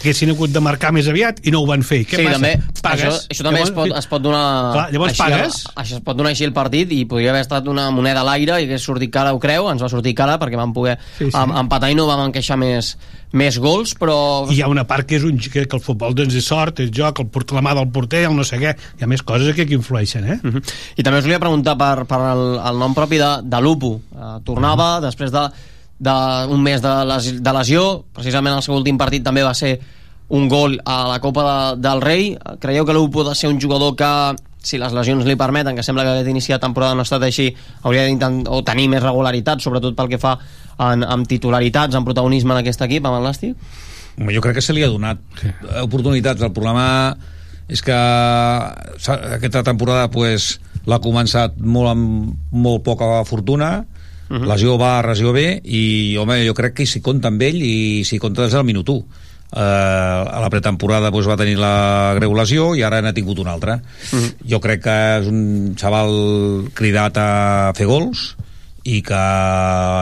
haguessin 0.00 0.30
hagut 0.30 0.50
de 0.52 0.60
marcar 0.60 0.92
més 0.92 1.08
aviat 1.08 1.40
i 1.46 1.50
no 1.54 1.60
ho 1.62 1.66
van 1.66 1.82
fer. 1.82 2.02
Què 2.06 2.16
sí, 2.20 2.24
passa? 2.26 2.36
també, 2.38 2.52
Pagues. 2.82 3.02
això, 3.02 3.26
això 3.34 3.42
també 3.46 3.62
es 3.64 3.70
pot, 3.74 3.90
es 3.98 4.06
pot 4.10 4.22
donar 4.22 4.42
Clar, 4.74 4.86
llavors 4.92 5.12
així, 5.14 5.22
pagues. 5.22 5.60
això 5.74 5.96
es 5.98 6.04
pot 6.06 6.16
donar 6.16 6.30
així 6.34 6.44
el 6.44 6.52
partit 6.52 6.92
i 6.92 7.04
podria 7.08 7.30
haver 7.32 7.42
estat 7.46 7.66
una 7.68 7.88
moneda 7.90 8.20
a 8.20 8.24
l'aire 8.28 8.60
i 8.60 8.66
hagués 8.68 8.82
sortit 8.86 9.10
cara 9.12 9.32
ho 9.34 9.40
creu, 9.42 9.70
ens 9.72 9.82
va 9.82 9.88
sortir 9.88 10.14
cara 10.14 10.38
perquè 10.38 10.56
vam 10.56 10.72
poder 10.76 10.98
Sí, 11.18 11.30
sí. 11.30 11.36
em- 11.36 11.56
empatar 11.64 11.90
i 11.90 11.94
no 11.98 12.06
vam 12.06 12.26
encaixar 12.28 12.56
més, 12.60 12.96
més 13.32 13.58
gols 13.58 13.94
però 13.98 14.46
I 14.50 14.54
hi 14.58 14.62
ha 14.62 14.68
una 14.68 14.84
part 14.86 15.06
que 15.08 15.16
és 15.16 15.24
un, 15.24 15.38
que, 15.38 15.66
que 15.66 15.76
el 15.76 15.82
futbol 15.82 16.14
doncs, 16.14 16.34
és 16.34 16.44
sort, 16.46 16.80
és 16.80 16.90
joc, 16.94 17.18
el 17.24 17.26
port, 17.32 17.50
la 17.56 17.62
mà 17.62 17.74
del 17.74 17.88
porter, 17.90 18.24
el 18.28 18.36
no 18.36 18.44
sé 18.44 18.58
què, 18.62 18.76
hi 18.98 19.02
ha 19.02 19.06
més 19.10 19.22
coses 19.22 19.48
aquí 19.52 19.66
que 19.66 19.74
influeixen, 19.74 20.24
eh? 20.26 20.38
Mhm. 20.42 20.62
I 20.96 21.02
també 21.02 21.18
us 21.18 21.24
volia 21.24 21.40
preguntar 21.40 21.76
per, 21.78 22.04
per 22.06 22.20
el, 22.32 22.44
el 22.60 22.78
nom 22.78 22.94
propi 22.94 23.18
de, 23.18 23.32
de 23.42 23.60
Lupo. 23.60 24.00
Uh, 24.12 24.36
tornava 24.44 25.00
després 25.00 25.32
de 25.32 25.48
d'un 25.98 26.60
mes 26.62 26.82
de, 26.82 26.94
les, 27.08 27.30
de 27.42 27.52
lesió, 27.56 27.84
precisament 28.16 28.56
el 28.56 28.64
seu 28.64 28.76
últim 28.76 28.98
partit 29.00 29.24
també 29.24 29.44
va 29.46 29.54
ser 29.56 29.78
un 30.28 30.48
gol 30.50 30.76
a 30.84 31.06
la 31.08 31.20
Copa 31.22 31.46
de, 31.46 31.80
del 31.80 32.02
Rei. 32.02 32.34
Creieu 32.60 32.84
que 32.84 32.94
Lupo 32.94 33.22
ha 33.22 33.30
de 33.30 33.34
ser 33.38 33.48
un 33.48 33.60
jugador 33.60 33.94
que, 33.96 34.10
si 34.66 34.80
les 34.82 34.92
lesions 34.92 35.24
li 35.24 35.36
permeten, 35.38 35.76
que 35.76 35.84
sembla 35.86 36.04
que 36.04 36.16
aquest 36.16 36.30
inici 36.32 36.52
de 36.52 36.60
temporada 36.62 36.94
no 36.94 37.04
ha 37.04 37.08
estat 37.08 37.22
així, 37.22 37.52
hauria 37.82 38.04
d'intentar 38.08 38.52
o 38.52 38.62
tenir 38.66 38.88
més 38.92 39.04
regularitat, 39.04 39.62
sobretot 39.62 39.96
pel 39.96 40.10
que 40.10 40.20
fa 40.20 40.36
en, 40.36 41.06
amb 41.06 41.28
titularitats, 41.30 41.94
en 41.94 42.04
protagonisme 42.04 42.56
en 42.56 42.64
aquest 42.64 42.82
equip, 42.88 43.06
amb 43.06 43.20
el 43.20 43.30
Nàstic? 43.30 43.56
Home, 44.16 44.32
jo 44.34 44.42
crec 44.44 44.58
que 44.58 44.64
se 44.64 44.74
li 44.74 44.84
ha 44.84 44.90
donat 44.90 45.20
sí. 45.40 45.52
oportunitats. 45.82 46.42
El 46.42 46.54
problema 46.56 47.16
és 47.68 47.82
que 47.82 47.94
aquesta 47.94 49.62
temporada 49.66 50.08
pues, 50.10 50.56
l'ha 50.86 51.00
començat 51.02 51.56
molt 51.58 51.92
amb 51.92 52.56
molt 52.66 52.84
poca 52.86 53.22
fortuna, 53.28 53.84
uh 54.28 54.36
-huh. 54.36 54.46
lesió 54.46 54.78
va, 54.78 55.02
lesió 55.02 55.32
bé, 55.32 55.60
i 55.64 56.16
home, 56.16 56.46
jo 56.46 56.54
crec 56.54 56.74
que 56.74 56.86
s'hi 56.86 57.00
compta 57.00 57.28
amb 57.28 57.42
ell 57.42 57.62
i 57.62 58.04
s'hi 58.04 58.18
compta 58.18 58.42
des 58.42 58.52
del 58.52 58.64
minut 58.64 58.88
1. 58.88 59.06
Uh, 59.46 59.58
a 59.58 60.40
la 60.40 60.50
pretemporada 60.50 61.12
pues, 61.12 61.26
va 61.28 61.36
tenir 61.36 61.56
la 61.56 62.12
greu 62.16 62.34
lesió 62.34 62.74
i 62.74 62.82
ara 62.82 63.00
n'ha 63.00 63.12
tingut 63.12 63.38
una 63.38 63.52
altra. 63.52 63.80
Uh 64.12 64.18
-huh. 64.18 64.34
Jo 64.50 64.60
crec 64.60 64.82
que 64.82 65.18
és 65.20 65.26
un 65.26 65.74
xaval 65.76 66.68
cridat 66.74 67.16
a 67.16 67.72
fer 67.74 67.86
gols, 67.86 68.36
i 68.86 69.02
que, 69.02 69.22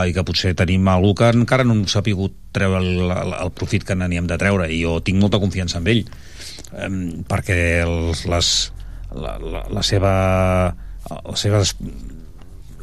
i 0.05 0.13
que 0.13 0.23
potser 0.27 0.53
tenim 0.57 0.85
algú 0.91 1.15
que 1.17 1.31
encara 1.33 1.65
no 1.65 1.73
hem 1.73 1.85
sapigut 1.89 2.35
treure 2.53 2.77
el, 2.83 3.09
el, 3.09 3.33
el 3.33 3.51
profit 3.57 3.85
que 3.87 3.97
n'hem 3.97 4.27
de 4.29 4.37
treure 4.37 4.69
i 4.69 4.83
jo 4.83 4.99
tinc 5.05 5.17
molta 5.21 5.41
confiança 5.41 5.81
en 5.81 5.89
ell 5.89 6.03
um, 6.85 6.99
perquè 7.25 7.57
els, 7.85 8.25
les, 8.29 8.51
la, 9.15 9.37
la, 9.41 9.63
la 9.73 9.85
seva 9.85 10.13
les 11.09 11.45
seves 11.47 11.73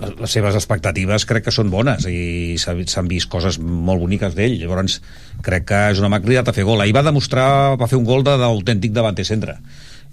les, 0.02 0.30
seves 0.30 0.54
expectatives 0.58 1.24
crec 1.28 1.44
que 1.44 1.54
són 1.54 1.70
bones 1.70 2.06
i 2.10 2.56
s'ha- 2.58 2.74
s'han 2.86 3.08
vist 3.08 3.28
coses 3.32 3.58
molt 3.58 4.00
boniques 4.02 4.34
d'ell. 4.34 4.58
Llavors 4.60 5.00
crec 5.42 5.64
que 5.70 5.80
és 5.92 5.98
un 6.02 6.06
home 6.10 6.20
cridat 6.24 6.48
a 6.48 6.52
fer 6.56 6.64
gol. 6.64 6.80
Ahir 6.80 6.94
va 6.96 7.02
demostrar, 7.06 7.76
va 7.80 7.86
fer 7.90 7.98
un 7.98 8.04
gol 8.08 8.24
de- 8.24 8.36
d'autèntic 8.40 8.92
davanter 8.92 9.24
centre. 9.24 9.58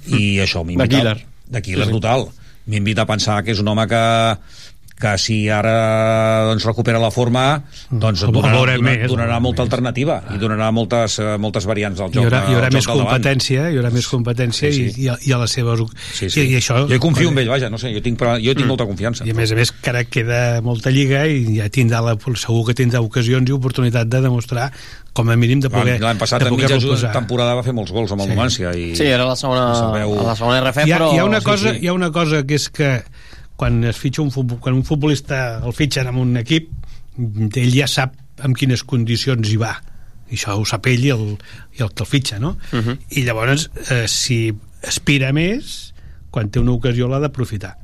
I 0.07 0.39
això 0.39 0.61
De 0.63 0.71
m'invita 0.71 0.97
killer. 0.97 1.17
de 1.49 1.61
killer 1.61 1.85
Sí, 1.85 1.91
sí. 1.93 1.97
total. 1.99 2.27
M'invita 2.69 3.01
a 3.01 3.05
pensar 3.09 3.43
que 3.43 3.51
és 3.51 3.59
un 3.59 3.67
home 3.67 3.87
que 3.87 4.37
que 4.99 5.13
si 5.21 5.37
ara 5.47 6.45
doncs, 6.49 6.65
recupera 6.67 6.99
la 6.99 7.09
forma 7.11 7.61
doncs 7.89 8.25
El 8.27 8.33
donarà, 8.35 8.57
donarà, 8.57 8.81
més, 8.83 9.05
donarà 9.07 9.37
molta 9.39 9.63
alternativa 9.63 10.17
i 10.35 10.39
donarà 10.41 10.69
moltes, 10.75 11.15
eh, 11.23 11.37
moltes 11.39 11.65
variants 11.69 11.97
del 12.01 12.09
hi 12.11 12.17
joc 12.19 12.25
haurà, 12.27 12.41
hi 12.49 12.57
haurà 12.57 12.71
més 12.73 12.87
competència, 12.89 13.69
hi 13.71 13.79
haurà 13.79 13.91
més 13.95 14.07
competència 14.11 14.69
Sí, 14.69 14.89
sí. 14.89 15.01
I, 15.01 15.05
i, 15.05 15.09
a, 15.09 15.15
i 15.23 15.31
a 15.31 15.39
les 15.39 15.53
seves... 15.55 15.79
Sí, 16.11 16.27
sí. 16.29 16.41
I, 16.43 16.53
i 16.53 16.57
això, 16.59 16.81
jo 16.89 16.97
hi 16.97 17.01
confio 17.01 17.31
en 17.31 17.39
ell, 17.39 17.47
vaja, 17.51 17.69
no 17.71 17.79
sé, 17.79 17.93
jo 17.95 18.01
tinc, 18.03 18.19
jo 18.43 18.55
tinc 18.57 18.67
molta 18.67 18.85
confiança. 18.89 19.23
I 19.27 19.31
a 19.31 19.37
més 19.37 19.53
a 19.53 19.57
més 19.59 19.71
que 19.71 19.93
ara 19.93 20.03
queda 20.03 20.39
molta 20.65 20.91
lliga 20.91 21.23
i 21.31 21.45
ja 21.61 21.69
tindrà 21.71 22.01
la, 22.03 22.17
segur 22.35 22.65
que 22.67 22.75
tindrà 22.75 22.99
ocasions 23.05 23.47
i 23.47 23.55
oportunitat 23.55 24.09
de 24.11 24.21
demostrar 24.27 24.69
com 25.13 25.29
a 25.31 25.35
mínim 25.39 25.59
de 25.63 25.71
poder 25.71 25.97
L'any 26.01 26.19
passat, 26.19 26.43
de 26.43 26.51
poder 26.51 26.69
mitja 26.75 27.11
temporada, 27.13 27.55
va 27.57 27.63
fer 27.65 27.73
molts 27.75 27.91
gols 27.95 28.11
amb 28.13 28.21
el 28.23 28.29
Sí. 28.29 28.35
Numància. 28.35 28.73
I 28.75 28.91
Sí, 28.95 29.07
era 29.07 29.25
la 29.25 29.35
segona, 29.35 29.73
Sabeu- 29.75 30.19
a 30.19 30.27
la 30.27 30.35
segona 30.35 30.59
RF, 30.61 30.85
hi 30.85 30.91
ha, 30.91 30.97
però... 30.99 31.09
hi 31.13 31.19
ha 31.19 31.25
una 31.25 31.39
sí, 31.39 31.45
cosa, 31.45 31.73
sí. 31.73 31.79
hi 31.83 31.87
ha 31.87 31.93
una 31.93 32.11
cosa 32.11 32.43
que 32.45 32.55
és 32.59 32.69
que 32.69 32.91
quan 33.59 33.83
es 33.83 33.99
fitxa 33.99 34.23
un 34.23 34.31
futbol, 34.31 34.59
quan 34.63 34.77
un 34.77 34.85
futbolista 34.87 35.59
el 35.59 35.75
fitxen 35.75 36.07
en 36.07 36.19
un 36.21 36.37
equip 36.39 36.71
ell 37.59 37.73
ja 37.75 37.89
sap 37.91 38.15
en 38.45 38.55
quines 38.55 38.85
condicions 38.87 39.51
hi 39.51 39.59
va 39.59 39.73
i 40.29 40.37
això 40.37 40.55
ho 40.55 40.65
sap 40.69 40.87
ell 40.87 41.03
i 41.03 41.11
el, 41.11 41.25
i 41.75 41.83
el 41.83 41.91
que 41.91 42.05
el 42.05 42.09
fitxa 42.09 42.39
no? 42.39 42.55
Uh 42.71 42.79
-huh. 42.79 42.97
i 43.09 43.25
llavors 43.27 43.69
eh, 43.89 44.07
si 44.07 44.53
aspira 44.87 45.33
més 45.33 45.93
quan 46.31 46.49
té 46.49 46.59
una 46.59 46.71
ocasió 46.71 47.07
l'ha 47.07 47.19
d'aprofitar 47.19 47.75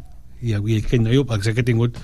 i 0.45 0.53
avui 0.53 0.77
aquell 0.77 1.01
noi 1.01 1.23
pensa 1.25 1.53
que 1.53 1.61
ha 1.63 1.67
tingut 1.67 1.97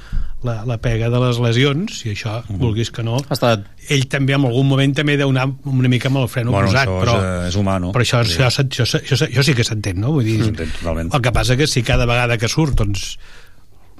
la, 0.43 0.63
la 0.65 0.77
pega 0.81 1.09
de 1.13 1.19
les 1.19 1.37
lesions 1.39 2.05
i 2.05 2.13
això, 2.15 2.39
uh 2.39 2.47
-huh. 2.47 2.57
vulguis 2.57 2.89
que 2.91 3.03
no 3.03 3.17
Ha 3.17 3.33
estat... 3.33 3.65
ell 3.89 4.07
també 4.07 4.33
en 4.33 4.45
algun 4.45 4.67
moment 4.67 4.95
també 4.95 5.17
deu 5.17 5.29
anar 5.29 5.47
una 5.63 5.87
mica 5.87 6.07
amb 6.07 6.17
el 6.17 6.27
freno 6.27 6.51
Bueno, 6.51 6.67
posat 6.67 6.87
això 6.87 6.97
és, 6.97 7.09
però, 7.09 7.15
eh, 7.21 7.47
és 7.47 7.55
humà, 7.55 7.79
no? 7.79 7.91
però 7.91 8.01
això, 8.01 8.25
Sí. 8.25 8.39
això, 8.41 8.63
això, 8.63 8.99
això, 8.99 9.27
això, 9.27 9.43
sí 9.43 9.53
que 9.53 9.63
s'entén 9.63 9.99
no? 9.99 10.11
Vull 10.11 10.25
dir, 10.25 10.41
el 10.41 11.21
que 11.21 11.31
passa 11.31 11.55
que 11.55 11.67
si 11.67 11.83
cada 11.83 12.05
vegada 12.05 12.37
que 12.37 12.47
surt 12.47 12.75
doncs 12.75 13.17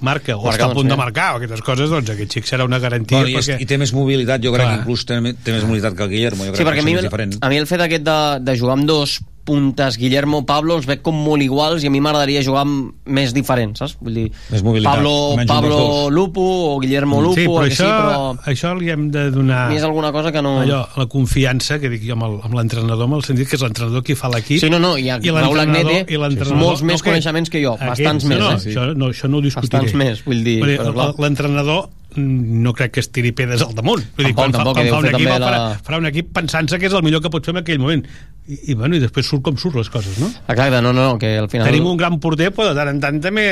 marca 0.02 0.36
o 0.36 0.42
Marca, 0.44 0.56
està 0.58 0.68
a 0.70 0.74
punt 0.74 0.82
doncs, 0.84 0.90
de 0.90 0.96
mira. 0.96 1.04
marcar 1.04 1.28
o 1.34 1.40
aquestes 1.40 1.62
coses, 1.66 1.90
doncs 1.90 2.10
aquest 2.14 2.36
xic 2.36 2.48
serà 2.50 2.66
una 2.68 2.78
garantia 2.82 3.18
Bueno, 3.22 3.32
i, 3.32 3.36
perquè... 3.40 3.58
I 3.62 3.66
té 3.70 3.78
més 3.80 3.92
mobilitat, 3.96 4.42
jo 4.44 4.52
crec 4.54 4.66
Clar. 4.66 4.74
que 4.76 4.82
inclús 4.82 5.04
té, 5.08 5.20
té 5.44 5.56
més 5.56 5.64
mobilitat 5.68 5.96
que 5.98 6.06
el 6.06 6.10
Guillermo. 6.14 6.44
Jo 6.48 6.52
crec 6.54 6.62
Sí, 6.62 6.68
perquè 6.68 6.84
a 6.84 6.88
mi, 6.88 6.96
diferent. 7.00 7.36
a 7.40 7.48
mi 7.52 7.60
el 7.62 7.66
fet 7.70 7.80
aquest 7.86 8.04
de, 8.06 8.18
de 8.44 8.56
jugar 8.58 8.78
amb 8.78 8.86
dos 8.90 9.20
puntes 9.44 9.96
Guillermo 9.98 10.44
Pablo 10.46 10.76
els 10.78 10.86
veig 10.86 11.00
com 11.02 11.16
molt 11.18 11.42
iguals 11.42 11.82
i 11.82 11.88
a 11.88 11.90
mi 11.90 12.00
m'agradaria 12.04 12.42
jugar 12.46 12.62
amb 12.62 12.92
més 13.06 13.32
diferents, 13.34 13.80
saps? 13.82 13.96
Vull 14.00 14.14
dir, 14.14 14.24
Més 14.52 14.62
mobilitat, 14.62 15.00
Pablo, 15.00 15.14
Pablo. 15.48 15.78
Lupo 16.14 16.44
o 16.72 16.78
Guillermo 16.80 17.20
Lupo, 17.20 17.34
sí, 17.34 17.46
però 17.48 17.64
això, 17.66 17.86
sí, 17.86 17.90
però 17.90 18.52
això 18.52 18.72
li 18.78 18.90
hem 18.94 19.08
de 19.14 19.24
donar 19.34 19.64
a 19.64 19.68
mi 19.72 19.76
és 19.80 19.86
alguna 19.88 20.12
cosa 20.14 20.30
que 20.32 20.42
no... 20.42 20.60
allò, 20.62 20.82
la 20.96 21.06
confiança 21.10 21.80
que 21.82 21.90
dic 21.92 22.04
jo 22.06 22.14
amb 22.18 22.54
l'entrenador, 22.54 23.04
amb 23.08 23.18
el 23.18 23.24
sentit 23.26 23.48
que 23.50 23.56
és 23.58 23.62
l'entrenador 23.66 24.04
qui 24.06 24.14
fa 24.18 24.30
l'equip 24.32 24.60
Sí, 24.62 24.70
no, 24.70 24.78
no, 24.82 24.94
i 24.98 25.08
a 25.10 25.18
Raúl 25.18 25.40
l'entrenador- 25.40 25.90
Agnete, 25.90 26.12
i 26.14 26.20
l'entrenador- 26.22 26.62
molts 26.62 26.82
més 26.86 27.02
que- 27.02 27.10
coneixements 27.10 27.50
que 27.50 27.62
jo, 27.64 27.74
bastants 27.80 28.24
més, 28.24 28.38
no, 28.38 28.50
no, 28.50 28.52
eh? 28.58 28.62
això, 28.70 28.86
no, 28.94 29.10
això 29.10 29.28
no 29.28 29.38
ho 29.38 29.44
discutiré 29.48 29.82
Bastants 29.82 29.98
més, 29.98 30.22
vull 30.24 30.44
dir, 30.46 30.60
l'entrenador 30.62 31.88
mm, 31.88 32.01
no 32.16 32.72
crec 32.76 32.92
que 32.96 33.00
es 33.00 33.10
tiri 33.12 33.32
pedres 33.32 33.62
al 33.62 33.74
damunt 33.74 34.02
Vull 34.16 34.26
dir, 34.28 34.34
Tampoc, 34.34 34.42
quan 34.42 34.52
fa, 34.52 34.58
tampoc, 34.58 34.74
quan 34.76 34.86
deu 34.86 34.94
fa 34.94 35.00
un 35.00 35.08
equip 35.14 35.28
farà, 35.32 35.48
la- 35.56 35.80
farà 35.86 35.98
un 36.02 36.06
equip 36.12 36.32
pensant-se 36.36 36.78
que 36.78 36.86
és 36.90 36.92
el 36.98 37.02
millor 37.06 37.22
que 37.24 37.30
pot 37.32 37.44
fer 37.44 37.54
en 37.56 37.62
aquell 37.62 37.78
moment 37.82 38.04
i, 38.42 38.56
i, 38.72 38.74
bueno, 38.74 38.96
i 38.96 38.98
després 38.98 39.22
surt 39.28 39.44
com 39.46 39.54
surt 39.56 39.76
les 39.78 39.88
coses 39.88 40.16
no? 40.18 40.26
Exacte, 40.50 40.80
no, 40.82 40.90
no, 40.92 41.12
no, 41.12 41.18
que 41.18 41.36
al 41.38 41.46
final... 41.48 41.68
Tenim 41.70 41.84
un 41.86 41.96
gran 41.96 42.16
porter, 42.18 42.48
però 42.50 42.72
de 42.72 42.74
tant 42.74 42.88
en 42.90 42.98
tant 42.98 43.20
també... 43.22 43.44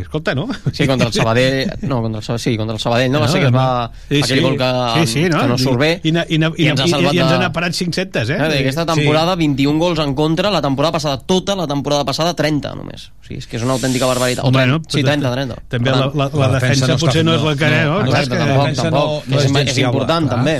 Escolta, 0.00 0.32
no? 0.34 0.46
Sí, 0.72 0.86
contra 0.88 1.08
el 1.10 1.12
Sabadell... 1.12 1.68
No, 1.82 1.98
contra 2.00 2.22
el, 2.22 2.24
Sabadell, 2.24 2.40
sí, 2.40 2.54
contra 2.56 2.74
el 2.78 2.80
Sabadell, 2.80 3.12
no? 3.12 3.20
Va 3.20 3.28
ser 3.28 3.42
que 3.42 3.50
es 3.50 3.52
va... 3.52 3.66
Sí, 4.08 4.22
aquell 4.22 4.38
sí. 4.38 4.44
gol 4.46 4.56
que, 4.56 4.70
sí, 5.04 5.12
sí, 5.12 5.24
no? 5.28 5.42
que 5.42 5.48
no 5.52 5.58
surt 5.60 5.78
bé. 5.82 5.90
I, 6.02 6.14
i, 6.14 6.16
i, 6.16 6.38
i, 6.40 6.64
I 6.64 6.68
ens 6.72 6.80
ha 6.80 6.86
salvat 6.88 7.12
i, 7.12 7.18
i 7.18 7.20
ens 7.26 7.34
de- 7.34 7.44
han 7.44 7.52
parat 7.58 7.76
500, 7.76 8.32
eh? 8.32 8.38
Eh? 8.40 8.48
Aquesta 8.62 8.86
temporada, 8.88 9.34
sí. 9.36 9.44
21 9.44 9.78
gols 9.84 10.00
en 10.06 10.14
contra, 10.16 10.50
la 10.56 10.62
temporada 10.64 10.96
passada, 10.96 11.20
tota 11.28 11.54
la 11.60 11.68
temporada 11.68 12.08
passada, 12.08 12.32
30 12.32 12.72
només. 12.80 13.10
O 13.20 13.28
sigui, 13.28 13.42
és 13.44 13.50
que 13.52 13.60
és 13.60 13.68
una 13.68 13.76
autèntica 13.76 14.08
barbaritat. 14.08 14.48
O 14.48 14.54
30, 14.56 14.80
sí, 14.88 15.04
30, 15.04 15.34
30. 15.36 15.60
També 15.76 15.92
la, 15.92 16.00
tant, 16.06 16.16
la, 16.16 16.30
la, 16.32 16.46
La 16.46 16.50
defensa 16.56 16.88
defensa, 16.88 16.92
no 16.96 16.98
potser 17.04 17.26
no 17.28 17.36
és 17.36 17.44
la 17.44 17.54
que... 17.60 17.68
no, 17.84 18.00
No, 18.08 18.14
no, 18.14 18.16
Clar, 18.16 18.22
exacte, 18.24 18.38
que- 18.38 18.48
tampoc, 18.48 18.82
tampoc. 18.82 18.92
no- 18.92 19.22
no 19.34 19.38
és, 19.38 19.44
és 19.44 19.68
és 19.68 19.74
fiable. 19.74 19.92
important, 19.92 20.28
Clar, 20.28 20.38
també. 20.38 20.56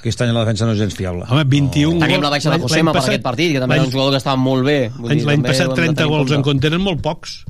Aquest 0.00 0.20
any 0.22 0.32
la 0.32 0.40
defensa 0.44 0.66
no 0.66 0.72
és 0.72 0.78
gens 0.78 0.94
fiable. 0.96 1.24
Home, 1.28 1.44
21 1.44 1.98
Tenim 2.00 2.16
gols- 2.16 2.22
la 2.24 2.30
baixa 2.30 2.50
de 2.50 2.58
Josema 2.58 2.92
per 2.92 3.02
aquest 3.02 3.22
partit, 3.22 3.52
que 3.52 3.60
també 3.60 3.76
era 3.76 3.84
un 3.84 3.90
jugador 3.92 4.12
que 4.12 4.16
estava 4.18 4.36
molt 4.36 4.64
bé. 4.64 4.90
L'any 4.98 5.42
passat 5.42 5.66
ho 5.68 5.70
hem 5.70 5.76
de 5.76 5.82
30 5.82 6.02
tenir 6.02 6.10
gols 6.16 6.30
en 6.32 6.42
compte. 6.42 6.66
eren 6.66 6.80
molt 6.80 7.00
pocs. 7.00 7.44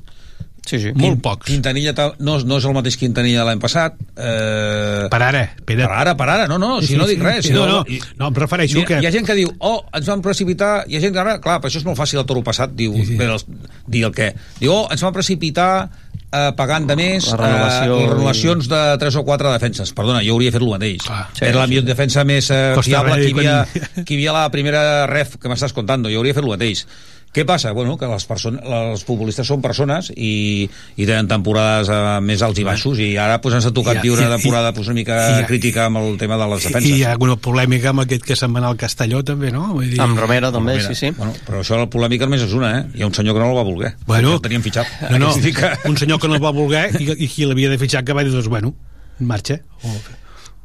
Sí, 0.67 0.79
sí. 0.79 0.91
Molt 0.95 1.23
pocs. 1.23 1.47
Quintanilla 1.47 1.95
tal, 1.95 2.13
no, 2.21 2.39
no 2.45 2.59
és 2.59 2.65
el 2.69 2.75
mateix 2.75 2.97
Quintanilla 3.01 3.41
de 3.41 3.45
l'any 3.47 3.59
passat. 3.59 3.95
Eh, 4.15 5.07
Per 5.11 5.23
ara, 5.23 5.41
espera. 5.57 5.87
per 5.89 5.97
ara, 5.97 6.17
per 6.17 6.29
ara, 6.29 6.47
no, 6.47 6.59
no, 6.59 6.81
si 6.83 6.97
no 6.97 7.07
dic 7.07 7.21
res. 7.23 7.47
Si 7.47 7.53
no, 7.53 7.67
no, 7.67 7.85
i- 7.89 7.99
no, 8.19 8.29
em 8.29 8.35
refereixo 8.35 8.77
Mira, 8.77 8.87
que... 8.87 8.99
Hi 9.03 9.07
ha 9.07 9.11
gent 9.11 9.27
que 9.27 9.35
diu, 9.35 9.51
oh, 9.59 9.85
ens 9.93 10.07
vam 10.07 10.21
precipitar, 10.23 10.85
hi 10.87 10.97
ha 10.97 11.01
gent 11.01 11.15
que 11.15 11.19
ara, 11.19 11.41
clar, 11.41 11.61
per 11.63 11.71
això 11.71 11.79
és 11.81 11.85
molt 11.89 11.99
fàcil 11.99 12.21
el 12.21 12.27
toro 12.27 12.43
passat, 12.45 12.71
diu, 12.77 12.95
sí, 12.95 13.07
sí. 13.07 13.17
Bé, 13.17 13.25
els, 13.33 13.47
dir 13.87 14.05
el 14.05 14.13
què. 14.13 14.35
Diu, 14.61 14.73
oh, 14.75 14.87
ens 14.93 15.01
vam 15.03 15.13
precipitar 15.17 15.89
eh, 16.33 16.51
pagant 16.57 16.87
de 16.87 16.97
més 16.97 17.27
La 17.33 17.37
renovació 17.41 17.95
eh, 17.95 17.99
i- 17.99 18.03
les 18.05 18.11
renovacions 18.15 18.69
de 18.71 18.81
3 19.03 19.17
o 19.17 19.25
4 19.25 19.53
defenses. 19.53 19.93
Perdona, 19.93 20.23
jo 20.27 20.35
hauria 20.37 20.53
fet 20.55 20.63
el 20.63 20.69
mateix. 20.71 21.03
Clar. 21.07 21.29
Sí, 21.35 21.45
Era 21.45 21.59
la 21.61 21.67
millor 21.67 21.85
defensa 21.85 22.25
més 22.25 22.51
eh, 22.51 22.75
fiable 22.83 23.17
que 23.21 23.29
hi, 23.29 23.33
havia, 23.33 23.57
quan- 23.73 24.05
que 24.05 24.15
hi 24.15 24.19
havia 24.21 24.33
la 24.39 24.51
primera 24.51 25.07
ref 25.11 25.37
que 25.39 25.49
m'estàs 25.49 25.73
contando. 25.77 26.09
Jo 26.13 26.19
hauria 26.23 26.35
fet 26.35 26.45
el 26.45 26.51
mateix. 26.51 26.87
Què 27.31 27.45
passa? 27.47 27.71
Bueno, 27.71 27.95
que 27.97 28.09
les, 28.11 28.25
persones, 28.27 28.59
els 28.67 29.05
futbolistes 29.07 29.47
són 29.47 29.61
persones 29.63 30.09
i, 30.17 30.65
i 30.99 31.05
tenen 31.07 31.29
temporades 31.31 31.87
eh, 31.95 31.99
més 32.27 32.43
alts 32.43 32.59
i 32.59 32.65
baixos 32.67 32.99
i 32.99 33.13
ara 33.23 33.37
pues, 33.41 33.55
ens 33.55 33.69
ha 33.69 33.71
tocat 33.77 34.01
I- 34.01 34.03
viure 34.03 34.25
una 34.27 34.35
i- 34.35 34.41
temporada 34.41 34.73
pues, 34.75 34.89
una 34.91 34.97
mica 34.99 35.19
i- 35.39 35.45
crítica 35.47 35.85
amb 35.87 36.01
el 36.03 36.17
tema 36.19 36.35
de 36.41 36.49
les 36.51 36.65
I 36.65 36.69
defenses. 36.73 36.91
hi 36.99 37.05
ha 37.07 37.13
alguna 37.15 37.37
polèmica 37.39 37.93
amb 37.95 38.03
aquest 38.03 38.27
que 38.27 38.35
se'n 38.35 38.51
va 38.53 38.59
anar 38.65 38.73
al 38.75 38.81
Castelló, 38.83 39.23
també, 39.23 39.53
no? 39.55 39.69
Vull 39.77 39.93
dir... 39.93 40.01
Amb 40.03 40.19
Romero, 40.19 40.51
també, 40.51 40.75
Mira, 40.81 40.89
sí, 40.91 40.99
sí. 40.99 41.13
Bueno, 41.17 41.37
però 41.47 41.63
això 41.63 41.79
la 41.79 41.87
polèmica 41.87 42.27
només 42.27 42.43
és 42.49 42.53
una, 42.59 42.73
eh? 42.81 42.85
Hi 42.99 43.03
ha 43.07 43.07
un 43.07 43.15
senyor 43.15 43.39
que 43.39 43.45
no 43.45 43.51
el 43.53 43.57
va 43.61 43.63
voler. 43.71 43.93
Bueno. 44.11 44.33
Que 44.35 44.41
el 44.41 44.47
tenien 44.49 44.63
fitxat. 44.67 44.87
No, 45.13 45.19
no, 45.29 45.35
que- 45.39 45.71
un 45.89 45.97
senyor 46.03 46.19
que 46.19 46.27
no 46.27 46.35
el 46.35 46.43
va 46.43 46.51
voler 46.51 46.89
i, 46.99 47.13
i 47.15 47.29
qui 47.31 47.47
l'havia 47.47 47.71
de 47.71 47.79
fitxar 47.79 48.03
que 48.03 48.13
va 48.17 48.27
dir, 48.27 48.35
doncs, 48.35 48.49
bueno, 48.51 48.75
marxa. 49.21 49.61
O... 49.87 49.95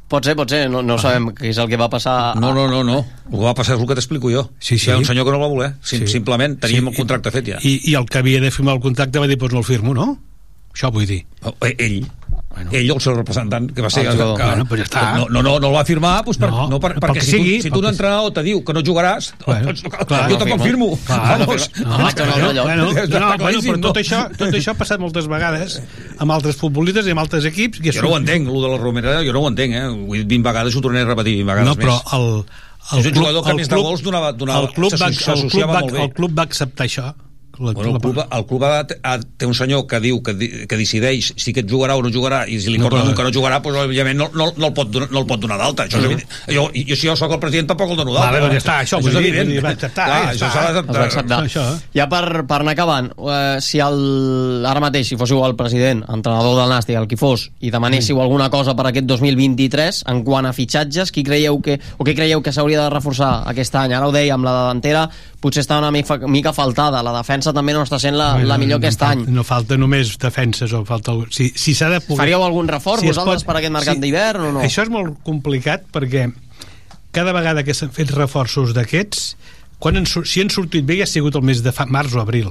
Pot 0.06 0.22
ser, 0.22 0.36
pot 0.38 0.50
ser, 0.50 0.68
no, 0.70 0.84
no 0.86 0.96
sabem 1.02 1.32
què 1.34 1.48
és 1.50 1.58
el 1.58 1.66
que 1.66 1.78
va 1.80 1.88
passar. 1.90 2.36
No, 2.38 2.52
no, 2.54 2.68
no, 2.70 2.84
no. 2.86 3.00
El 3.26 3.32
que 3.40 3.42
va 3.42 3.54
passar 3.58 3.74
és 3.74 3.80
el 3.82 3.88
que 3.90 3.96
t'explico 3.98 4.30
jo. 4.30 4.44
Sí, 4.60 4.76
sí. 4.78 4.86
Hi 4.86 4.92
ha 4.94 4.98
un 5.00 5.08
senyor 5.08 5.26
que 5.26 5.32
no 5.34 5.40
el 5.40 5.42
va 5.42 5.48
voler. 5.50 5.70
Sim, 5.82 6.04
Sí. 6.04 6.12
Simplement 6.18 6.54
teníem 6.62 6.86
Sí, 6.86 6.92
el 6.92 6.96
contracte 7.00 7.32
fet 7.34 7.48
ja. 7.50 7.58
I, 7.62 7.80
I 7.90 7.96
el 7.98 8.06
que 8.06 8.20
havia 8.22 8.40
de 8.40 8.52
firmar 8.54 8.76
el 8.78 8.84
contracte 8.84 9.18
va 9.18 9.26
dir, 9.26 9.38
doncs 9.40 9.56
no 9.56 9.64
el 9.64 9.66
firmo, 9.66 9.94
no? 9.98 10.06
Això 10.76 10.92
vull 10.94 11.08
dir. 11.10 11.24
Oh, 11.42 11.54
eh, 11.66 11.74
Ell. 11.78 12.06
Bueno. 12.56 12.70
Ell, 12.72 12.88
el 12.88 13.00
seu 13.04 13.12
representant, 13.12 13.66
que 13.76 13.82
va 13.84 13.90
ser... 13.92 14.06
El 14.08 14.16
que, 14.16 14.26
Bueno, 14.46 14.64
però 14.64 14.78
ja 14.80 14.86
està. 14.86 15.00
no, 15.18 15.26
no, 15.28 15.42
no, 15.44 15.58
no 15.60 15.68
el 15.68 15.74
va 15.76 15.82
firmar 15.84 16.14
pues, 16.24 16.38
per, 16.40 16.48
no, 16.48 16.62
No, 16.72 16.78
per, 16.80 16.94
perquè 17.02 17.20
si, 17.20 17.34
sigui, 17.34 17.56
tu, 17.58 17.66
si 17.66 17.72
tu 17.74 17.82
un 17.82 17.88
entrenador 17.90 18.32
te 18.32 18.44
diu 18.46 18.62
que 18.64 18.72
no 18.72 18.80
jugaràs, 18.86 19.28
Bueno, 19.44 19.66
doncs, 19.74 19.82
clar, 19.84 20.22
jo 20.30 20.38
te 20.40 20.46
no 20.46 20.54
confirmo. 20.56 20.88
Clar, 21.04 21.20
Vamos. 21.42 21.68
no, 21.76 21.98
bueno, 21.98 22.08
Està 22.08 23.20
no, 23.20 23.28
bueno, 23.42 23.60
però 23.66 23.80
tot, 23.90 24.00
això, 24.00 24.22
tot 24.40 24.56
això 24.56 24.72
ha 24.72 24.78
passat 24.80 25.02
moltes 25.02 25.28
vegades 25.28 25.82
amb 26.16 26.32
altres 26.32 26.56
futbolistes 26.56 27.06
i 27.10 27.12
amb 27.12 27.20
altres 27.26 27.44
equips. 27.52 27.82
I 27.84 27.92
Jo 27.92 28.06
no 28.06 28.14
ho 28.14 28.20
entenc, 28.22 28.48
el 28.48 28.64
de 28.64 28.72
la 28.72 28.80
Romera, 28.80 29.18
jo 29.26 29.36
no 29.36 29.44
ho 29.44 29.52
entenc, 29.52 29.76
eh? 29.76 29.84
Ho 29.92 30.16
he 30.16 30.22
dit 30.24 30.32
20 30.32 30.48
vegades 30.48 30.80
ho 30.80 30.84
tornaré 30.88 31.04
a 31.04 31.12
repetir 31.12 31.36
20 31.42 31.50
vegades 31.52 31.68
No, 31.68 31.76
però 31.76 31.98
més. 32.00 32.16
el, 32.16 32.26
el 32.96 33.04
és 33.04 33.12
un 33.12 33.20
jugador 33.20 33.44
que 33.44 33.52
a 33.52 33.60
més 33.60 33.68
de 33.68 33.84
gols 33.84 34.02
donava, 34.06 34.32
donava, 34.32 34.64
el 34.70 34.74
club 34.74 34.96
va, 34.96 35.12
el, 35.12 35.48
club 35.52 35.70
va, 35.76 35.84
el 36.06 36.12
club 36.16 36.36
va 36.40 36.48
acceptar 36.48 36.88
això. 36.88 37.12
La, 37.58 37.72
Bueno, 37.72 37.96
el 37.96 38.00
club, 38.00 38.18
el 38.30 38.46
club 38.46 38.64
ha, 38.64 38.86
ha, 39.02 39.16
té 39.38 39.46
un 39.46 39.54
senyor 39.56 39.86
que 39.88 40.00
diu 40.00 40.20
que, 40.24 40.34
que 40.68 40.78
decideix 40.78 41.32
si 41.36 41.52
aquest 41.52 41.68
jugarà 41.70 41.96
o 41.96 42.02
no 42.04 42.10
jugarà 42.12 42.44
i 42.48 42.58
si 42.60 42.72
li 42.72 42.80
No, 42.80 42.90
un 42.90 43.14
que 43.16 43.24
no 43.24 43.32
jugarà 43.32 43.58
doncs, 43.64 43.78
òbviament 43.86 44.18
no, 44.18 44.28
no, 44.34 44.50
no, 44.56 44.68
el 44.68 44.74
pot 44.76 44.90
donar, 44.92 45.08
no 45.12 45.22
el 45.22 45.28
pot 45.28 45.40
donar 45.40 45.56
d'alta. 45.60 45.86
Això 45.86 46.00
és 46.02 46.24
jo, 46.52 46.66
i, 46.72 46.84
jo, 46.88 46.98
si 46.98 47.08
jo 47.08 47.16
sóc 47.18 47.32
el 47.36 47.40
president 47.42 47.70
tampoc 47.72 47.94
el 47.94 48.00
dono 48.00 48.14
d'alta. 48.14 48.28
Vale, 48.28 48.42
doncs 48.44 48.56
ja 48.56 48.62
està, 48.62 48.76
això, 48.84 49.00
és 49.00 49.06
vull 49.06 49.16
dir, 49.16 49.22
evident. 49.24 49.52
dir, 49.54 49.62
va 49.64 49.72
acceptar, 49.74 50.08
Clar, 50.10 50.20
ja 50.22 50.32
això 50.34 50.50
s'ha 50.52 50.82
d'acceptar. 50.86 51.40
Això, 51.48 51.64
eh? 51.72 51.94
Ja 51.96 52.08
per, 52.12 52.22
per 52.48 52.60
anar 52.62 52.76
acabant, 52.76 53.10
eh, 53.16 53.56
si 53.64 53.80
el, 53.82 54.00
ara 54.68 54.82
mateix, 54.84 55.08
si 55.10 55.20
fóssiu 55.20 55.42
el 55.46 55.56
president, 55.58 56.04
entrenador 56.12 56.58
del 56.60 56.74
Nàstic, 56.74 56.98
el 57.00 57.08
qui 57.10 57.20
fos, 57.20 57.48
i 57.60 57.72
demanéssiu 57.74 58.20
alguna 58.22 58.50
cosa 58.52 58.76
per 58.78 58.90
aquest 58.90 59.08
2023, 59.08 60.02
en 60.12 60.22
quant 60.26 60.48
a 60.48 60.52
fitxatges, 60.56 61.14
qui 61.14 61.24
creieu 61.26 61.60
que, 61.64 61.80
o 61.96 62.06
què 62.06 62.16
creieu 62.18 62.44
que 62.44 62.52
s'hauria 62.52 62.84
de 62.84 62.92
reforçar 62.92 63.32
aquest 63.48 63.80
any? 63.80 63.96
Ara 63.96 64.10
ho 64.10 64.14
deia, 64.14 64.36
amb 64.36 64.46
la 64.46 64.54
davantera 64.60 65.06
potser 65.46 65.62
està 65.62 65.78
una 65.78 65.92
mica, 65.94 66.18
mica 66.26 66.52
faltada, 66.56 67.02
la 67.06 67.14
defensa 67.18 67.45
també 67.54 67.74
no 67.76 67.82
està 67.86 67.98
sent 68.02 68.16
la, 68.18 68.32
Bueno, 68.34 68.48
la 68.48 68.58
millor 68.58 68.80
no 68.80 68.86
aquest 68.86 69.00
fal- 69.02 69.18
any. 69.18 69.26
No 69.34 69.44
falta 69.46 69.76
només 69.78 70.16
defenses 70.18 70.72
o 70.72 70.82
falta... 70.88 71.14
Si, 71.30 71.50
si 71.54 71.74
s'ha 71.74 71.90
de 71.92 72.00
poder... 72.00 72.18
Faríeu 72.24 72.42
algun 72.46 72.68
reforç 72.70 73.04
es 73.04 73.12
vosaltres 73.12 73.44
per 73.46 73.58
aquest 73.60 73.74
mercat 73.74 74.00
d'hivern 74.02 74.48
o 74.48 74.52
no? 74.58 74.64
Això 74.66 74.82
és 74.86 74.90
molt 74.92 75.18
complicat 75.26 75.84
perquè 75.92 76.28
cada 77.16 77.32
vegada 77.32 77.62
que 77.64 77.74
s'han 77.74 77.92
fet 77.96 78.10
reforços 78.12 78.74
d'aquests, 78.76 79.36
quan 79.78 79.96
han, 80.00 80.06
si 80.08 80.40
han 80.42 80.50
sortit 80.52 80.84
bé 80.88 80.98
ja 81.00 81.06
ha 81.06 81.10
sigut 81.10 81.36
el 81.36 81.44
mes 81.46 81.62
de 81.64 81.72
fa, 81.72 81.86
març 81.86 82.14
o 82.16 82.20
abril. 82.20 82.50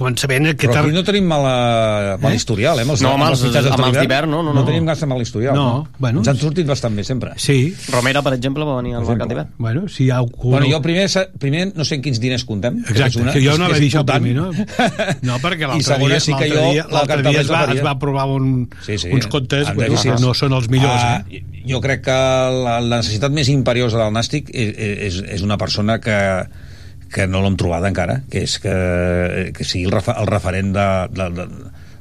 Quan 0.00 0.14
sabent 0.16 0.46
que... 0.56 0.64
però 0.70 0.80
aquí 0.80 0.94
no 0.96 1.02
tenim 1.04 1.26
mala, 1.28 2.16
mal 2.22 2.32
Eh? 2.32 2.38
historial 2.40 2.78
eh? 2.80 2.86
amb 2.86 2.94
els, 2.94 3.02
No, 3.04 3.10
amb 3.18 3.26
els- 3.26 3.42
fitxatges 3.44 3.74
amb 3.76 3.84
els 3.90 3.98
d'hivern. 4.00 4.30
no, 4.32 4.38
no, 4.42 4.54
no 4.54 4.62
no. 4.62 4.64
tenim 4.64 4.86
gaire 4.88 5.06
mal 5.10 5.20
historial 5.20 5.54
No, 5.54 5.86
bueno. 5.98 6.22
ens 6.22 6.30
han 6.32 6.38
sortit 6.40 6.66
bastant 6.66 6.96
bé 6.96 7.04
sempre 7.04 7.34
Sí. 7.36 7.74
Romera, 7.92 8.22
per 8.24 8.32
exemple, 8.38 8.64
va 8.64 8.78
venir 8.80 8.94
al 8.96 9.04
mercat 9.04 9.28
d'hivern. 9.28 9.50
Bueno, 9.58 9.88
si 9.88 10.08
ha. 10.10 10.22
Bueno, 10.22 10.66
jo 10.70 10.80
primer, 10.80 11.04
primer 11.38 11.66
no 11.76 11.84
sé 11.84 11.96
en 11.98 12.02
quins 12.02 12.18
diners 12.20 12.44
comptem. 12.48 12.78
Exacte, 12.88 13.20
una, 13.20 13.32
que 13.32 13.44
jo 13.44 13.58
no 13.58 13.66
que 13.68 13.74
és 13.76 13.80
dir 13.84 13.90
això 13.92 14.04
primer, 14.08 14.34
no? 14.34 14.50
No, 15.28 15.36
perquè 15.42 15.68
l'altre 15.68 15.98
dia, 16.00 16.20
sí 16.20 16.32
que 16.32 16.48
jo 16.48 16.64
dia, 16.72 16.86
dia 17.22 17.40
es, 17.42 17.50
va, 17.52 17.64
es 17.74 17.84
va 17.84 17.90
aprovar 17.98 18.26
un, 18.32 18.70
sí, 18.86 18.96
sí, 18.98 19.12
uns 19.12 19.26
comptes 19.28 19.68
bueno, 19.74 20.00
que 20.00 20.16
no 20.22 20.32
són 20.34 20.56
els 20.56 20.68
millors. 20.72 20.96
Ah, 21.04 21.22
eh? 21.30 21.44
Jo 21.68 21.80
crec 21.84 22.00
que 22.08 22.16
la, 22.64 22.78
la 22.80 23.02
necessitat 23.02 23.30
més 23.36 23.48
imperiosa 23.52 23.98
del 24.00 24.12
Nàstic 24.16 24.48
és, 24.54 24.72
és, 25.10 25.20
és 25.36 25.42
una 25.44 25.58
persona 25.60 25.98
que, 26.00 26.16
que 27.10 27.26
no 27.26 27.42
l'hem 27.42 27.56
trobada 27.58 27.90
encara, 27.90 28.20
que 28.30 28.44
és 28.46 28.58
que, 28.62 29.50
que 29.56 29.66
sigui 29.66 29.88
el, 29.88 29.94
refer, 29.96 30.14
el 30.20 30.28
referent 30.30 30.72
de, 30.76 30.86
de, 31.16 31.28
de, 31.36 31.46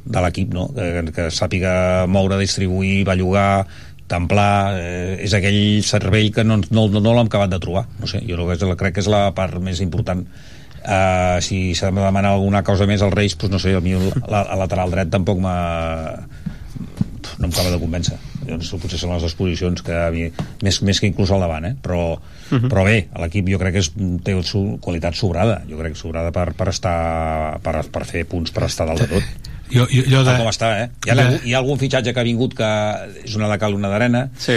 de 0.06 0.24
l'equip, 0.26 0.54
no? 0.54 0.68
que, 0.76 1.04
que 1.16 1.30
sàpiga 1.34 2.06
moure, 2.08 2.38
distribuir, 2.42 3.04
bellugar, 3.10 3.66
templar, 4.10 4.78
eh, 4.78 5.18
és 5.26 5.34
aquell 5.38 5.82
cervell 5.86 6.32
que 6.34 6.46
no, 6.46 6.60
no, 6.70 6.88
no 6.94 7.14
l'hem 7.14 7.28
acabat 7.30 7.52
de 7.54 7.60
trobar. 7.62 7.86
No 8.02 8.10
sé, 8.10 8.22
jo 8.30 8.48
que- 8.50 8.76
crec 8.78 8.96
que 8.98 9.04
és 9.06 9.10
la 9.12 9.30
part 9.38 9.58
més 9.62 9.82
important. 9.86 10.26
Uh, 10.80 11.42
si 11.44 11.76
s'ha 11.76 11.90
de 11.92 12.00
demanar 12.00 12.32
alguna 12.38 12.64
cosa 12.64 12.86
més 12.88 13.02
als 13.04 13.14
Reis, 13.14 13.36
doncs 13.38 13.52
no 13.52 13.60
sé, 13.60 13.74
a 13.76 13.82
mi 13.84 13.98
el, 13.98 14.14
la, 14.32 14.46
el 14.48 14.62
lateral 14.64 14.94
dret 14.94 15.12
tampoc 15.12 15.42
m'ha 15.44 15.58
no 17.40 17.46
em 17.48 17.52
acaba 17.52 17.74
de 17.74 17.80
convèncer 17.82 18.16
doncs, 18.50 18.72
potser 18.82 19.00
són 19.02 19.14
les 19.14 19.26
exposicions 19.28 19.82
que 19.86 19.96
a 19.96 20.10
mi, 20.14 20.28
més, 20.66 20.82
més 20.86 21.00
que 21.00 21.10
inclús 21.10 21.32
al 21.32 21.44
davant 21.46 21.66
eh? 21.70 21.76
però, 21.82 22.20
Mhm. 22.50 22.66
però 22.72 22.84
bé, 22.88 23.08
l'equip 23.22 23.50
jo 23.52 23.60
crec 23.62 23.76
que 23.76 23.84
és, 23.84 23.92
té 24.26 24.34
qualitat 24.82 25.14
sobrada 25.14 25.62
jo 25.70 25.78
crec 25.78 25.94
que 25.94 26.00
sobrada 26.00 26.32
per, 26.34 26.54
per 26.58 26.70
estar 26.72 27.60
per, 27.62 27.84
per 27.94 28.06
fer 28.10 28.26
punts, 28.26 28.52
per 28.52 28.64
estar 28.66 28.88
dalt 28.90 29.04
de 29.06 29.08
tot 29.08 29.24
Jo, 29.70 29.84
jo, 29.92 30.02
jo 30.10 30.24
de... 30.26 30.34
Com 30.40 30.48
està, 30.50 30.68
eh? 30.82 30.86
Hi 31.06 31.12
ha, 31.12 31.16
de- 31.20 31.40
hi 31.46 31.54
ha 31.54 31.60
algun 31.60 31.78
fitxatge 31.78 32.10
que 32.16 32.20
ha 32.20 32.24
vingut 32.26 32.56
que 32.58 32.70
és 33.24 33.36
una 33.38 33.48
de 33.52 33.58
cal, 33.62 33.76
una 33.78 33.90
d'arena 33.92 34.24
Sí, 34.42 34.56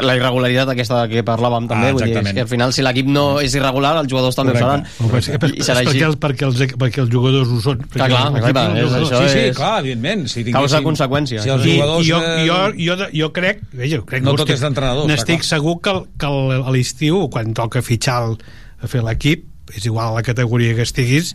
la 0.00 0.14
irregularitat 0.16 0.70
aquesta 0.72 1.02
que 1.10 1.20
parlàvem 1.26 1.66
també, 1.68 1.90
Ah, 1.90 1.92
vull 1.92 2.06
dir, 2.08 2.14
que 2.32 2.40
al 2.40 2.48
final 2.48 2.72
si 2.72 2.80
l'equip 2.86 3.10
no 3.12 3.26
és 3.44 3.54
irregular, 3.58 3.92
els 4.00 4.08
jugadors 4.08 4.38
també 4.38 4.54
ho 4.54 4.60
seran. 4.62 4.86
Però 4.96 5.20
I 5.20 5.60
és 5.60 5.66
serà 5.68 5.82
perquè, 5.84 6.06
els, 6.08 6.16
perquè, 6.24 6.46
els, 6.48 6.62
perquè 6.80 7.02
els 7.04 7.12
jugadors 7.12 7.52
ho 7.52 7.60
són. 7.60 7.82
Clar, 7.92 8.08
clar, 8.08 8.24
clar, 8.32 8.52
clar, 8.56 8.64
és 8.80 8.96
això 9.02 9.20
sí, 9.20 9.28
sí, 9.34 9.44
és- 9.50 9.56
clar, 9.60 9.74
evidentment 9.84 10.24
si 10.26 10.40
tinguéssim- 10.40 10.56
Causa-conseqüència. 10.56 11.42
si 11.44 11.52
els 11.52 11.66
I, 11.66 11.74
jugadors 11.76 12.06
i 12.06 12.10
jo, 12.10 12.22
eh, 12.22 12.46
jo, 12.48 12.96
jo, 12.96 13.10
jo 13.12 13.32
crec, 13.36 13.60
veja, 13.76 14.00
crec 14.08 14.22
No 14.24 14.32
que 14.32 14.42
tot 14.44 14.50
és 14.56 14.60
d'entrenadors, 14.64 15.04
està 15.06 15.12
N'estic 15.12 15.44
segur 15.44 15.76
que, 15.84 15.92
que 16.18 16.26
a 16.32 16.70
l'estiu, 16.72 17.28
quan 17.28 17.52
toca 17.52 17.82
fitxar 17.84 18.22
el, 18.30 18.38
a 18.80 18.88
fer 18.88 19.04
l'equip, 19.04 19.44
és 19.76 19.84
igual 19.84 20.14
a 20.14 20.20
la 20.20 20.22
categoria 20.22 20.74
que 20.74 20.82
estiguis, 20.88 21.34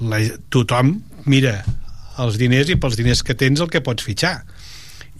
la, 0.00 0.18
tothom 0.50 0.96
mira 1.26 1.60
els 2.22 2.38
diners 2.40 2.70
i 2.72 2.76
pels 2.80 2.96
diners 2.98 3.22
que 3.26 3.34
tens 3.38 3.60
el 3.60 3.68
que 3.72 3.82
pots 3.84 4.04
fitxar. 4.06 4.38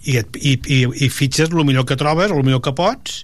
I, 0.07 0.19
et, 0.21 0.37
i, 0.39 0.53
i, 0.71 0.83
i 1.05 1.09
fitxes 1.11 1.49
el 1.51 1.65
millor 1.67 1.85
que 1.89 1.97
trobes, 1.99 2.31
el 2.31 2.43
millor 2.45 2.61
que 2.63 2.71
pots, 2.77 3.23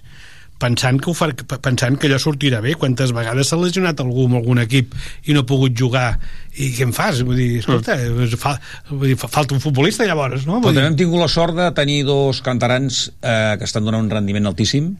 pensant 0.60 1.00
que, 1.02 1.10
ho 1.10 1.14
fa, 1.16 1.26
pensant 1.64 1.96
que 1.98 2.06
allò 2.08 2.18
sortirà 2.22 2.60
bé 2.62 2.74
quantes 2.78 3.10
vegades 3.12 3.48
s'ha 3.50 3.58
lesionat 3.58 3.98
algú 4.00 4.26
amb 4.28 4.38
algun 4.38 4.60
equip 4.62 4.92
i 5.28 5.34
no 5.34 5.42
ha 5.42 5.48
pogut 5.48 5.74
jugar 5.76 6.14
i 6.54 6.70
què 6.76 6.86
en 6.86 6.92
fas? 6.94 7.22
Vull 7.26 7.36
dir, 7.40 7.48
escolta, 7.58 7.96
fa, 8.40 8.54
vull 8.92 9.10
dir, 9.10 9.16
fa, 9.20 9.28
falta 9.32 9.56
un 9.56 9.60
futbolista 9.64 10.06
llavors, 10.06 10.46
no? 10.46 10.60
Però 10.60 10.68
Vull 10.70 10.76
també 10.76 10.84
dir, 10.84 10.92
hem 10.92 10.98
tingut 11.02 11.20
la 11.24 11.28
sort 11.32 11.56
de 11.58 11.66
tenir 11.76 11.98
dos 12.06 12.40
cantarans 12.46 13.02
eh, 13.18 13.54
que 13.58 13.66
estan 13.66 13.84
donant 13.84 14.06
un 14.06 14.12
rendiment 14.14 14.46
altíssim 14.52 14.92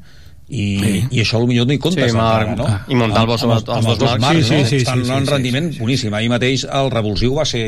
i, 0.48 0.64
sí. 0.82 0.94
i 1.14 1.22
això 1.22 1.38
potser 1.40 1.64
no 1.64 1.72
hi 1.72 1.80
comptes 1.80 2.10
Sí, 2.12 2.16
Marc, 2.18 2.50
no? 2.58 2.66
ah, 2.68 2.80
i 2.90 2.98
Montalvo, 2.98 3.38
Amb- 3.38 3.46
amb 3.46 3.54
els, 3.56 3.68
amb 3.78 3.92
els 3.94 4.00
dos 4.02 4.10
Marcs, 4.10 4.24
Marcs. 4.26 4.48
Sí, 4.50 4.58
no? 4.58 4.64
sí, 4.66 4.70
sí, 4.74 4.82
estan 4.82 5.00
sí, 5.00 5.06
donant 5.06 5.22
sí, 5.22 5.28
un 5.28 5.32
rendiment 5.38 5.70
boníssim 5.78 6.18
ahir 6.18 6.32
mateix 6.34 6.66
el 6.82 6.90
revulsiu 6.92 7.38
va 7.38 7.46
ser 7.48 7.64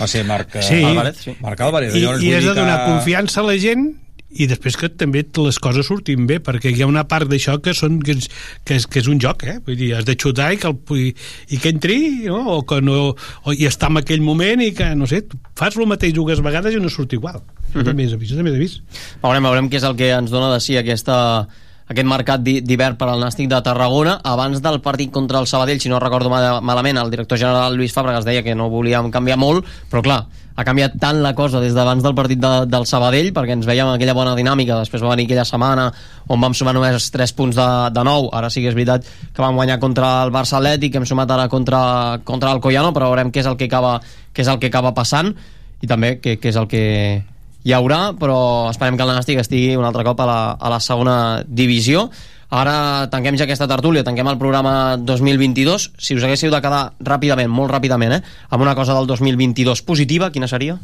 va 0.00 0.06
ser 0.10 0.24
Marc, 0.24 0.56
eh, 0.56 0.62
Sí. 0.62 0.82
Álvarez, 0.82 1.16
sí. 1.22 1.36
Marc 1.40 1.60
Álvarez 1.60 1.94
I, 1.94 2.00
Llavors, 2.00 2.22
i 2.22 2.32
has 2.34 2.44
de 2.44 2.54
donar 2.54 2.78
que- 2.84 2.90
confiança 2.92 3.40
a 3.40 3.44
la 3.44 3.58
gent 3.58 3.92
i 4.34 4.48
després 4.50 4.74
que 4.76 4.88
també 4.90 5.20
les 5.38 5.58
coses 5.62 5.86
surtin 5.86 6.24
bé 6.26 6.40
perquè 6.42 6.72
hi 6.74 6.82
ha 6.82 6.88
una 6.90 7.04
part 7.06 7.28
d'això 7.30 7.60
que, 7.62 7.70
són, 7.72 8.00
que, 8.02 8.16
és, 8.18 8.26
que, 8.66 8.74
és, 8.80 8.86
que 8.90 8.98
és 8.98 9.06
un 9.06 9.20
joc 9.22 9.44
eh? 9.46 9.60
Vull 9.64 9.76
dir, 9.78 9.92
has 9.94 10.04
de 10.04 10.16
xutar 10.18 10.48
i 10.52 10.56
que, 10.58 10.66
el, 10.66 10.98
i, 10.98 11.14
i 11.54 11.58
que 11.62 11.68
entri 11.70 11.98
no? 12.26 12.40
o 12.56 12.62
que 12.66 12.80
no, 12.82 13.14
o, 13.44 13.52
i 13.54 13.68
està 13.70 13.86
en 13.92 14.00
aquell 14.02 14.20
moment 14.26 14.60
i 14.66 14.72
que, 14.74 14.88
no 14.98 15.06
sé, 15.06 15.22
tu 15.22 15.38
fas 15.54 15.76
el 15.78 15.86
mateix 15.86 16.12
dues 16.16 16.42
vegades 16.42 16.74
i 16.74 16.80
no 16.82 16.90
surt 16.90 17.12
igual 17.14 17.42
això 17.44 17.78
Mhm. 17.78 17.84
també 17.86 18.04
és 18.08 18.12
avís, 18.14 18.34
també 18.34 18.50
és 18.50 18.56
avís 18.56 18.74
Veurem, 19.22 19.42
veurem 19.46 19.70
què 19.70 19.76
és 19.76 19.84
el 19.86 19.94
que 19.96 20.10
ens 20.10 20.30
dona 20.30 20.52
de 20.52 20.60
si 20.60 20.76
aquesta, 20.76 21.46
aquest 21.88 22.06
mercat 22.08 22.40
d'hi- 22.40 22.62
d'hivern 22.64 22.96
per 22.96 23.08
al 23.08 23.20
Nàstic 23.20 23.48
de 23.50 23.60
Tarragona. 23.62 24.20
Abans 24.24 24.62
del 24.62 24.80
partit 24.80 25.10
contra 25.12 25.38
el 25.40 25.46
Sabadell, 25.46 25.80
si 25.80 25.88
no 25.88 26.00
recordo 26.00 26.30
mal- 26.30 26.62
malament, 26.62 26.96
el 26.98 27.10
director 27.10 27.38
general 27.38 27.76
Lluís 27.76 27.92
Fàbregas 27.94 28.24
deia 28.24 28.42
que 28.42 28.54
no 28.54 28.70
volíem 28.70 29.10
canviar 29.10 29.36
molt, 29.36 29.66
però 29.90 30.02
clar, 30.02 30.24
ha 30.56 30.62
canviat 30.64 30.92
tant 31.02 31.18
la 31.20 31.34
cosa 31.34 31.58
des 31.60 31.74
d'abans 31.74 32.02
del 32.02 32.14
partit 32.14 32.38
de, 32.38 32.52
del 32.70 32.86
Sabadell, 32.86 33.32
perquè 33.34 33.52
ens 33.56 33.66
veiem 33.66 33.88
aquella 33.90 34.14
bona 34.14 34.36
dinàmica, 34.38 34.78
després 34.78 35.02
va 35.02 35.10
venir 35.16 35.26
aquella 35.26 35.44
setmana 35.44 35.88
on 36.28 36.40
vam 36.40 36.54
sumar 36.54 36.72
només 36.72 37.10
3 37.10 37.32
punts 37.34 37.56
de, 37.58 37.66
de 37.92 38.04
nou, 38.06 38.30
ara 38.32 38.48
sí 38.50 38.62
que 38.62 38.68
és 38.70 38.74
veritat 38.78 39.02
que 39.34 39.42
vam 39.42 39.56
guanyar 39.58 39.80
contra 39.82 40.22
el 40.24 40.30
Barça 40.30 40.60
Atlètic, 40.60 40.94
hem 40.94 41.04
sumat 41.04 41.30
ara 41.30 41.48
contra, 41.48 42.20
contra 42.24 42.52
el 42.54 42.60
Collano, 42.62 42.92
però 42.94 43.10
veurem 43.10 43.32
què 43.34 43.42
és 43.42 43.46
el 43.50 43.56
que 43.58 43.66
acaba, 43.66 43.98
què 44.32 44.40
és 44.46 44.48
el 44.48 44.60
que 44.62 44.70
acaba 44.70 44.94
passant, 44.94 45.34
i 45.82 45.86
també 45.90 46.20
què, 46.22 46.38
què 46.40 46.48
és 46.54 46.56
el 46.56 46.68
que 46.70 47.24
hi 47.64 47.72
haurà, 47.72 48.12
però 48.20 48.68
esperem 48.70 48.98
que 48.98 49.04
el 49.06 49.12
Nàstic 49.16 49.40
estigui 49.40 49.74
un 49.80 49.86
altre 49.88 50.04
cop 50.04 50.20
a 50.20 50.28
la, 50.28 50.38
a 50.60 50.72
la 50.72 50.80
segona 50.84 51.16
divisió. 51.48 52.10
Ara 52.54 53.08
tanquem 53.10 53.38
ja 53.40 53.46
aquesta 53.48 53.66
tertúlia, 53.66 54.04
tanquem 54.06 54.28
el 54.30 54.38
programa 54.38 54.96
2022. 55.00 55.88
Si 55.98 56.14
us 56.14 56.26
haguéssiu 56.26 56.52
de 56.52 56.60
quedar 56.62 56.82
ràpidament, 57.00 57.48
molt 57.50 57.72
ràpidament, 57.72 58.18
eh, 58.18 58.36
amb 58.50 58.62
una 58.62 58.76
cosa 58.76 58.94
del 58.94 59.08
2022 59.08 59.82
positiva, 59.82 60.30
quina 60.30 60.50
seria? 60.50 60.76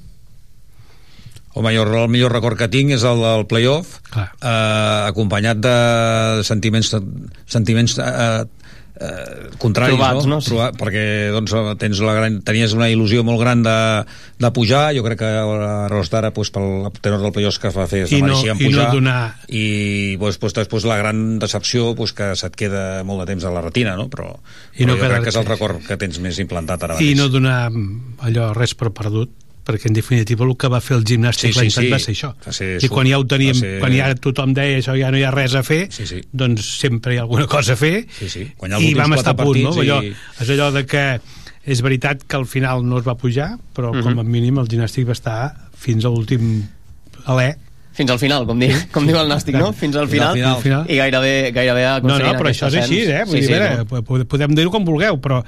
Home, 1.52 1.72
jo 1.74 1.82
el 1.84 2.08
millor 2.08 2.32
record 2.32 2.56
que 2.56 2.70
tinc 2.70 2.94
és 2.94 3.04
el 3.04 3.20
del 3.20 3.44
playoff, 3.50 3.98
eh, 4.16 5.04
acompanyat 5.10 5.60
de 5.60 5.76
sentiments, 6.46 6.94
sentiments 7.50 7.98
eh, 7.98 8.44
eh, 9.00 9.48
contraris, 9.58 9.96
Trobats, 9.96 10.26
no? 10.26 10.36
no? 10.36 10.40
Sí. 10.40 10.50
Trobar, 10.52 10.70
perquè 10.78 11.04
doncs, 11.34 11.54
tens 11.80 12.00
la 12.04 12.14
gran, 12.18 12.38
tenies 12.46 12.74
una 12.76 12.88
il·lusió 12.92 13.24
molt 13.26 13.40
gran 13.40 13.62
de, 13.64 13.76
de 14.38 14.50
pujar, 14.56 14.92
jo 14.96 15.04
crec 15.06 15.18
que 15.22 15.30
a 15.40 15.88
Ros 15.90 16.10
d'ara 16.12 16.30
pues, 16.36 16.52
pel 16.54 16.88
tenor 17.00 17.24
del 17.24 17.32
playoff 17.36 17.58
que 17.62 17.70
es 17.72 17.76
va 17.76 17.88
fer 17.90 18.04
es 18.04 18.12
I 18.12 18.20
no- 18.20 18.28
mereixien 18.28 18.60
i 18.60 18.68
no 18.68 18.70
pujar 18.70 18.88
donar- 18.94 19.34
i 19.48 20.16
pues, 20.20 20.38
pues, 20.38 20.54
després 20.54 20.84
la 20.88 20.98
gran 21.00 21.38
decepció 21.42 21.94
pues, 21.98 22.12
que 22.12 22.32
se't 22.36 22.56
queda 22.56 23.02
molt 23.04 23.24
de 23.24 23.30
temps 23.32 23.44
a 23.48 23.50
la 23.54 23.64
retina 23.64 23.96
no? 23.96 24.08
però, 24.12 24.34
I 24.76 24.86
no 24.86 24.94
però 24.94 25.08
jo 25.08 25.14
crec 25.16 25.22
que 25.28 25.34
és 25.34 25.40
el 25.42 25.48
record 25.48 25.84
que 25.86 25.96
tens 26.00 26.20
més 26.20 26.38
implantat 26.38 26.82
ara 26.84 26.98
i 27.00 27.10
mateix 27.10 27.18
no 27.18 27.28
donar 27.32 27.70
mm, 27.70 28.18
allò 28.28 28.52
res 28.56 28.74
per 28.78 28.92
perdut 28.96 29.32
perquè 29.70 29.86
en 29.88 29.94
definitiva 29.94 30.44
el 30.44 30.56
que 30.58 30.68
va 30.68 30.80
fer 30.82 30.96
el 30.98 31.04
gimnàstic 31.06 31.52
Sí, 31.54 31.58
l'any 31.60 31.70
sí, 31.70 31.80
sí. 31.86 31.90
va 31.94 31.98
ser 32.02 32.14
això 32.16 32.32
Va 32.46 32.52
ser 32.52 32.70
i 32.82 32.88
quan 32.92 33.06
ja 33.08 33.18
ho 33.18 33.24
teníem, 33.30 33.54
ser- 33.54 33.78
quan 33.80 33.94
ja 33.96 34.10
tothom 34.18 34.52
deia 34.54 34.78
això 34.82 34.98
ja 34.98 35.10
no 35.14 35.16
hi 35.20 35.22
ha 35.24 35.30
res 35.30 35.54
a 35.54 35.62
fer 35.62 35.86
Sí, 35.94 36.06
sí. 36.10 36.20
doncs 36.32 36.66
sempre 36.80 37.14
hi 37.14 37.18
ha 37.18 37.22
alguna 37.28 37.46
cosa 37.46 37.72
a 37.74 37.76
fer 37.80 38.06
Sí, 38.18 38.28
sí. 38.28 38.42
I 38.50 38.94
vam 38.98 39.14
estar 39.14 39.32
a 39.32 39.36
punt 39.36 39.62
no? 39.62 39.70
partits 39.70 39.86
allò, 39.86 40.02
i- 40.04 40.12
és 40.42 40.50
allò 40.56 40.70
de 40.74 40.84
que 40.86 41.06
és 41.70 41.80
veritat 41.82 42.22
que 42.26 42.36
al 42.36 42.46
final 42.46 42.84
no 42.84 42.98
es 42.98 43.06
va 43.06 43.14
pujar 43.16 43.54
però 43.76 43.94
Mhm. 43.94 44.02
com 44.02 44.18
a 44.18 44.22
mínim 44.24 44.58
el 44.58 44.68
gimnàstic 44.68 45.06
va 45.06 45.12
estar 45.12 45.68
fins 45.76 46.04
a 46.04 46.08
l'últim 46.08 46.62
alè. 47.26 47.54
Fins 47.92 48.10
al 48.10 48.18
final, 48.18 48.46
com, 48.46 48.58
di, 48.58 48.68
com 48.92 49.04
diu 49.06 49.16
el 49.18 49.28
Nàstic, 49.28 49.56
no? 49.58 49.72
Fins 49.74 49.96
al 49.96 50.06
final, 50.08 50.32
Fins 50.34 50.46
al 50.46 50.62
final. 50.62 50.84
i 50.88 50.96
gairebé, 50.96 51.50
gairebé 51.52 51.82
No, 51.82 51.90
no, 51.90 52.14
aconseguint 52.14 52.38
però 52.38 52.48
això 52.52 52.68
és 52.68 52.74
així, 52.84 53.00
eh? 53.02 53.24
Vull 53.26 53.34
Sí, 53.34 53.40
dir, 53.40 53.46
sí, 53.46 53.52
veure, 53.52 53.76
no. 53.76 53.84
po- 54.04 54.24
podem 54.30 54.54
dir-ho 54.54 54.70
com 54.70 54.84
vulgueu, 54.84 55.18
però 55.20 55.42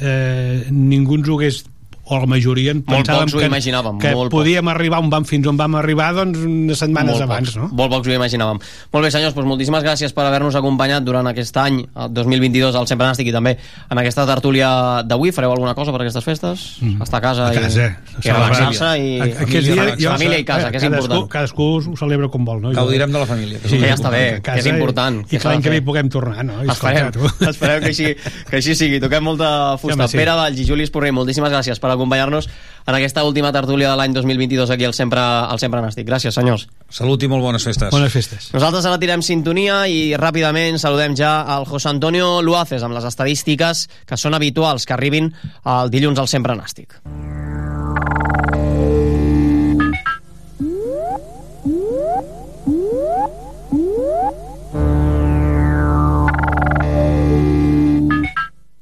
eh, 0.00 0.66
ningú 0.70 1.16
ens 1.20 1.28
ho 1.28 1.36
hagués 1.38 1.64
o 2.04 2.18
la 2.18 2.26
majoria 2.26 2.72
en 2.74 2.80
Molt 2.82 3.06
pensàvem 3.06 3.30
que, 3.30 3.46
imaginàvem, 3.46 3.98
que 4.02 4.10
molt 4.16 4.32
podíem 4.32 4.68
arribar 4.72 4.98
on 5.04 5.10
vam, 5.12 5.24
fins 5.24 5.46
on 5.46 5.56
vam 5.56 5.76
arribar 5.78 6.08
doncs 6.16 6.40
unes 6.42 6.80
setmanes 6.82 7.12
Molt 7.14 7.22
abans, 7.28 7.52
pocs, 7.52 7.58
no? 7.60 7.68
Molt 7.78 7.92
pocs 7.94 8.08
ho 8.10 8.14
imaginàvem. 8.16 8.58
Molt 8.92 9.04
bé, 9.06 9.10
senyors, 9.14 9.36
doncs 9.36 9.46
moltíssimes 9.48 9.84
gràcies 9.86 10.12
per 10.16 10.24
haver-nos 10.26 10.56
acompanyat 10.58 11.04
durant 11.06 11.26
aquest 11.30 11.56
any, 11.62 11.78
el 11.94 12.10
2022, 12.12 12.74
al 12.74 12.88
Sempre 12.90 13.06
Nàstic, 13.06 13.30
i 13.30 13.34
també 13.36 13.54
en 13.88 13.98
aquesta 14.02 14.26
tertúlia 14.26 15.02
d'avui. 15.06 15.30
Fareu 15.32 15.52
alguna 15.54 15.76
cosa 15.78 15.94
per 15.94 16.00
aquestes 16.02 16.24
festes? 16.26 16.64
Estar 16.82 17.18
a 17.18 17.22
casa, 17.22 17.50
Mm. 17.52 17.56
A 17.56 17.62
casa, 17.62 17.86
i, 17.86 18.26
i 18.26 18.32
relaxar-se 18.32 18.90
i... 18.98 19.20
Aquest 19.46 19.66
dia, 19.68 19.86
jo- 19.98 20.10
família 20.16 20.38
i 20.42 20.44
casa, 20.44 20.70
que 20.70 20.78
és 20.78 20.82
cadascú, 20.82 21.04
important. 21.06 21.30
Cadascú 21.30 21.68
ho 21.92 21.96
celebra 21.96 22.28
com 22.28 22.44
vol, 22.44 22.60
no? 22.62 22.72
Gaudirem 22.74 23.12
de 23.14 23.18
la 23.22 23.26
família. 23.30 23.60
Sí, 23.64 23.78
ja 23.78 23.94
està 23.94 24.10
bé, 24.10 24.24
a 24.36 24.42
que 24.42 24.58
és 24.58 24.66
important, 24.66 25.20
I, 25.22 25.28
que 25.30 25.38
que 25.38 25.48
l'any 25.48 25.62
que 25.62 25.70
ve 25.70 25.78
hi 25.78 25.86
puguem 25.86 26.10
tornar, 26.10 26.42
no? 26.44 26.58
I 26.64 26.68
Esperem, 26.74 27.12
esperem 27.52 27.82
que 27.86 27.92
així, 27.94 28.10
que 28.50 28.56
així 28.58 28.74
sigui. 28.74 28.98
Toquem 29.02 29.22
molta 29.24 29.78
fusta. 29.78 30.08
Pere 30.12 30.34
Valls 30.38 30.58
i 30.58 30.66
Juli 30.66 30.82
Esporrer, 30.88 31.12
moltíssimes 31.14 31.52
gràcies 31.52 31.78
per 31.78 31.91
acompanyar-nos 31.94 32.48
en 32.86 32.96
aquesta 32.96 33.22
última 33.24 33.52
tertúlia 33.54 33.90
de 33.92 33.96
l'any 34.00 34.14
2022 34.16 34.70
aquí 34.74 34.84
al 34.84 34.94
Sempre, 34.94 35.20
al 35.20 35.60
Sempre 35.62 35.82
Nàstic. 35.84 36.06
Gràcies, 36.08 36.34
senyors. 36.34 36.66
Salut 36.90 37.22
i 37.22 37.30
molt 37.30 37.44
bones 37.44 37.64
festes. 37.64 37.92
Bones 37.94 38.12
festes. 38.12 38.50
Nosaltres 38.54 38.88
ara 38.88 39.00
tirem 39.02 39.22
sintonia 39.22 39.84
i 39.86 40.16
ràpidament 40.18 40.80
saludem 40.82 41.16
ja 41.18 41.42
al 41.42 41.66
José 41.68 41.92
Antonio 41.92 42.40
Luaces 42.42 42.82
amb 42.82 42.96
les 42.98 43.06
estadístiques 43.08 43.86
que 44.08 44.18
són 44.18 44.34
habituals 44.34 44.86
que 44.86 44.96
arribin 44.96 45.32
el 45.64 45.94
dilluns 45.94 46.18
al 46.18 46.30
Sempre 46.32 46.58
Nàstic. 46.58 46.98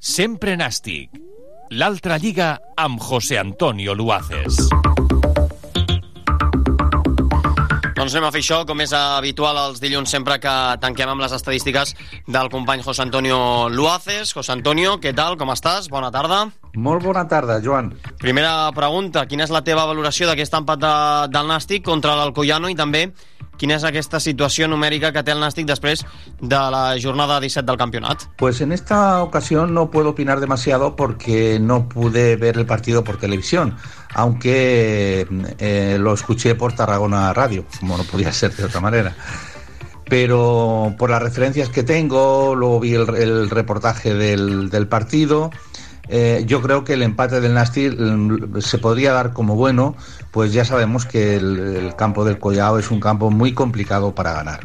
Sempre 0.01 0.57
nàstic. 0.57 1.30
L'altra 1.71 2.17
lliga 2.19 2.59
amb 2.75 2.99
José 2.99 3.37
Antonio 3.39 3.95
Luaces. 3.95 4.57
Doncs 7.95 8.17
anem 8.17 8.27
a 8.27 8.33
fer 8.35 8.41
això, 8.43 8.59
com 8.67 8.83
és 8.83 8.91
habitual 8.91 9.55
els 9.69 9.79
dilluns 9.79 10.11
sempre 10.11 10.41
que 10.43 10.55
tanquem 10.83 11.13
amb 11.13 11.23
les 11.23 11.31
estadístiques 11.37 11.95
del 12.27 12.51
company 12.51 12.83
José 12.83 13.05
Antonio 13.07 13.69
Luaces. 13.71 14.35
José 14.35 14.51
Antonio, 14.57 14.97
què 14.99 15.15
tal, 15.15 15.39
com 15.39 15.55
estàs? 15.55 15.87
Bona 15.95 16.11
tarda. 16.11 16.49
Molt 16.75 17.07
bona 17.07 17.23
tarda, 17.31 17.61
Joan. 17.63 17.93
Primera 18.19 18.73
pregunta, 18.75 19.29
quina 19.31 19.47
és 19.47 19.55
la 19.55 19.63
teva 19.63 19.87
valoració 19.87 20.27
d'aquest 20.27 20.59
empat 20.59 20.83
de, 20.83 20.95
del 21.31 21.55
Nàstic 21.55 21.87
contra 21.87 22.19
l'Alcoyano 22.19 22.67
i 22.67 22.75
també 22.75 23.13
quina 23.61 23.77
és 23.77 23.85
aquesta 23.85 24.21
situació 24.25 24.69
numèrica 24.71 25.13
que 25.13 25.23
té 25.27 25.35
el 25.35 25.43
Nàstic 25.43 25.69
després 25.69 26.05
de 26.41 26.61
la 26.75 26.97
jornada 27.03 27.39
17 27.45 27.67
del 27.69 27.79
campionat? 27.81 28.25
Pues 28.41 28.61
en 28.65 28.73
esta 28.73 29.23
ocasión 29.23 29.75
no 29.75 29.91
puedo 29.91 30.11
opinar 30.11 30.41
demasiado 30.41 30.97
porque 30.97 31.59
no 31.61 31.89
pude 31.89 32.37
ver 32.37 32.57
el 32.57 32.67
partido 32.67 33.05
por 33.05 33.19
televisión, 33.19 33.77
aunque 34.15 35.27
eh, 35.59 35.99
lo 36.01 36.15
escuché 36.15 36.55
por 36.55 36.73
Tarragona 36.73 37.33
Radio, 37.35 37.67
como 37.79 37.99
no 37.99 38.05
podía 38.05 38.33
ser 38.33 38.55
de 38.57 38.65
otra 38.65 38.81
manera. 38.81 39.15
Pero 40.09 40.95
por 40.99 41.11
las 41.11 41.23
referencias 41.23 41.69
que 41.69 41.85
tengo, 41.85 42.55
luego 42.57 42.81
vi 42.81 42.95
el, 42.95 43.15
el 43.15 43.51
reportaje 43.51 44.15
del, 44.15 44.69
del 44.69 44.89
partido, 44.89 45.51
eh, 46.13 46.43
yo 46.45 46.61
creo 46.61 46.83
que 46.83 46.95
el 46.95 47.03
empate 47.03 47.41
del 47.41 47.55
Nastic 47.55 47.95
mm, 47.97 48.59
se 48.59 48.79
podría 48.79 49.13
dar 49.13 49.33
como 49.33 49.55
bueno, 49.55 49.95
pues 50.31 50.53
ya 50.53 50.65
sabemos 50.65 51.07
que 51.07 51.37
el, 51.37 51.95
campo 51.97 52.25
del 52.25 52.39
Collao 52.39 52.79
es 52.79 52.91
un 52.91 53.01
campo 53.01 53.31
muy 53.31 53.53
complicado 53.53 54.15
para 54.15 54.33
ganar. 54.33 54.61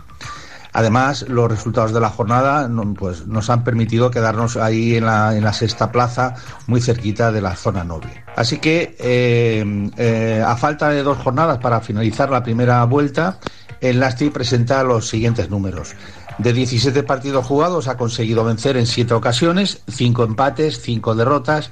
Además, 0.73 1.25
los 1.29 1.49
resultados 1.49 1.93
de 1.93 2.01
la 2.01 2.09
jornada 2.09 2.69
pues, 2.97 3.27
nos 3.27 3.49
han 3.49 3.63
permitido 3.63 4.11
quedarnos 4.11 4.57
ahí 4.57 4.95
en 4.95 5.05
la, 5.05 5.35
en 5.35 5.43
la 5.45 5.53
sexta 5.53 5.89
plaza, 5.89 6.35
muy 6.67 6.81
cerquita 6.81 7.31
de 7.31 7.39
la 7.39 7.55
zona 7.55 7.85
noble. 7.85 8.25
Así 8.35 8.57
que, 8.57 8.97
eh, 8.99 9.89
eh, 9.95 10.43
a 10.45 10.57
falta 10.57 10.89
de 10.89 11.01
dos 11.01 11.17
jornadas 11.19 11.59
para 11.59 11.79
finalizar 11.79 12.29
la 12.29 12.43
primera 12.43 12.83
vuelta, 12.83 13.39
el 13.79 13.99
Nastic 13.99 14.33
presenta 14.33 14.83
los 14.83 15.07
siguientes 15.07 15.49
números. 15.49 15.95
De 16.39 16.51
17 16.51 17.03
partidos 17.03 17.45
jugados 17.45 17.87
ha 17.87 17.95
conseguido 17.95 18.43
vencer 18.43 18.75
en 18.75 18.85
7 18.85 19.13
ocasiones, 19.13 19.81
5 19.87 20.25
empates, 20.25 20.81
5 20.81 21.15
derrotas, 21.15 21.71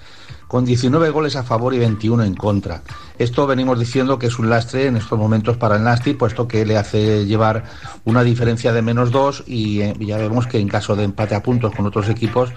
con 0.54 0.66
19 0.66 1.10
goles 1.10 1.36
a 1.36 1.42
favor 1.42 1.74
y 1.74 1.80
21 1.80 2.26
en 2.26 2.36
contra. 2.36 2.84
Esto 3.18 3.48
venimos 3.48 3.80
diciendo 3.80 4.20
que 4.20 4.28
es 4.28 4.38
un 4.38 4.52
lastre 4.52 4.86
en 4.86 4.98
estos 4.98 5.18
momentos 5.18 5.58
para 5.58 5.78
el 5.78 5.84
Nastic, 5.84 6.16
puesto 6.16 6.48
que 6.48 6.64
le 6.64 6.78
hace 6.78 7.26
llevar 7.26 7.64
una 8.06 8.22
diferencia 8.22 8.72
de 8.72 8.84
menos 8.84 9.10
2 9.10 9.46
y 9.48 9.82
eh, 9.82 9.96
ya 10.02 10.18
vemos 10.18 10.46
que 10.46 10.60
en 10.60 10.68
caso 10.68 10.96
de 10.96 11.06
empate 11.06 11.34
a 11.34 11.42
puntos 11.42 11.74
con 11.74 11.88
otros 11.88 12.08
equipos, 12.08 12.52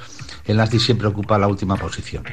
el 0.45 0.59
Nastic 0.59 0.81
siempre 0.81 1.09
ocupa 1.09 1.39
la 1.39 1.49
última 1.49 1.77
posición. 1.77 2.25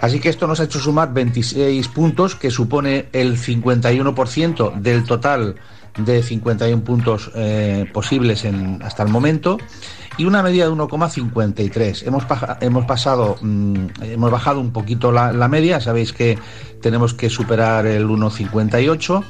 Así 0.00 0.20
que 0.20 0.30
esto 0.30 0.46
nos 0.46 0.58
ha 0.58 0.64
hecho 0.64 0.78
sumar 0.78 1.12
26 1.12 1.86
puntos, 1.88 2.34
que 2.34 2.50
supone 2.50 3.10
el 3.12 3.36
51% 3.36 4.80
del 4.80 5.04
total 5.04 5.56
de 5.98 6.22
51 6.22 6.82
puntos 6.82 7.30
eh, 7.34 7.84
posibles 7.92 8.42
hasta 8.80 9.02
el 9.02 9.10
momento 9.10 9.58
y 10.18 10.24
una 10.24 10.42
media 10.42 10.66
de 10.66 10.72
1,53. 10.72 12.06
Hemos, 12.06 12.24
hemos 12.60 12.84
pasado, 12.84 13.36
mm, 13.40 13.86
hemos 14.02 14.30
bajado 14.30 14.60
un 14.60 14.72
poquito 14.72 15.12
la, 15.12 15.48
media, 15.48 15.80
sabéis 15.80 16.12
que 16.12 16.38
tenemos 16.82 17.14
que 17.14 17.30
superar 17.30 17.86
el 17.86 18.06
1,58, 18.06 19.24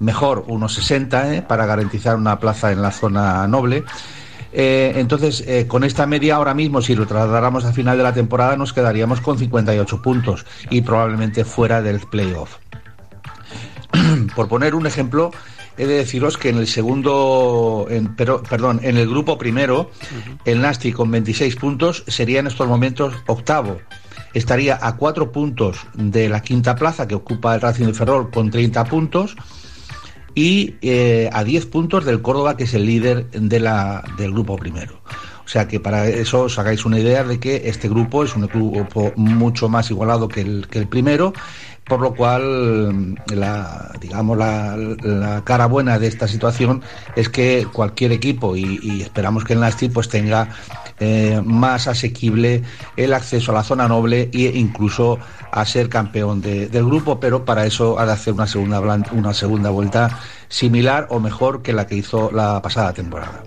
mejor 0.00 0.44
1,60 0.46 1.32
eh, 1.32 1.42
para 1.42 1.64
garantizar 1.64 2.16
una 2.16 2.38
plaza 2.40 2.72
en 2.72 2.82
la 2.82 2.90
zona 2.90 3.46
noble. 3.46 3.84
Eh, 4.52 4.94
entonces, 4.96 5.44
eh, 5.46 5.66
con 5.66 5.84
esta 5.84 6.06
media 6.06 6.34
ahora 6.34 6.54
mismo, 6.54 6.82
si 6.82 6.94
lo 6.94 7.06
trasladáramos 7.06 7.64
a 7.64 7.72
final 7.72 7.96
de 7.96 8.02
la 8.02 8.12
temporada, 8.12 8.56
nos 8.56 8.72
quedaríamos 8.72 9.20
con 9.20 9.38
58 9.38 10.02
puntos 10.02 10.44
y 10.68 10.82
probablemente 10.82 11.44
fuera 11.44 11.80
del 11.80 12.00
playoff. 12.00 12.56
Por 14.34 14.48
poner 14.48 14.74
un 14.74 14.86
ejemplo, 14.86 15.30
he 15.78 15.86
de 15.86 15.94
deciros 15.94 16.36
que 16.38 16.50
en 16.50 16.58
el 16.58 16.66
segundo, 16.66 17.86
en- 17.90 18.14
pero, 18.16 18.42
perdón, 18.42 18.80
en 18.82 18.96
el 18.96 19.08
grupo 19.08 19.38
primero, 19.38 19.90
el 20.44 20.60
Nasti 20.60 20.92
con 20.92 21.10
26 21.10 21.56
puntos 21.56 22.04
sería 22.06 22.40
en 22.40 22.46
estos 22.46 22.68
momentos 22.68 23.14
octavo. 23.26 23.78
Estaría 24.34 24.78
a 24.80 24.96
cuatro 24.96 25.30
puntos 25.32 25.78
de 25.94 26.28
la 26.28 26.40
quinta 26.40 26.74
plaza 26.74 27.06
que 27.06 27.14
ocupa 27.14 27.54
el 27.54 27.60
Racing 27.60 27.86
de 27.86 27.94
Ferrol 27.94 28.30
con 28.30 28.50
30 28.50 28.84
puntos 28.84 29.36
y 30.34 30.76
eh, 30.80 31.28
a 31.32 31.44
10 31.44 31.66
puntos 31.66 32.04
del 32.04 32.22
Córdoba, 32.22 32.56
que 32.56 32.64
es 32.64 32.72
el 32.74 32.86
líder 32.86 33.30
de 33.30 33.60
la, 33.60 34.02
del 34.16 34.32
grupo 34.32 34.56
primero. 34.56 35.00
O 35.44 35.48
sea 35.52 35.68
que 35.68 35.80
para 35.80 36.08
eso 36.08 36.42
os 36.44 36.58
hagáis 36.58 36.86
una 36.86 36.98
idea 36.98 37.24
de 37.24 37.38
que 37.38 37.62
este 37.66 37.88
grupo 37.88 38.24
es 38.24 38.34
un 38.34 38.46
grupo 38.46 39.12
mucho 39.16 39.68
más 39.68 39.90
igualado 39.90 40.28
que 40.28 40.40
el, 40.40 40.66
que 40.70 40.78
el 40.78 40.86
primero, 40.88 41.34
por 41.84 42.00
lo 42.00 42.14
cual 42.14 43.16
la, 43.26 43.92
digamos, 44.00 44.38
la, 44.38 44.76
la 44.76 45.42
cara 45.44 45.66
buena 45.66 45.98
de 45.98 46.06
esta 46.06 46.28
situación 46.28 46.82
es 47.16 47.28
que 47.28 47.66
cualquier 47.72 48.12
equipo, 48.12 48.56
y, 48.56 49.02
esperamos 49.02 49.44
que 49.44 49.54
el 49.54 49.60
Nasti 49.60 49.88
pues 49.88 50.08
tenga 50.08 50.48
eh, 51.00 51.42
más 51.44 51.88
asequible 51.88 52.62
el 52.96 53.12
acceso 53.12 53.50
a 53.50 53.54
la 53.56 53.64
zona 53.64 53.88
noble 53.88 54.30
e 54.32 54.52
incluso 54.54 55.18
a 55.50 55.64
ser 55.66 55.88
campeón 55.88 56.40
de- 56.40 56.68
del 56.68 56.84
grupo, 56.86 57.18
pero 57.20 57.44
para 57.44 57.66
eso 57.66 57.98
ha 57.98 58.06
de 58.06 58.12
hacer 58.12 58.32
una 58.32 58.46
segunda, 58.46 58.80
una 59.12 59.34
segunda 59.34 59.70
vuelta 59.70 60.20
similar 60.48 61.08
o 61.10 61.18
mejor 61.18 61.62
que 61.62 61.72
la 61.72 61.86
que 61.86 61.96
hizo 61.96 62.30
la 62.32 62.62
pasada 62.62 62.92
temporada. 62.92 63.42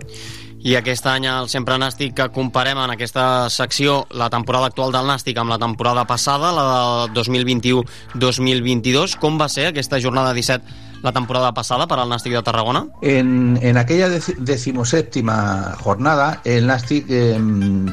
I 0.65 0.73
aquest 0.79 1.05
any 1.05 1.27
al 1.29 1.45
Sempre 1.51 1.75
Nàstic 1.77 2.15
que 2.17 2.25
comparem 2.33 2.79
en 2.81 2.89
aquesta 2.95 3.51
secció 3.53 4.07
la 4.17 4.31
temporada 4.33 4.65
actual 4.71 4.89
del 4.95 5.05
Nàstic 5.05 5.37
amb 5.37 5.53
la 5.53 5.59
temporada 5.61 6.07
passada, 6.09 6.49
la 6.55 6.65
de 7.13 7.19
2021-2022. 7.19 9.13
Com 9.21 9.37
va 9.37 9.45
ser 9.47 9.67
aquesta 9.69 9.99
jornada 10.01 10.33
17 10.33 10.65
la 11.05 11.11
temporada 11.13 11.51
passada 11.53 11.85
per 11.85 11.99
al 12.01 12.09
Nàstic 12.09 12.33
de 12.33 12.41
Tarragona? 12.41 12.87
En, 13.05 13.59
en 13.61 13.77
aquella 13.77 14.09
deci- 14.09 14.33
decimoséptima 14.41 15.75
jornada, 15.83 16.41
el 16.45 16.65
Nastic 16.65 17.05
eh, 17.13 17.37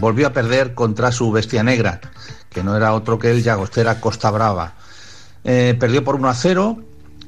volvió 0.01 0.29
a 0.29 0.33
perder 0.33 0.73
contra 0.73 1.13
su 1.13 1.31
bestia 1.31 1.63
negra, 1.63 2.01
que 2.49 2.63
no 2.65 2.75
era 2.75 2.95
otro 2.95 3.19
que 3.19 3.31
el 3.33 3.43
Llagostera 3.43 4.01
Costa 4.01 4.31
Brava. 4.31 4.73
Eh, 5.45 5.77
perdió 5.79 6.03
por 6.05 6.15
1 6.17 6.29
a 6.29 6.35
0 6.35 6.79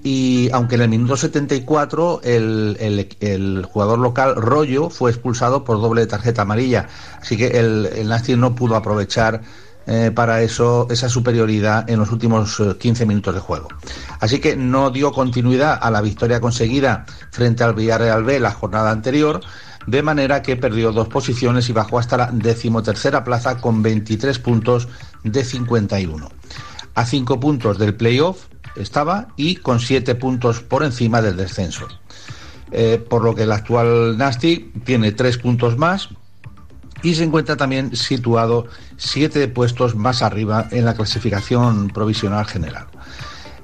y 0.05 0.51
aunque 0.53 0.75
en 0.77 0.83
el 0.83 0.89
minuto 0.91 1.17
74 1.17 2.21
el, 2.23 2.77
el- 2.79 3.09
el 3.21 3.65
jugador 3.65 3.99
local 3.99 4.37
Rollo 4.37 4.91
fue 4.91 5.11
expulsado 5.11 5.65
por 5.65 5.81
doble 5.81 6.07
tarjeta 6.07 6.43
amarilla, 6.43 6.87
así 7.21 7.37
que 7.39 7.47
el, 7.59 7.87
el 7.87 8.39
no 8.39 8.55
pudo 8.55 8.77
aprovechar 8.77 9.41
eh, 9.87 10.11
para 10.15 10.43
eso 10.43 10.87
esa 10.91 11.09
superioridad 11.09 11.89
en 11.91 11.99
los 11.99 12.13
últimos 12.13 12.61
eh, 12.61 12.77
15 12.79 13.07
minutos 13.07 13.35
de 13.35 13.41
juego. 13.41 13.69
Así 14.21 14.41
que 14.41 14.57
no 14.57 14.91
dio 14.91 15.11
continuidad 15.11 15.79
a 15.81 15.91
la 15.91 16.03
victoria 16.03 16.39
conseguida 16.41 17.07
frente 17.31 17.65
al 17.65 17.75
Villarreal 17.75 18.25
B 18.25 18.41
la 18.41 18.53
jornada 18.53 18.91
anterior, 18.91 19.41
de 19.87 20.03
manera 20.03 20.43
que 20.43 20.57
perdió 20.57 20.93
dos 20.93 21.09
posiciones 21.09 21.69
y 21.71 21.73
bajó 21.73 21.99
hasta 21.99 22.17
la 22.19 22.31
decimotercera 22.31 23.25
plaza 23.25 23.59
con 23.59 23.83
23 23.83 24.39
puntos 24.39 24.87
de 25.23 25.45
51. 25.45 26.29
A 26.95 27.07
cinco 27.07 27.41
puntos 27.41 27.79
del 27.79 27.95
playoff 27.95 28.47
estaba 28.77 29.29
y 29.37 29.57
con 29.57 29.81
siete 29.81 30.15
puntos 30.15 30.61
por 30.61 30.83
encima 30.83 31.23
del 31.23 31.37
descenso. 31.37 31.87
Eh, 32.73 33.05
por 33.09 33.23
lo 33.23 33.35
que 33.35 33.43
el 33.43 33.53
actual 33.53 34.19
Nastic 34.19 34.85
tiene 34.85 35.13
tres 35.13 35.39
puntos 35.39 35.77
más 35.79 36.09
y 37.03 37.15
se 37.15 37.23
encuentra 37.23 37.57
también 37.57 37.95
situado 37.95 38.67
siete 38.97 39.47
puestos 39.49 39.95
más 39.95 40.23
arriba 40.23 40.67
en 40.71 40.85
la 40.85 40.95
clasificación 40.95 41.89
provisional 41.89 42.47
general. 42.47 42.87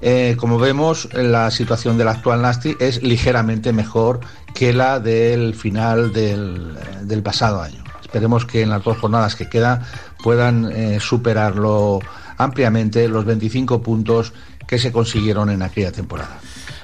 Eh, 0.02 0.36
como 0.38 0.58
vemos, 0.58 1.08
la 1.12 1.50
situación 1.50 1.98
del 1.98 2.08
actual 2.08 2.42
Nasty 2.42 2.76
es 2.78 3.02
ligeramente 3.02 3.72
mejor 3.72 4.20
que 4.54 4.72
la 4.72 5.00
del 5.00 5.54
final 5.54 6.12
del, 6.12 6.76
del 7.02 7.22
pasado 7.22 7.60
año. 7.60 7.82
Esperemos 8.00 8.44
que 8.44 8.62
en 8.62 8.70
las 8.70 8.82
dos 8.82 8.98
jornadas 8.98 9.36
que 9.36 9.48
quedan 9.48 9.82
puedan 10.22 10.70
eh, 10.72 10.98
superarlo 11.00 12.00
ampliamente 12.38 13.08
los 13.08 13.24
25 13.24 13.82
puntos 13.82 14.32
que 14.70 14.78
se 14.78 14.92
consiguieron 14.92 15.50
en 15.50 15.62
aquella 15.62 15.90
temporada. 15.90 16.38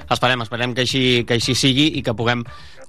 Esperem, 0.09 0.41
esperem 0.43 0.73
que 0.75 0.83
així, 0.83 1.23
que 1.27 1.37
així 1.37 1.53
sigui 1.55 1.85
i 1.95 2.01
que 2.03 2.13
puguem 2.15 2.41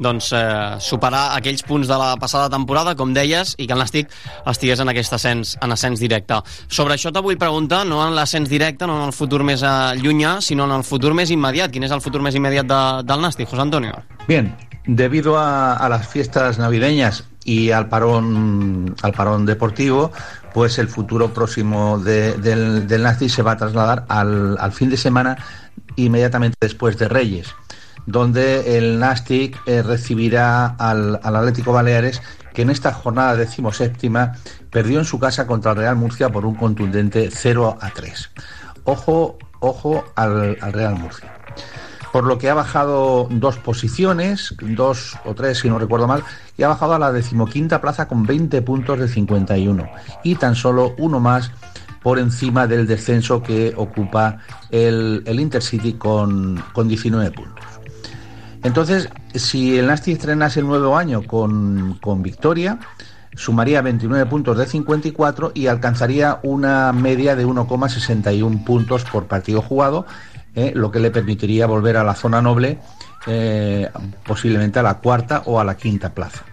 doncs, 0.02 0.32
eh, 0.34 0.78
superar 0.82 1.36
aquells 1.36 1.62
punts 1.66 1.86
de 1.90 1.94
la 1.98 2.16
passada 2.18 2.50
temporada, 2.50 2.96
com 2.98 3.14
deies, 3.14 3.54
i 3.58 3.66
que 3.66 3.74
el 3.74 3.82
Nàstic 3.82 4.10
estigués 4.50 4.82
en 4.82 4.90
aquest 4.90 5.14
ascens, 5.14 5.54
en 5.62 5.74
ascens 5.74 6.02
directe. 6.02 6.40
Sobre 6.66 6.94
això 6.94 7.14
te 7.14 7.22
vull 7.22 7.38
preguntar, 7.38 7.84
no 7.86 8.02
en 8.04 8.14
l'ascens 8.18 8.50
directe, 8.50 8.90
no 8.90 8.98
en 8.98 9.06
el 9.06 9.14
futur 9.14 9.44
més 9.46 9.62
eh, 9.62 9.94
llunyà, 10.02 10.40
sinó 10.42 10.66
en 10.66 10.74
el 10.80 10.86
futur 10.86 11.14
més 11.14 11.30
immediat. 11.30 11.70
Quin 11.70 11.86
és 11.86 11.94
el 11.94 12.02
futur 12.02 12.22
més 12.26 12.34
immediat 12.34 12.66
de, 12.66 12.82
del 13.06 13.22
Nàstic, 13.22 13.50
José 13.50 13.62
Antonio? 13.66 14.02
Bien, 14.26 14.50
debido 14.86 15.38
a, 15.38 15.74
a 15.74 15.88
las 15.88 16.08
fiestas 16.08 16.58
navideñas 16.58 17.22
y 17.48 17.70
al 17.70 17.88
parón, 17.88 18.94
al 19.00 19.12
parón 19.12 19.46
deportivo, 19.46 20.12
pues 20.52 20.78
el 20.78 20.86
futuro 20.86 21.32
próximo 21.32 21.98
de, 21.98 22.34
del, 22.34 22.86
del 22.86 23.02
Nastic 23.02 23.30
se 23.30 23.40
va 23.40 23.52
a 23.52 23.56
trasladar 23.56 24.04
al, 24.08 24.58
al 24.60 24.70
fin 24.72 24.90
de 24.90 24.98
semana 24.98 25.38
inmediatamente 25.96 26.58
después 26.60 26.98
de 26.98 27.08
Reyes, 27.08 27.54
donde 28.04 28.76
el 28.76 28.98
Nastic 28.98 29.58
eh, 29.64 29.82
recibirá 29.82 30.66
al, 30.66 31.20
al, 31.22 31.36
Atlético 31.36 31.72
Baleares, 31.72 32.20
que 32.52 32.60
en 32.60 32.68
esta 32.68 32.92
jornada 32.92 33.34
decimoséptima 33.34 34.34
perdió 34.70 34.98
en 34.98 35.06
su 35.06 35.18
casa 35.18 35.46
contra 35.46 35.70
el 35.70 35.78
Real 35.78 35.96
Murcia 35.96 36.28
por 36.28 36.44
un 36.44 36.54
contundente 36.54 37.30
0 37.32 37.78
a 37.80 37.88
3. 37.88 38.30
Ojo, 38.84 39.38
ojo 39.60 40.04
al, 40.16 40.58
al 40.60 40.72
Real 40.74 40.96
Murcia. 40.96 41.32
Por 42.12 42.24
lo 42.24 42.38
que 42.38 42.48
ha 42.48 42.54
bajado 42.54 43.28
dos 43.30 43.58
posiciones, 43.58 44.54
dos 44.60 45.16
o 45.24 45.34
tres 45.34 45.58
si 45.58 45.68
no 45.68 45.78
recuerdo 45.78 46.06
mal, 46.06 46.24
y 46.56 46.62
ha 46.62 46.68
bajado 46.68 46.94
a 46.94 46.98
la 46.98 47.12
decimoquinta 47.12 47.80
plaza 47.80 48.08
con 48.08 48.24
20 48.24 48.62
puntos 48.62 48.98
de 48.98 49.08
51 49.08 49.88
y 50.24 50.34
tan 50.36 50.54
solo 50.54 50.94
uno 50.98 51.20
más 51.20 51.50
por 52.02 52.18
encima 52.18 52.66
del 52.66 52.86
descenso 52.86 53.42
que 53.42 53.74
ocupa 53.76 54.38
el, 54.70 55.22
el 55.26 55.40
Intercity 55.40 55.94
con, 55.94 56.62
con 56.72 56.88
19 56.88 57.30
puntos. 57.32 57.64
Entonces, 58.62 59.08
si 59.34 59.78
el 59.78 59.86
Nasty 59.86 60.12
estrenase 60.12 60.60
el 60.60 60.66
nuevo 60.66 60.96
año 60.96 61.22
con, 61.22 61.98
con 62.00 62.22
victoria, 62.22 62.78
sumaría 63.34 63.82
29 63.82 64.26
puntos 64.26 64.58
de 64.58 64.66
54 64.66 65.52
y 65.54 65.68
alcanzaría 65.68 66.40
una 66.42 66.92
media 66.92 67.36
de 67.36 67.46
1,61 67.46 68.64
puntos 68.64 69.04
por 69.04 69.26
partido 69.26 69.62
jugado, 69.62 70.06
eh, 70.54 70.72
lo 70.74 70.90
que 70.90 71.00
le 71.00 71.10
permitiría 71.10 71.66
volver 71.66 71.96
a 71.96 72.04
la 72.04 72.14
zona 72.14 72.42
noble, 72.42 72.78
eh, 73.26 73.88
posiblemente 74.26 74.78
a 74.78 74.82
la 74.82 74.98
cuarta 74.98 75.42
o 75.46 75.60
a 75.60 75.64
la 75.64 75.76
quinta 75.76 76.14
plaza. 76.14 76.44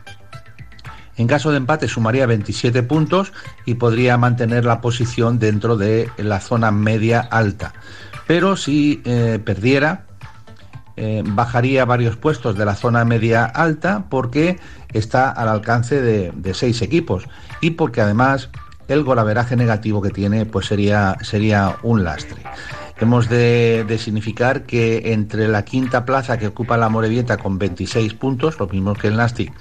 En 1.18 1.28
caso 1.28 1.52
de 1.52 1.58
empate 1.58 1.88
sumaría 1.88 2.26
27 2.26 2.84
puntos 2.84 3.32
y 3.66 3.76
podría 3.76 4.18
mantener 4.18 4.66
la 4.66 4.82
posición 4.82 5.39
dentro 5.39 5.78
de 5.78 6.10
la 6.18 6.41
zona 6.41 6.72
media 6.72 7.22
alta. 7.22 7.74
Pero 8.28 8.58
si 8.58 9.02
eh, 9.06 9.39
perdiera, 9.43 10.06
bajaría 11.26 11.84
varios 11.84 12.16
puestos 12.16 12.58
de 12.58 12.64
la 12.64 12.74
zona 12.74 13.04
media 13.04 13.43
alta 13.43 14.06
porque 14.10 14.58
está 14.93 15.30
al 15.30 15.50
alcance 15.50 16.02
de, 16.02 16.32
de 16.34 16.54
seis 16.54 16.82
equipos 16.82 17.28
y 17.60 17.72
porque 17.72 18.00
además 18.00 18.50
el 18.88 19.04
golaveraje 19.04 19.56
negativo 19.56 20.02
que 20.02 20.10
tiene 20.10 20.46
pues 20.46 20.68
sería, 20.68 21.18
sería 21.22 21.78
un 21.84 22.04
lastre. 22.04 22.41
Hemos 22.98 23.28
de, 23.28 23.98
significar 24.00 24.64
que 24.64 25.14
entre 25.14 25.48
la 25.48 25.66
quinta 25.66 26.06
plaza 26.06 26.38
que 26.38 26.48
ocupa 26.48 26.78
la 26.78 26.88
Morevieta 26.88 27.38
con 27.38 27.60
26 27.60 28.14
puntos, 28.14 28.58
lo 28.60 28.68
mismo 28.68 28.93
que 28.93 29.08
el 29.08 29.18
Nastic, 29.18 29.52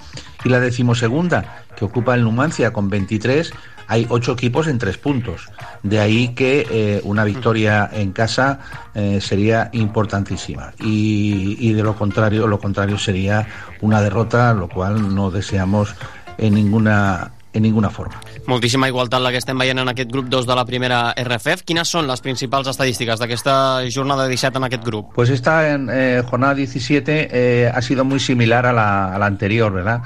y 0.43 0.49
la 0.49 0.59
decimosegunda 0.59 1.65
que 1.75 1.83
ocupa 1.83 2.15
el 2.15 2.23
Numancia 2.23 2.71
con 2.71 2.89
23, 2.89 3.51
hay 3.87 4.07
ocho 4.09 4.33
equipos 4.33 4.67
en 4.67 4.77
tres 4.77 4.97
puntos. 4.97 5.49
De 5.83 5.99
ahí 5.99 6.29
que 6.29 6.65
eh, 6.69 7.01
una 7.03 7.23
victoria 7.23 7.89
en 7.91 8.13
casa 8.13 8.59
eh, 8.93 9.19
sería 9.21 9.69
importantísima. 9.73 10.73
Y, 10.79 11.73
de 11.73 11.83
lo 11.83 11.95
contrario, 11.95 12.47
lo 12.47 12.59
contrario 12.59 12.97
sería 12.97 13.47
una 13.81 14.01
derrota, 14.01 14.53
lo 14.53 14.69
cual 14.69 15.13
no 15.13 15.29
deseamos 15.29 15.95
en 16.37 16.53
ninguna 16.53 17.31
en 17.57 17.63
ninguna 17.63 17.89
forma. 17.89 18.21
Moltíssima 18.47 18.89
igualtat 18.91 19.23
la 19.23 19.31
que 19.31 19.41
estem 19.41 19.57
veient 19.57 19.79
en 19.81 19.89
aquest 19.91 20.11
grup 20.11 20.29
2 20.29 20.47
de 20.47 20.55
la 20.55 20.65
primera 20.65 20.99
RFF. 21.17 21.65
Quines 21.65 21.89
són 21.89 22.07
les 22.09 22.21
principals 22.21 22.69
estadístiques 22.71 23.19
d'aquesta 23.21 23.55
jornada 23.93 24.27
17 24.27 24.61
en 24.61 24.69
aquest 24.69 24.85
grup? 24.85 25.13
Pues 25.15 25.29
esta 25.29 25.73
en, 25.73 25.89
eh, 25.89 26.23
jornada 26.25 26.55
17 26.55 27.29
eh, 27.31 27.71
ha 27.73 27.81
sido 27.81 28.05
muy 28.05 28.19
similar 28.19 28.65
a 28.65 28.73
la, 28.73 29.15
a 29.15 29.19
la 29.19 29.25
anterior, 29.25 29.73
¿verdad? 29.73 30.01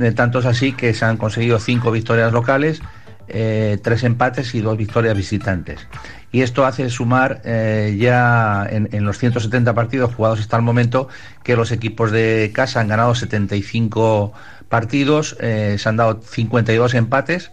Eh, 0.00 0.12
tanto 0.12 0.38
es 0.38 0.46
así 0.46 0.72
que 0.72 0.94
se 0.94 1.04
han 1.04 1.16
conseguido 1.16 1.58
cinco 1.58 1.90
victorias 1.90 2.32
locales, 2.32 2.80
eh, 3.28 3.78
tres 3.82 4.04
empates 4.04 4.54
y 4.54 4.60
dos 4.60 4.76
victorias 4.76 5.16
visitantes. 5.16 5.86
Y 6.32 6.40
esto 6.40 6.64
hace 6.64 6.88
sumar 6.88 7.42
eh, 7.44 7.96
ya 7.98 8.66
en, 8.68 8.88
en, 8.92 9.04
los 9.04 9.18
170 9.18 9.74
partidos 9.74 10.14
jugados 10.14 10.40
hasta 10.40 10.56
el 10.56 10.62
momento 10.62 11.08
que 11.42 11.56
los 11.56 11.72
equipos 11.72 12.10
de 12.10 12.50
casa 12.54 12.80
han 12.80 12.88
ganado 12.88 13.14
75 13.14 14.32
partidos, 14.72 15.36
eh, 15.38 15.76
se 15.78 15.86
han 15.86 15.98
dado 15.98 16.22
52 16.22 16.94
empates, 16.94 17.50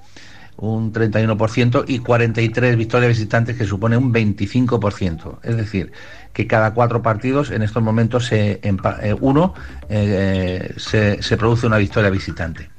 un 0.56 0.94
31%, 0.94 1.84
y 1.86 2.00
43 2.00 2.78
victorias 2.78 3.10
visitantes, 3.10 3.58
que 3.58 3.66
supone 3.66 3.98
un 3.98 4.14
25%. 4.14 5.40
Es 5.44 5.58
decir, 5.58 5.92
que 6.32 6.48
cada 6.48 6.74
cuatro 6.74 7.02
partidos 7.02 7.52
en 7.52 7.62
estos 7.62 7.84
momentos 7.84 8.28
se, 8.28 8.62
eh, 8.64 9.16
uno 9.20 9.54
eh, 9.90 10.74
se, 10.78 11.38
produce 11.38 11.68
una 11.68 11.78
victoria 11.78 12.10
visitante. 12.10 12.70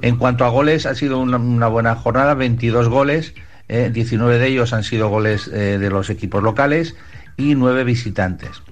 En 0.00 0.16
cuanto 0.16 0.46
a 0.46 0.48
goles, 0.48 0.86
ha 0.86 0.94
sido 0.94 1.18
una, 1.18 1.36
una 1.36 1.68
buena 1.68 1.94
jornada, 1.94 2.32
22 2.32 2.88
goles, 2.88 3.34
19 3.68 4.38
de 4.38 4.46
ellos 4.46 4.72
han 4.72 4.82
sido 4.82 5.10
goles 5.10 5.50
de 5.50 5.90
los 5.90 6.08
equipos 6.08 6.42
locales 6.42 6.96
y 7.36 7.54
9 7.54 7.84
visitantes. 7.84 8.62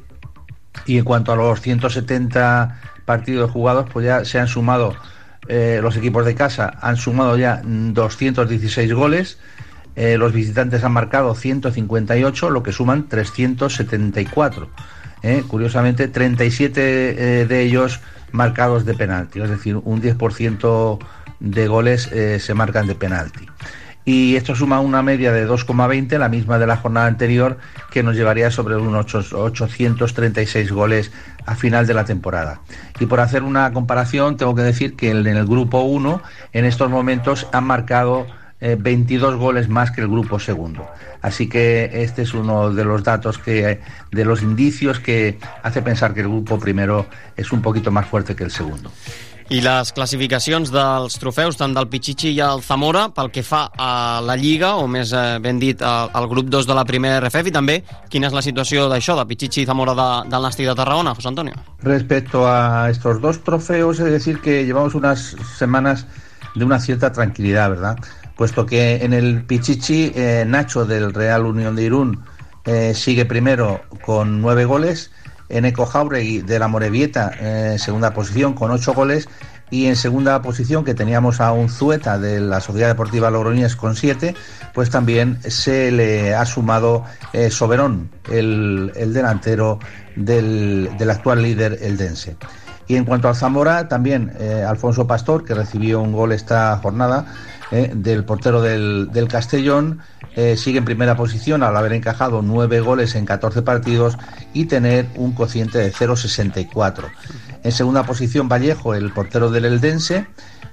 Y 0.86 0.96
en 0.96 1.04
cuanto 1.04 1.32
a 1.32 1.36
los 1.36 1.60
170 1.60 2.91
partidos 3.04 3.50
jugados, 3.50 3.88
pues 3.92 4.06
ya 4.06 4.24
se 4.24 4.38
han 4.38 4.48
sumado 4.48 4.94
eh, 5.48 5.80
los 5.82 5.96
equipos 5.96 6.24
de 6.24 6.34
casa 6.36 6.78
han 6.80 6.96
sumado 6.96 7.36
ya 7.36 7.60
216 7.64 8.92
goles, 8.94 9.38
eh, 9.96 10.16
los 10.16 10.32
visitantes 10.32 10.84
han 10.84 10.92
marcado 10.92 11.34
158, 11.34 12.50
lo 12.50 12.62
que 12.62 12.72
suman 12.72 13.08
374. 13.08 14.68
Eh, 15.24 15.44
curiosamente, 15.46 16.08
37 16.08 16.80
de 17.46 17.60
ellos 17.60 18.00
marcados 18.30 18.84
de 18.84 18.94
penalti, 18.94 19.40
es 19.40 19.50
decir, 19.50 19.76
un 19.76 20.00
10% 20.00 20.98
de 21.40 21.68
goles 21.68 22.08
se 22.38 22.54
marcan 22.54 22.86
de 22.86 22.94
penalti 22.94 23.46
y 24.04 24.36
esto 24.36 24.54
suma 24.54 24.80
una 24.80 25.02
media 25.02 25.32
de 25.32 25.48
2,20, 25.48 26.18
la 26.18 26.28
misma 26.28 26.58
de 26.58 26.66
la 26.66 26.76
jornada 26.76 27.06
anterior, 27.06 27.58
que 27.90 28.02
nos 28.02 28.16
llevaría 28.16 28.50
sobre 28.50 28.76
unos 28.76 29.14
836 29.32 30.72
goles 30.72 31.12
a 31.46 31.54
final 31.54 31.86
de 31.86 31.94
la 31.94 32.04
temporada. 32.04 32.60
Y 32.98 33.06
por 33.06 33.20
hacer 33.20 33.42
una 33.42 33.72
comparación, 33.72 34.36
tengo 34.36 34.54
que 34.54 34.62
decir 34.62 34.96
que 34.96 35.10
en 35.10 35.26
el 35.26 35.46
grupo 35.46 35.82
1, 35.82 36.22
en 36.52 36.64
estos 36.64 36.90
momentos, 36.90 37.46
han 37.52 37.64
marcado 37.64 38.26
eh, 38.60 38.76
22 38.78 39.36
goles 39.36 39.68
más 39.68 39.90
que 39.90 40.00
el 40.00 40.08
grupo 40.08 40.38
segundo. 40.38 40.88
Así 41.20 41.48
que 41.48 42.02
este 42.02 42.22
es 42.22 42.34
uno 42.34 42.72
de 42.72 42.84
los 42.84 43.02
datos 43.04 43.38
que, 43.38 43.80
de 44.10 44.24
los 44.24 44.42
indicios 44.42 45.00
que 45.00 45.38
hace 45.62 45.82
pensar 45.82 46.14
que 46.14 46.20
el 46.20 46.28
grupo 46.28 46.58
primero 46.58 47.06
es 47.36 47.52
un 47.52 47.62
poquito 47.62 47.90
más 47.90 48.06
fuerte 48.06 48.34
que 48.34 48.44
el 48.44 48.50
segundo. 48.50 48.92
I 49.50 49.60
les 49.64 49.90
classificacions 49.92 50.70
dels 50.72 51.18
trofeus, 51.18 51.58
tant 51.58 51.74
del 51.74 51.88
Pichichi 51.90 52.30
i 52.32 52.40
el 52.44 52.62
Zamora, 52.62 53.08
pel 53.14 53.30
que 53.34 53.42
fa 53.42 53.64
a 53.74 54.20
la 54.24 54.36
Lliga, 54.38 54.76
o 54.78 54.86
més 54.88 55.12
eh, 55.12 55.38
ben 55.42 55.58
dit, 55.58 55.82
al 55.82 56.28
grup 56.30 56.48
2 56.52 56.68
de 56.68 56.76
la 56.76 56.84
primera 56.88 57.18
RFF, 57.20 57.50
i 57.50 57.54
també 57.54 57.78
quina 58.12 58.30
és 58.30 58.36
la 58.36 58.44
situació 58.44 58.88
d'això, 58.92 59.16
de 59.18 59.26
Pichichi 59.28 59.64
i 59.64 59.68
Zamora 59.68 59.96
de, 59.98 60.08
del 60.30 60.46
Nàstic 60.46 60.70
de 60.70 60.76
Tarragona, 60.78 61.14
José 61.18 61.32
Antonio? 61.32 61.58
Respecto 61.82 62.46
a 62.46 62.90
estos 62.90 63.20
dos 63.20 63.42
trofeos, 63.42 63.98
de 63.98 64.10
decir 64.10 64.40
que 64.40 64.64
llevamos 64.64 64.94
unas 64.94 65.36
semanas 65.56 66.06
de 66.54 66.64
una 66.64 66.78
cierta 66.80 67.12
tranquilidad, 67.12 67.70
¿verdad? 67.70 67.98
Puesto 68.36 68.66
que 68.66 68.96
en 69.04 69.12
el 69.12 69.42
Pichichi, 69.44 70.12
eh, 70.14 70.44
Nacho 70.46 70.84
del 70.84 71.12
Real 71.12 71.44
Unión 71.44 71.76
de 71.76 71.84
Irún 71.84 72.20
eh, 72.64 72.94
sigue 72.94 73.24
primero 73.24 73.82
con 74.04 74.40
nueve 74.40 74.64
goles, 74.64 75.10
Eneco 75.52 75.86
Jauregui 75.86 76.40
de 76.40 76.58
la 76.58 76.66
Morevieta, 76.66 77.30
eh, 77.38 77.76
segunda 77.78 78.12
posición 78.12 78.54
con 78.54 78.70
ocho 78.70 78.92
goles, 78.94 79.28
Y 79.72 79.86
en 79.86 79.96
segunda 79.96 80.42
posición, 80.42 80.84
que 80.84 80.92
teníamos 80.92 81.40
a 81.40 81.50
un 81.52 81.70
Zueta 81.70 82.18
de 82.18 82.40
la 82.40 82.60
Sociedad 82.60 82.88
Deportiva 82.88 83.30
Logroñés 83.30 83.74
con 83.74 83.96
7, 83.96 84.34
pues 84.74 84.90
también 84.90 85.38
se 85.48 85.90
le 85.90 86.34
ha 86.34 86.44
sumado 86.44 87.06
eh, 87.32 87.50
Soberón, 87.50 88.10
el, 88.30 88.92
el 88.96 89.14
delantero 89.14 89.78
del, 90.14 90.90
del 90.98 91.10
actual 91.10 91.42
líder 91.42 91.78
eldense. 91.80 92.36
Y 92.88 92.96
en 92.96 93.04
cuanto 93.04 93.28
al 93.28 93.36
Zamora, 93.36 93.88
también 93.88 94.32
eh, 94.38 94.64
Alfonso 94.66 95.06
Pastor, 95.06 95.44
que 95.44 95.54
recibió 95.54 96.00
un 96.00 96.12
gol 96.12 96.32
esta 96.32 96.76
jornada 96.78 97.26
eh, 97.70 97.92
del 97.94 98.24
portero 98.24 98.60
del, 98.60 99.10
del 99.12 99.28
Castellón, 99.28 100.00
eh, 100.34 100.56
sigue 100.56 100.78
en 100.78 100.84
primera 100.84 101.16
posición 101.16 101.62
al 101.62 101.76
haber 101.76 101.92
encajado 101.92 102.42
nueve 102.42 102.80
goles 102.80 103.14
en 103.14 103.24
14 103.24 103.62
partidos 103.62 104.18
y 104.52 104.64
tener 104.64 105.06
un 105.16 105.32
cociente 105.32 105.78
de 105.78 105.92
0,64. 105.92 107.10
En 107.62 107.72
segunda 107.72 108.02
posición 108.04 108.48
Vallejo, 108.48 108.94
el 108.94 109.12
portero 109.12 109.50
del 109.50 109.66
Eldense, 109.66 110.26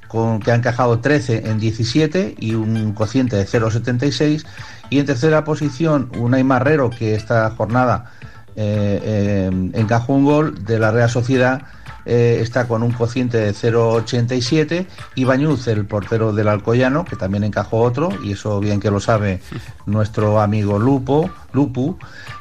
con, 0.07 0.39
que 0.39 0.51
ha 0.51 0.55
encajado 0.55 0.99
13 0.99 1.49
en 1.49 1.59
17 1.59 2.35
y 2.39 2.55
un 2.55 2.93
cociente 2.93 3.35
de 3.35 3.45
0,76. 3.45 4.45
Y 4.89 4.97
en 4.97 5.05
tercera 5.05 5.43
posición 5.43 6.09
Unai 6.17 6.43
Marrero, 6.43 6.89
que 6.89 7.13
esta 7.13 7.51
jornada 7.51 8.11
encajó 8.55 10.13
un 10.13 10.25
gol 10.25 10.65
de 10.65 10.79
la 10.79 10.91
Real 10.91 11.09
Sociedad 11.09 11.61
eh, 12.11 12.41
está 12.41 12.67
con 12.67 12.81
un 12.81 12.91
cociente 12.91 13.37
de 13.37 13.51
0,87 13.51 14.87
y 15.13 15.25
Bañuz, 15.25 15.67
el 15.67 15.85
portero 15.85 16.33
del 16.33 16.47
Alcoyano, 16.47 17.05
que 17.05 17.15
también 17.15 17.43
encajó 17.43 17.81
otro, 17.81 18.09
y 18.23 18.31
eso 18.31 18.59
bien 18.59 18.79
que 18.79 18.89
lo 18.89 18.99
sabe 18.99 19.41
nuestro 19.85 20.41
amigo 20.41 20.79
Lupo, 20.79 21.29
Lupu, 21.53 21.99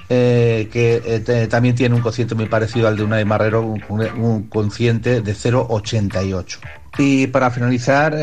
eh, 0.09 0.71
que 0.73 1.03
eh, 1.05 1.47
también 1.49 1.75
tiene 1.75 1.95
un 1.95 2.01
cociente 2.01 2.35
muy 2.35 2.47
parecido 2.47 2.89
al 2.89 2.97
de 2.97 3.03
Unai 3.03 3.27
Marrero, 3.27 3.61
un, 3.61 3.83
un 4.16 4.45
cociente 4.45 5.21
de 5.21 5.33
0,88. 5.35 6.59
Y 6.97 7.27
para 7.27 7.51
finalizar, 7.51 8.14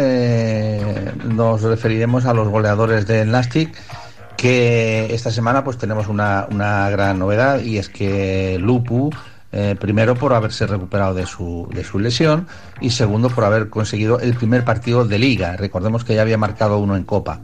nos 1.25 1.61
referiremos 1.61 2.25
a 2.25 2.33
los 2.33 2.49
goleadores 2.49 3.05
del 3.05 3.29
Nastic, 3.29 3.71
que 4.35 5.13
esta 5.13 5.29
semana 5.29 5.63
pues 5.63 5.77
tenemos 5.77 6.07
una, 6.07 6.47
una 6.49 6.89
gran 6.89 7.19
novedad 7.19 7.59
y 7.59 7.77
es 7.77 7.87
que 7.87 8.57
Lupu, 8.59 9.11
eh, 9.57 9.77
primero 9.79 10.15
por 10.15 10.33
haberse 10.33 10.67
recuperado 10.67 11.13
de 11.13 11.25
su, 11.25 11.69
de 11.73 11.85
su 11.85 11.97
lesión 11.97 12.45
y 12.81 12.89
segundo 12.89 13.29
por 13.29 13.45
haber 13.45 13.69
conseguido 13.69 14.19
el 14.19 14.35
primer 14.35 14.65
partido 14.65 15.05
de 15.05 15.17
liga. 15.17 15.55
Recordemos 15.55 16.03
que 16.03 16.13
ya 16.13 16.23
había 16.23 16.37
marcado 16.37 16.77
uno 16.77 16.97
en 16.97 17.05
Copa. 17.05 17.39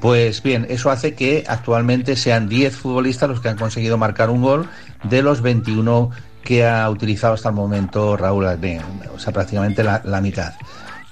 Pues 0.00 0.44
bien, 0.44 0.64
eso 0.70 0.92
hace 0.92 1.14
que 1.14 1.42
actualmente 1.48 2.14
sean 2.14 2.48
10 2.48 2.76
futbolistas 2.76 3.28
los 3.28 3.40
que 3.40 3.48
han 3.48 3.58
conseguido 3.58 3.98
marcar 3.98 4.30
un 4.30 4.42
gol 4.42 4.68
de 5.02 5.22
los 5.22 5.42
21 5.42 6.10
que 6.44 6.64
ha 6.64 6.88
utilizado 6.88 7.34
hasta 7.34 7.48
el 7.48 7.56
momento 7.56 8.16
Raúl 8.16 8.46
Alben, 8.46 8.80
o 9.12 9.18
sea, 9.18 9.32
prácticamente 9.32 9.82
la 9.82 10.20
mitad. 10.20 10.54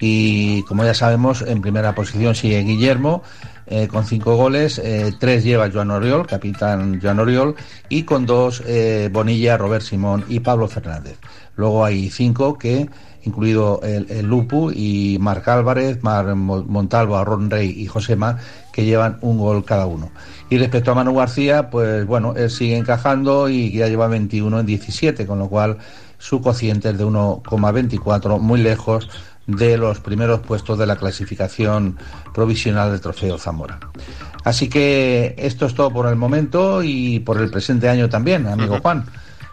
Y 0.00 0.62
como 0.62 0.84
ya 0.84 0.94
sabemos, 0.94 1.42
en 1.42 1.60
primera 1.60 1.94
posición 1.94 2.34
sigue 2.34 2.62
Guillermo, 2.62 3.22
eh, 3.68 3.86
con 3.88 4.04
cinco 4.04 4.36
goles, 4.36 4.78
eh, 4.82 5.12
tres 5.18 5.44
lleva 5.44 5.70
Joan 5.70 5.90
Oriol, 5.90 6.26
capitán 6.26 7.00
Joan 7.02 7.20
Oriol, 7.20 7.54
y 7.88 8.02
con 8.04 8.26
dos 8.26 8.62
eh, 8.66 9.10
Bonilla, 9.12 9.56
Robert 9.56 9.84
Simón 9.84 10.24
y 10.28 10.40
Pablo 10.40 10.68
Fernández. 10.68 11.18
Luego 11.56 11.84
hay 11.84 12.08
cinco 12.10 12.56
que, 12.58 12.88
incluido 13.24 13.80
el, 13.82 14.06
el 14.10 14.26
Lupu 14.26 14.70
y 14.70 15.18
Marc 15.20 15.46
Álvarez, 15.48 16.02
Mar 16.02 16.34
Mo- 16.34 16.64
Montalvo, 16.64 17.22
Ron 17.24 17.50
Rey 17.50 17.70
y 17.76 17.86
Josema, 17.86 18.38
que 18.72 18.84
llevan 18.84 19.18
un 19.20 19.38
gol 19.38 19.64
cada 19.64 19.86
uno. 19.86 20.10
Y 20.50 20.58
respecto 20.58 20.92
a 20.92 20.94
Manu 20.94 21.14
García, 21.14 21.68
pues 21.70 22.06
bueno, 22.06 22.34
él 22.36 22.50
sigue 22.50 22.76
encajando 22.76 23.48
y 23.48 23.72
ya 23.72 23.88
lleva 23.88 24.06
21 24.08 24.60
en 24.60 24.66
17, 24.66 25.26
con 25.26 25.38
lo 25.38 25.48
cual 25.48 25.78
su 26.18 26.40
cociente 26.40 26.90
es 26.90 26.98
de 26.98 27.04
1,24, 27.04 28.38
muy 28.40 28.60
lejos 28.60 29.08
de 29.48 29.78
los 29.78 29.98
primeros 29.98 30.40
puestos 30.40 30.78
de 30.78 30.86
la 30.86 30.96
clasificación 30.96 31.96
provisional 32.32 32.92
del 32.92 33.00
Trofeo 33.00 33.38
Zamora. 33.38 33.80
Así 34.44 34.68
que 34.68 35.34
esto 35.38 35.66
es 35.66 35.74
todo 35.74 35.90
por 35.90 36.06
el 36.06 36.16
momento 36.16 36.82
y 36.84 37.18
por 37.20 37.40
el 37.40 37.50
presente 37.50 37.88
año 37.88 38.08
también, 38.08 38.46
amigo 38.46 38.78
Juan. 38.80 39.06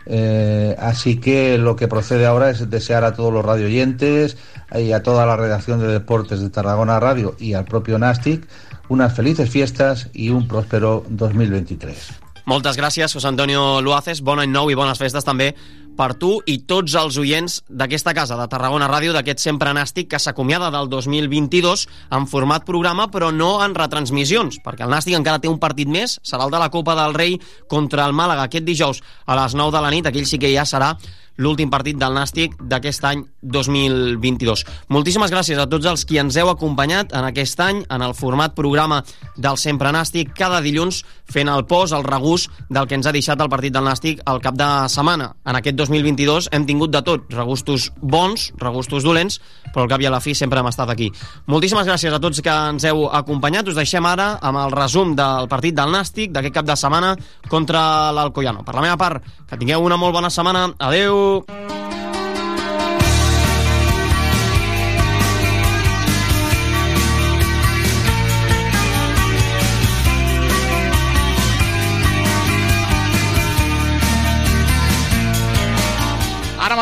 Eh, 0.06 0.76
así 0.78 1.18
que 1.18 1.58
lo 1.58 1.76
que 1.76 1.88
procede 1.88 2.28
ahora 2.28 2.52
es 2.52 2.70
desear 2.70 3.04
a 3.04 3.14
todos 3.14 3.34
los 3.34 3.44
radioyentes 3.44 4.38
y 4.78 4.92
a 4.92 5.02
toda 5.02 5.26
la 5.26 5.36
redacción 5.36 5.80
de 5.80 5.88
deportes 5.88 6.42
de 6.42 6.50
Tarragona 6.50 7.00
Radio 7.00 7.36
y 7.40 7.54
al 7.54 7.66
propio 7.66 7.98
Nastic 7.98 8.48
unas 8.88 9.16
felices 9.16 9.50
fiestas 9.50 10.10
y 10.14 10.30
un 10.30 10.48
próspero 10.48 11.04
2023. 11.10 12.25
Moltes 12.46 12.78
gràcies, 12.78 13.10
José 13.10 13.28
Antonio 13.28 13.82
Luaces. 13.82 14.22
Bon 14.22 14.38
any 14.38 14.52
nou 14.54 14.70
i 14.70 14.78
bones 14.78 15.00
festes 15.02 15.26
també 15.26 15.56
per 15.98 16.12
tu 16.20 16.36
i 16.46 16.60
tots 16.68 16.94
els 17.00 17.18
oients 17.18 17.56
d'aquesta 17.66 18.14
casa, 18.14 18.38
de 18.38 18.46
Tarragona 18.52 18.90
Ràdio, 18.92 19.16
d'aquest 19.16 19.42
Sempre 19.42 19.74
Nàstic, 19.74 20.12
que 20.12 20.20
s'acomiada 20.22 20.70
del 20.70 20.92
2022 20.92 21.88
en 22.14 22.30
format 22.30 22.68
programa, 22.68 23.08
però 23.10 23.32
no 23.34 23.56
en 23.66 23.74
retransmissions, 23.74 24.60
perquè 24.62 24.86
el 24.86 24.94
Nàstic 24.94 25.18
encara 25.18 25.42
té 25.42 25.50
un 25.50 25.58
partit 25.58 25.90
més, 25.90 26.20
serà 26.22 26.46
el 26.46 26.54
de 26.54 26.62
la 26.62 26.70
Copa 26.70 26.94
del 27.00 27.18
Rei 27.18 27.40
contra 27.72 28.06
el 28.06 28.14
Màlaga 28.14 28.46
aquest 28.46 28.68
dijous 28.68 29.02
a 29.26 29.40
les 29.42 29.56
9 29.58 29.74
de 29.74 29.82
la 29.82 29.94
nit, 29.96 30.06
aquell 30.06 30.28
sí 30.30 30.38
que 30.38 30.54
ja 30.54 30.68
serà 30.70 30.94
l'últim 31.38 31.70
partit 31.72 31.98
del 32.00 32.16
Nàstic 32.16 32.56
d'aquest 32.64 33.04
any 33.08 33.26
2022. 33.42 34.64
Moltíssimes 34.94 35.34
gràcies 35.34 35.60
a 35.60 35.68
tots 35.68 35.88
els 35.90 36.06
qui 36.08 36.20
ens 36.22 36.38
heu 36.40 36.50
acompanyat 36.52 37.12
en 37.16 37.28
aquest 37.28 37.60
any, 37.60 37.84
en 37.92 38.06
el 38.06 38.16
format 38.16 38.56
programa 38.56 39.02
del 39.36 39.60
Sempre 39.60 39.92
Nàstic, 39.96 40.32
cada 40.38 40.62
dilluns 40.64 41.04
fent 41.32 41.50
el 41.50 41.66
pos, 41.66 41.94
el 41.96 42.06
regús 42.06 42.48
del 42.70 42.88
que 42.88 42.98
ens 42.98 43.08
ha 43.08 43.14
deixat 43.16 43.42
el 43.42 43.50
partit 43.52 43.74
del 43.74 43.86
Nàstic 43.88 44.22
al 44.26 44.42
cap 44.44 44.58
de 44.58 44.70
setmana. 44.92 45.32
En 45.46 45.60
aquest 45.60 45.78
2022 45.80 46.50
hem 46.56 46.66
tingut 46.70 46.94
de 46.94 47.02
tot, 47.06 47.28
regustos 47.34 47.92
bons, 48.02 48.52
regustos 48.62 49.04
dolents, 49.04 49.40
però 49.74 49.86
al 49.86 49.92
cap 49.92 50.04
i 50.04 50.10
a 50.10 50.14
la 50.14 50.22
fi 50.24 50.36
sempre 50.38 50.62
hem 50.62 50.72
estat 50.72 50.92
aquí. 50.94 51.12
Moltíssimes 51.52 51.88
gràcies 51.88 52.14
a 52.14 52.22
tots 52.22 52.42
que 52.46 52.58
ens 52.72 52.86
heu 52.88 53.08
acompanyat. 53.10 53.70
Us 53.72 53.80
deixem 53.80 54.06
ara 54.06 54.36
amb 54.42 54.62
el 54.66 54.76
resum 54.76 55.16
del 55.18 55.50
partit 55.52 55.76
del 55.78 55.94
Nàstic 55.94 56.34
d'aquest 56.36 56.60
cap 56.62 56.70
de 56.70 56.78
setmana 56.80 57.16
contra 57.50 58.12
l'Alcoyano. 58.16 58.64
Per 58.66 58.78
la 58.78 58.86
meva 58.86 58.98
part, 58.98 59.26
que 59.50 59.58
tingueu 59.58 59.84
una 59.84 60.00
molt 60.00 60.16
bona 60.16 60.34
setmana. 60.34 60.70
Adeu! 60.80 61.44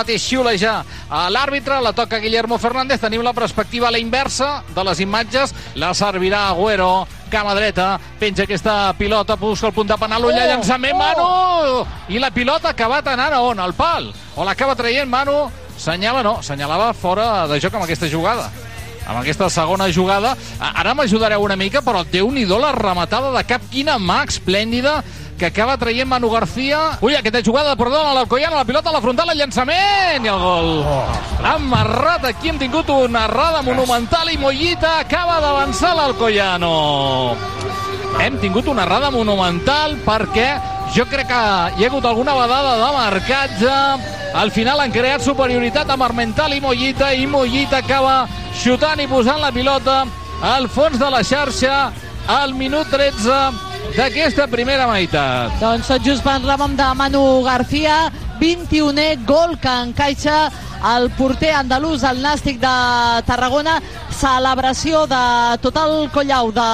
Mateix 0.04 0.24
xiuleja 0.28 0.82
a 1.10 1.30
l'àrbitre, 1.32 1.80
la 1.82 1.94
toca 1.96 2.20
Guillermo 2.20 2.58
Fernández. 2.60 3.00
Tenim 3.02 3.24
la 3.24 3.34
perspectiva 3.34 3.88
a 3.88 3.92
la 3.92 4.02
inversa 4.02 4.64
de 4.76 4.84
les 4.84 5.00
imatges. 5.00 5.54
La 5.80 5.94
servirà 5.96 6.50
Agüero, 6.50 7.08
cama 7.32 7.56
dreta, 7.56 7.96
penja 8.20 8.44
aquesta 8.44 8.94
pilota, 9.00 9.38
busca 9.40 9.68
el 9.68 9.74
punt 9.74 9.90
de 9.90 9.98
penal, 9.98 10.26
ulla, 10.26 10.44
Oh! 10.44 10.50
llançament, 10.52 10.98
Manu! 10.98 11.86
I 12.10 12.20
la 12.20 12.32
pilota 12.32 12.70
ha 12.70 12.76
acabat 12.76 13.08
anant 13.08 13.34
a 13.34 13.42
on? 13.42 13.60
Al 13.60 13.74
pal? 13.74 14.12
O 14.36 14.44
l'acaba 14.44 14.76
traient 14.76 15.10
Manu? 15.10 15.50
Senyala, 15.78 16.22
no, 16.22 16.42
senyalava 16.44 16.94
fora 16.94 17.48
de 17.48 17.60
joc 17.60 17.74
amb 17.74 17.88
aquesta 17.88 18.10
jugada 18.12 18.52
amb 19.08 19.20
aquesta 19.20 19.50
segona 19.52 19.90
jugada. 19.92 20.36
Ara 20.60 20.94
m'ajudareu 20.96 21.44
una 21.44 21.58
mica, 21.60 21.82
però 21.84 22.06
déu 22.08 22.30
nhi 22.32 22.46
la 22.46 22.72
rematada 22.72 23.32
de 23.36 23.44
cap. 23.44 23.62
Quina 23.72 23.98
mà 24.00 24.24
esplèndida 24.24 25.04
que 25.44 25.48
acaba 25.48 25.78
traient 25.78 26.08
Manu 26.08 26.30
García. 26.30 26.98
Ui, 27.02 27.16
aquesta 27.16 27.42
jugada, 27.44 27.76
perdó, 27.76 28.00
l'Alcoyano, 28.14 28.56
la 28.56 28.64
pilota 28.64 28.90
a 28.90 28.94
la 28.94 29.02
frontal, 29.02 29.28
el 29.34 29.38
llançament 29.38 30.24
i 30.24 30.30
el 30.32 30.40
gol. 30.40 30.86
Amarrat, 31.44 32.24
aquí 32.30 32.48
hem 32.48 32.60
tingut 32.62 32.88
una 32.96 33.26
errada 33.28 33.60
monumental 33.62 34.32
i 34.32 34.38
Mollita 34.40 35.02
acaba 35.02 35.42
d'avançar 35.44 35.98
l'Alcoyano. 35.98 37.36
Hem 38.24 38.38
tingut 38.40 38.70
una 38.72 38.86
errada 38.88 39.10
monumental 39.12 39.98
perquè 40.06 40.48
jo 40.96 41.04
crec 41.12 41.28
que 41.28 41.42
hi 41.76 41.84
ha 41.84 41.92
hagut 41.92 42.08
alguna 42.08 42.38
vedada 42.40 42.78
de 42.80 42.90
marcatge. 42.96 43.76
Al 44.40 44.56
final 44.56 44.80
han 44.80 44.96
creat 44.96 45.28
superioritat 45.28 45.92
amb 45.92 46.08
Armental 46.08 46.56
i 46.56 46.64
Mollita 46.64 47.12
i 47.12 47.28
Mollita 47.28 47.84
acaba 47.84 48.30
xutant 48.64 49.04
i 49.04 49.12
posant 49.12 49.44
la 49.44 49.52
pilota 49.52 50.06
al 50.40 50.72
fons 50.72 50.96
de 51.04 51.12
la 51.12 51.20
xarxa 51.20 51.92
al 52.32 52.56
minut 52.56 52.88
13 52.88 53.73
d'aquesta 53.98 54.48
primera 54.50 54.88
meitat. 54.90 55.54
Doncs 55.62 55.90
tot 55.92 56.04
just 56.06 56.26
parlàvem 56.26 56.76
de 56.78 56.88
Manu 56.98 57.24
García, 57.46 58.10
21è 58.42 59.24
gol 59.28 59.58
que 59.62 59.74
encaixa 59.88 60.50
el 60.96 61.10
porter 61.16 61.54
andalús, 61.56 62.04
el 62.04 62.20
nàstic 62.24 62.60
de 62.60 62.74
Tarragona, 63.28 63.78
celebració 64.12 65.06
de 65.08 65.24
tot 65.64 65.78
el 65.80 66.10
collau 66.14 66.52
de 66.52 66.70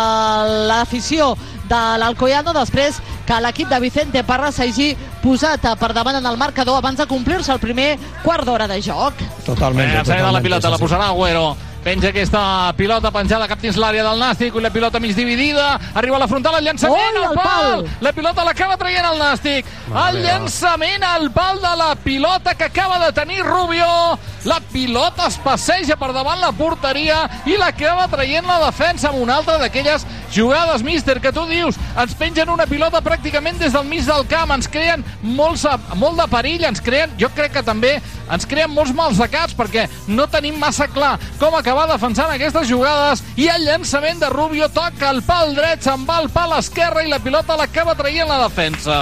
l'afició 0.72 1.36
de 1.70 1.80
l'Alcoyano 2.02 2.56
després 2.58 2.98
que 3.28 3.38
l'equip 3.44 3.70
de 3.70 3.78
Vicente 3.84 4.24
Parra 4.26 4.50
s'hagi 4.52 4.96
posat 5.22 5.68
per 5.78 5.92
davant 5.94 6.18
en 6.18 6.26
el 6.26 6.38
marcador 6.42 6.80
abans 6.80 6.98
de 6.98 7.06
complir-se 7.06 7.54
el 7.54 7.62
primer 7.62 7.92
quart 8.24 8.48
d'hora 8.48 8.68
de 8.68 8.82
joc. 8.82 9.22
Totalment. 9.46 10.00
Eh, 10.00 10.04
de 10.10 10.32
la 10.34 10.42
pilota, 10.42 10.72
la 10.74 10.82
posarà 10.82 11.12
Agüero. 11.14 11.69
Penja 11.84 12.10
aquesta 12.12 12.74
pilota 12.76 13.08
penjada 13.12 13.48
cap 13.48 13.62
dins 13.64 13.78
l'àrea 13.80 14.04
del 14.04 14.20
Nàstic, 14.20 14.56
i 14.56 14.64
la 14.64 14.72
pilota 14.74 15.00
mig 15.00 15.14
dividida, 15.16 15.80
arriba 15.96 16.18
a 16.18 16.20
la 16.20 16.28
frontal, 16.28 16.58
el 16.60 16.66
llançament 16.68 17.16
Ui, 17.16 17.22
al 17.24 17.30
al 17.30 17.38
pal. 17.38 17.46
pal! 17.46 17.86
La 18.04 18.12
pilota 18.12 18.44
l'acaba 18.44 18.76
traient 18.78 19.06
el 19.08 19.18
Nàstic. 19.22 19.70
Mare 19.88 20.18
el 20.18 20.26
llançament 20.26 21.06
al 21.08 21.30
pal 21.32 21.62
de 21.64 21.76
la 21.80 21.94
pilota 21.96 22.56
que 22.56 22.68
acaba 22.68 23.00
de 23.06 23.14
tenir 23.14 23.46
Rubio. 23.46 24.20
La 24.50 24.60
pilota 24.74 25.28
es 25.30 25.38
passeja 25.44 25.94
per 26.00 26.10
davant 26.16 26.40
la 26.42 26.50
porteria 26.56 27.20
i 27.46 27.58
la 27.60 27.70
acaba 27.70 28.08
traient 28.10 28.48
la 28.50 28.58
defensa 28.66 29.12
amb 29.12 29.22
una 29.22 29.36
altra 29.38 29.60
d'aquelles 29.62 30.06
jugades, 30.34 30.82
míster, 30.86 31.20
que 31.22 31.32
tu 31.34 31.44
dius, 31.50 31.78
ens 31.98 32.16
pengen 32.18 32.50
una 32.50 32.66
pilota 32.70 33.02
pràcticament 33.06 33.60
des 33.62 33.76
del 33.76 33.86
mig 33.86 34.08
del 34.08 34.26
camp, 34.30 34.54
ens 34.56 34.70
creen 34.72 35.04
molts, 35.22 35.68
molt 36.02 36.18
de 36.18 36.26
perill, 36.32 36.66
ens 36.66 36.82
creen, 36.82 37.14
jo 37.22 37.30
crec 37.36 37.54
que 37.60 37.66
també 37.66 37.98
ens 38.30 38.50
creen 38.50 38.74
molts 38.74 38.94
mals 38.96 39.22
de 39.22 39.30
caps 39.30 39.54
perquè 39.58 39.86
no 40.08 40.26
tenim 40.30 40.58
massa 40.62 40.90
clar 40.90 41.16
com 41.42 41.54
acabar 41.58 41.86
defensant 41.90 42.34
aquestes 42.34 42.70
jugades. 42.70 43.24
I 43.38 43.50
el 43.54 43.66
llançament 43.70 44.22
de 44.22 44.34
Rubio 44.34 44.70
toca 44.74 45.14
el 45.14 45.22
pal 45.26 45.54
dret, 45.58 45.86
se'n 45.86 46.10
va 46.10 46.20
al 46.24 46.34
pal 46.34 46.58
esquerre 46.58 47.06
i 47.06 47.14
la 47.14 47.22
pilota 47.22 47.58
l'acaba 47.60 47.98
traient 47.98 48.30
la 48.30 48.44
defensa. 48.48 49.00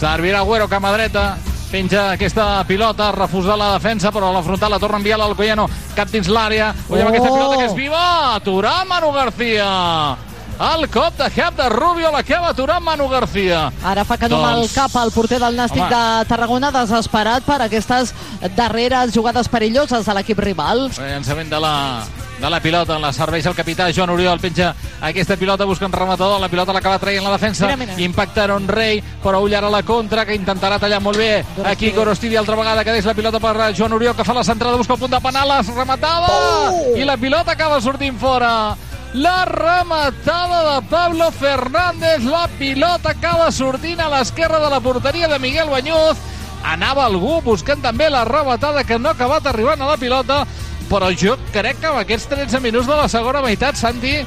Servirà 0.00 0.44
Agüero, 0.44 0.68
cama 0.68 0.92
dreta, 0.92 1.34
penja 1.74 2.12
aquesta 2.14 2.62
pilota, 2.68 3.10
refusa 3.10 3.56
la 3.58 3.72
defensa, 3.72 4.12
però 4.14 4.28
a 4.28 4.36
la 4.36 4.42
frontal 4.46 4.70
la 4.70 4.78
torna 4.78 5.00
a 5.00 5.02
enviar 5.02 5.18
l'Alcoyano, 5.18 5.66
cap 5.96 6.12
dins 6.12 6.30
l'àrea, 6.30 6.70
veiem 6.86 7.08
oh. 7.08 7.10
aquesta 7.10 7.32
pilota 7.32 7.58
que 7.58 7.66
és 7.66 7.74
viva, 7.74 8.04
aturar 8.36 8.76
Manu 8.86 9.10
García. 9.16 9.72
El 10.54 10.88
cop 10.88 11.16
de 11.18 11.26
cap 11.34 11.56
de 11.58 11.68
Rubio 11.68 12.10
l'acaba 12.14 12.52
aturant 12.52 12.82
Manu 12.84 13.08
García. 13.10 13.72
Ara 13.82 14.04
fa 14.06 14.16
que 14.16 14.28
no 14.30 14.38
doncs... 14.38 14.60
el 14.60 14.68
cap 14.70 14.96
al 15.00 15.10
porter 15.10 15.40
del 15.42 15.56
Nàstic 15.58 15.82
Home. 15.82 15.90
de 15.90 16.28
Tarragona, 16.30 16.70
desesperat 16.70 17.42
per 17.42 17.60
aquestes 17.64 18.14
darreres 18.54 19.12
jugades 19.14 19.50
perilloses 19.50 20.06
de 20.06 20.14
l'equip 20.14 20.38
rival. 20.38 20.86
Llançament 20.94 21.50
de 21.50 21.58
la, 21.58 21.74
de 22.38 22.50
la 22.50 22.60
pilota, 22.62 23.00
la 23.02 23.10
serveix 23.12 23.46
el 23.50 23.56
capità 23.58 23.88
Joan 23.90 24.14
Oriol, 24.14 24.38
penja 24.38 24.70
aquesta 25.02 25.36
pilota 25.36 25.66
buscant 25.66 25.92
rematador, 25.92 26.38
la 26.40 26.48
pilota 26.48 26.72
l'acaba 26.76 27.02
traient 27.02 27.26
la 27.26 27.34
defensa, 27.34 27.66
mira, 27.66 27.76
mira. 27.76 27.98
impacta 28.06 28.46
Aaron 28.46 28.70
Rey, 28.70 29.02
però 29.24 29.42
ull 29.42 29.54
ara 29.58 29.70
la 29.70 29.82
contra, 29.82 30.24
que 30.24 30.38
intentarà 30.38 30.78
tallar 30.78 31.02
molt 31.02 31.18
bé, 31.18 31.42
Gorostidi. 31.56 31.70
aquí 31.72 31.90
Gorostidi 31.98 32.36
altra 32.36 32.56
vegada, 32.56 32.84
que 32.84 32.94
deix 32.94 33.10
la 33.10 33.14
pilota 33.18 33.42
per 33.42 33.74
Joan 33.74 33.98
Oriol, 33.98 34.14
que 34.14 34.24
fa 34.24 34.38
la 34.38 34.44
centrada, 34.46 34.78
busca 34.78 34.94
el 34.94 35.00
punt 35.00 35.18
de 35.18 35.20
penal, 35.20 35.58
rematada, 35.74 36.30
oh! 36.30 36.96
i 36.96 37.04
la 37.04 37.16
pilota 37.16 37.58
acaba 37.58 37.80
sortint 37.82 38.18
fora 38.18 38.76
la 39.14 39.44
rematada 39.44 40.74
de 40.74 40.86
Pablo 40.88 41.30
Fernández, 41.30 42.24
la 42.24 42.48
pilota 42.58 43.10
acaba 43.10 43.52
sortint 43.52 44.00
a 44.02 44.08
l'esquerra 44.10 44.58
de 44.58 44.68
la 44.68 44.80
porteria 44.82 45.28
de 45.30 45.38
Miguel 45.38 45.70
Banyuz, 45.70 46.18
anava 46.66 47.06
algú 47.06 47.38
buscant 47.46 47.80
també 47.80 48.10
la 48.10 48.24
rematada 48.26 48.82
que 48.82 48.98
no 48.98 49.08
ha 49.08 49.14
acabat 49.14 49.46
arribant 49.46 49.80
a 49.80 49.92
la 49.92 49.96
pilota, 49.96 50.42
però 50.90 51.12
jo 51.14 51.36
crec 51.54 51.78
que 51.80 51.92
amb 51.92 52.02
aquests 52.02 52.26
13 52.32 52.60
minuts 52.60 52.90
de 52.90 52.98
la 52.98 53.06
segona 53.08 53.42
meitat, 53.44 53.78
Santi, 53.78 54.18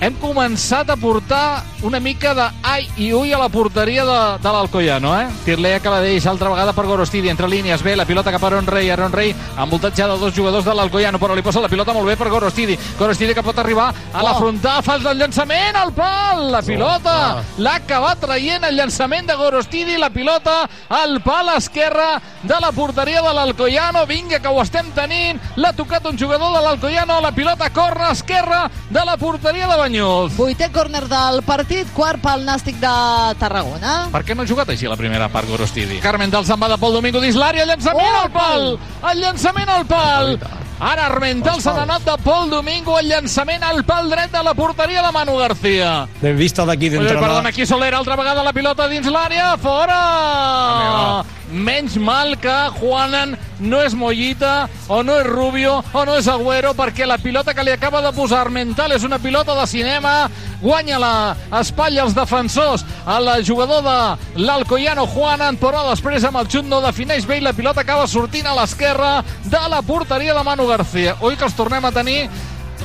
hem 0.00 0.14
començat 0.22 0.90
a 0.92 0.96
portar 0.96 1.64
una 1.82 1.98
mica 1.98 2.30
de 2.34 2.44
ai 2.62 2.86
i 3.02 3.08
ui 3.14 3.32
a 3.34 3.38
la 3.38 3.48
porteria 3.50 4.04
de, 4.06 4.18
de 4.42 4.52
l'Alcoyano, 4.54 5.14
eh? 5.20 5.26
Tirlea 5.44 5.80
que 5.82 5.90
la 5.90 6.00
deixa 6.02 6.30
altra 6.30 6.50
vegada 6.52 6.72
per 6.72 6.86
Gorostidi, 6.86 7.30
entre 7.30 7.48
línies, 7.50 7.82
bé, 7.82 7.96
la 7.98 8.06
pilota 8.06 8.30
cap 8.34 8.44
a 8.44 8.48
Aaron 8.48 8.66
Rey, 8.66 8.90
Aaron 8.90 9.12
Rey 9.12 9.34
envoltat 9.58 9.98
ja 9.98 10.06
de 10.06 10.18
dos 10.18 10.34
jugadors 10.34 10.66
de 10.66 10.74
l'Alcoyano, 10.74 11.18
però 11.18 11.34
li 11.34 11.42
posa 11.42 11.62
la 11.62 11.70
pilota 11.70 11.94
molt 11.94 12.06
bé 12.06 12.16
per 12.18 12.30
Gorostidi, 12.30 12.78
Gorostidi 12.98 13.34
que 13.34 13.42
pot 13.42 13.58
arribar 13.58 13.88
a 13.90 14.22
la 14.22 14.36
oh. 14.36 14.38
frontal, 14.42 14.82
fa 14.86 14.98
el 14.98 15.18
llançament 15.18 15.78
al 15.78 15.92
pal, 15.96 16.44
la 16.52 16.62
pilota 16.62 17.16
oh, 17.18 17.42
oh. 17.42 17.62
l'ha 17.62 17.74
acabat 17.82 18.22
traient 18.22 18.68
el 18.70 18.78
llançament 18.78 19.26
de 19.26 19.38
Gorostidi, 19.38 19.98
la 19.98 20.10
pilota 20.14 20.60
al 20.94 21.18
pal 21.26 21.54
esquerre 21.56 22.08
de 22.42 22.60
la 22.62 22.70
porteria 22.72 23.22
de 23.22 23.34
l'Alcoyano, 23.34 24.06
vinga 24.06 24.38
que 24.38 24.50
ho 24.50 24.62
estem 24.62 24.92
tenint, 24.94 25.42
l'ha 25.58 25.74
tocat 25.74 26.06
un 26.06 26.18
jugador 26.18 26.54
de 26.54 26.62
l'Alcoyano, 26.62 27.20
la 27.22 27.34
pilota 27.34 27.70
corre 27.74 28.12
esquerra 28.12 28.68
de 28.90 29.04
la 29.04 29.18
porteria 29.18 29.66
de 29.66 29.76
Banyuls. 29.88 30.36
Vuitè 30.36 30.68
córner 30.68 31.06
del 31.08 31.40
partit, 31.46 31.88
quart 31.96 32.20
pel 32.20 32.44
Nàstic 32.44 32.76
de 32.82 32.92
Tarragona. 33.40 33.94
Per 34.12 34.20
què 34.26 34.36
no 34.36 34.44
ha 34.44 34.48
jugat 34.50 34.68
així 34.74 34.88
la 34.90 34.98
primera 35.00 35.30
part, 35.32 35.48
Gorostidi? 35.48 36.02
Carmen 36.04 36.30
del 36.30 36.44
de 36.44 36.78
Pol 36.78 36.92
Domingo 36.92 37.22
dins 37.24 37.36
l'àrea, 37.36 37.64
llançament 37.64 38.04
oh, 38.04 38.20
al 38.22 38.30
pal! 38.34 38.66
El 39.12 39.22
llançament 39.22 39.68
al 39.68 39.86
pal! 39.88 40.36
Ara 40.78 41.06
Armental 41.08 41.62
se 41.62 41.72
n'ha 41.72 41.86
anat 41.88 42.04
de 42.04 42.18
Pol 42.22 42.50
Domingo, 42.50 42.98
el 43.00 43.08
llançament 43.08 43.64
al 43.64 43.80
pal 43.88 44.12
dret 44.12 44.30
de 44.30 44.44
la 44.44 44.52
porteria 44.54 45.02
de 45.02 45.10
Manu 45.16 45.38
García. 45.40 46.06
Ben 46.20 46.36
vista 46.36 46.68
d'aquí 46.68 46.92
dintre. 46.92 47.16
Perdona, 47.16 47.48
aquí 47.48 47.66
Soler, 47.66 47.94
altra 47.94 48.20
vegada 48.20 48.44
la 48.44 48.52
pilota 48.52 48.92
dins 48.92 49.08
l'àrea, 49.08 49.56
fora! 49.56 51.37
Menys 51.50 51.96
mal 51.96 52.36
que 52.38 52.54
Juanan 52.78 53.36
no 53.58 53.80
és 53.82 53.94
Mollita, 53.96 54.68
o 54.88 55.02
no 55.02 55.16
és 55.18 55.26
Rubio, 55.26 55.78
o 55.92 56.04
no 56.04 56.16
és 56.18 56.28
Agüero, 56.28 56.74
perquè 56.76 57.06
la 57.08 57.18
pilota 57.18 57.54
que 57.54 57.64
li 57.64 57.72
acaba 57.72 58.02
de 58.04 58.12
posar 58.12 58.50
Mental 58.54 58.92
és 58.92 59.04
una 59.04 59.18
pilota 59.18 59.56
de 59.58 59.66
cinema, 59.66 60.28
guanya 60.60 60.98
la 61.00 61.14
espatlla 61.60 62.04
als 62.04 62.14
defensors, 62.14 62.84
al 63.06 63.30
jugador 63.44 63.82
de 63.86 64.42
l'Alcoyano 64.44 65.06
Juanan, 65.08 65.58
però 65.58 65.86
després 65.88 66.24
amb 66.28 66.42
el 66.42 66.50
xut 66.52 66.68
no 66.68 66.82
defineix 66.84 67.26
bé 67.26 67.40
i 67.40 67.44
la 67.44 67.56
pilota 67.56 67.82
acaba 67.82 68.06
sortint 68.06 68.46
a 68.46 68.54
l'esquerra 68.58 69.24
de 69.44 69.64
la 69.70 69.82
porteria 69.82 70.36
de 70.36 70.44
Manu 70.44 70.68
García. 70.68 71.16
Oi 71.20 71.36
que 71.36 71.48
els 71.48 71.56
tornem 71.56 71.84
a 71.84 71.94
tenir 71.94 72.28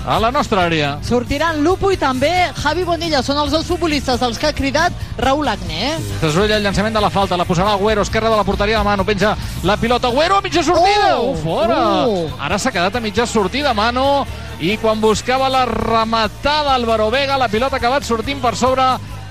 a 0.05 0.19
la 0.19 0.31
nostra 0.31 0.65
àrea. 0.67 0.97
Sortiran 1.05 1.61
Lupo 1.63 1.91
i 1.91 1.97
també 1.97 2.31
Javi 2.59 2.83
Bonilla. 2.87 3.23
Són 3.23 3.39
els 3.39 3.53
dos 3.53 3.65
futbolistes 3.67 4.19
dels 4.19 4.39
que 4.39 4.49
ha 4.49 4.55
cridat 4.55 4.93
Raúl 5.17 5.47
Agné. 5.47 5.95
Desrulla 6.21 6.57
el 6.57 6.67
llançament 6.67 6.95
de 6.95 7.03
la 7.03 7.11
falta, 7.13 7.37
la 7.39 7.47
posarà 7.47 7.73
Agüero, 7.77 8.03
esquerra 8.03 8.29
de 8.29 8.37
la 8.39 8.43
porteria 8.43 8.79
de 8.79 8.87
Manu, 8.87 9.05
penja 9.07 9.35
la 9.63 9.77
pilota 9.77 10.11
Agüero, 10.11 10.37
a 10.37 10.41
mitja 10.41 10.63
sortida! 10.63 11.17
Oh, 11.17 11.31
uh, 11.31 11.37
fora! 11.43 11.81
Uh. 12.07 12.29
Ara 12.39 12.59
s'ha 12.59 12.71
quedat 12.71 12.95
a 12.95 13.03
mitja 13.03 13.25
sortida 13.29 13.73
Manu 13.73 14.25
i 14.59 14.77
quan 14.77 15.01
buscava 15.01 15.49
la 15.51 15.65
rematada 15.69 16.75
Álvaro 16.75 17.09
Vega, 17.11 17.37
la 17.37 17.49
pilota 17.51 17.77
ha 17.77 17.83
acabat 17.83 18.07
sortint 18.07 18.41
per 18.43 18.55
sobre 18.59 18.83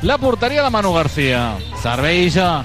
la 0.03 0.19
porteria 0.19 0.63
de 0.65 0.71
Manu 0.71 0.93
García. 0.95 1.53
Serveix 1.83 2.37
a 2.41 2.65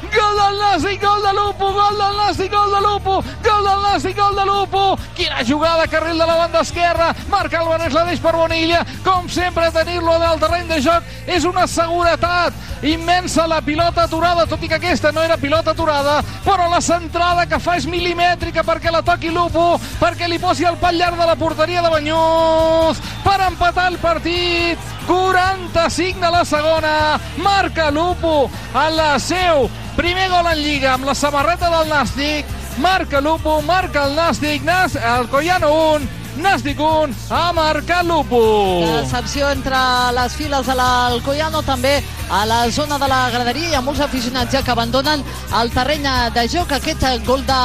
del 0.11 0.59
Nàstic, 0.59 1.01
gol 1.01 1.21
de 1.23 1.33
Lupo, 1.33 1.71
gol 1.71 1.97
del 1.97 2.17
Nàstic, 2.17 2.51
gol 2.51 2.71
de 2.71 2.81
Lupo, 2.81 3.23
gol 3.43 3.63
del 3.63 3.81
Nàstic, 3.83 4.17
gol 4.17 4.35
de 4.35 4.45
Lupo. 4.45 4.97
Quina 5.15 5.43
jugada, 5.47 5.87
carril 5.87 6.17
de 6.17 6.25
la 6.25 6.35
banda 6.35 6.61
esquerra. 6.61 7.13
Marc 7.29 7.53
Álvarez 7.53 7.93
la 7.93 8.03
deix 8.05 8.19
per 8.19 8.35
Bonilla. 8.35 8.83
Com 9.03 9.29
sempre, 9.29 9.71
tenir-lo 9.71 10.15
en 10.15 10.27
el 10.29 10.39
terreny 10.39 10.67
de 10.67 10.81
joc 10.81 11.03
és 11.27 11.45
una 11.45 11.67
seguretat 11.67 12.53
immensa 12.83 13.45
la 13.47 13.61
pilota 13.61 14.03
aturada, 14.03 14.47
tot 14.49 14.63
i 14.63 14.67
que 14.67 14.79
aquesta 14.79 15.11
no 15.11 15.21
era 15.21 15.37
pilota 15.37 15.71
aturada, 15.71 16.21
però 16.43 16.67
la 16.69 16.81
centrada 16.81 17.45
que 17.45 17.59
fa 17.61 17.75
és 17.77 17.85
milimètrica 17.85 18.63
perquè 18.65 18.91
la 18.91 19.03
toqui 19.05 19.29
Lupo, 19.29 19.75
perquè 19.99 20.27
li 20.27 20.39
posi 20.41 20.65
el 20.65 20.79
pal 20.81 20.97
llarg 20.97 21.19
de 21.19 21.27
la 21.29 21.37
porteria 21.37 21.83
de 21.85 21.93
Banyús 21.93 23.03
per 23.23 23.39
empatar 23.47 23.91
el 23.91 23.99
partit. 24.01 24.89
45 25.07 26.19
de 26.21 26.31
la 26.31 26.43
segona, 26.45 27.19
marca 27.37 27.89
Lupo 27.91 28.49
a 28.73 28.89
la 28.89 29.13
seu 29.19 29.69
Primer 29.95 30.29
gol 30.31 30.47
en 30.47 30.59
Lliga 30.63 30.93
amb 30.93 31.05
la 31.05 31.15
samarreta 31.15 31.69
del 31.69 31.89
Nàstic. 31.91 32.47
Marca 32.79 33.19
Lupo, 33.19 33.61
marca 33.61 34.05
el 34.07 34.15
Nàstic, 34.15 34.63
Nas, 34.63 34.95
el 34.95 35.27
Collano 35.29 35.71
1, 35.97 36.07
Nàstic 36.39 36.79
1, 36.79 37.13
ha 37.29 37.51
marcat 37.51 38.07
Lupo. 38.07 38.39
Decepció 38.85 39.49
entre 39.51 39.75
les 40.15 40.37
files 40.39 40.65
de 40.65 40.75
l'Alcoyano, 40.79 41.61
també 41.67 41.97
a 42.31 42.45
la 42.47 42.61
zona 42.71 42.97
de 42.97 43.09
la 43.11 43.29
graderia. 43.29 43.69
Hi 43.73 43.75
ha 43.75 43.83
molts 43.83 43.99
aficionats 43.99 44.55
ja 44.55 44.63
que 44.63 44.71
abandonen 44.71 45.25
el 45.59 45.73
terreny 45.75 46.07
de 46.33 46.47
joc. 46.47 46.71
Aquest 46.71 47.03
gol 47.27 47.43
de 47.45 47.61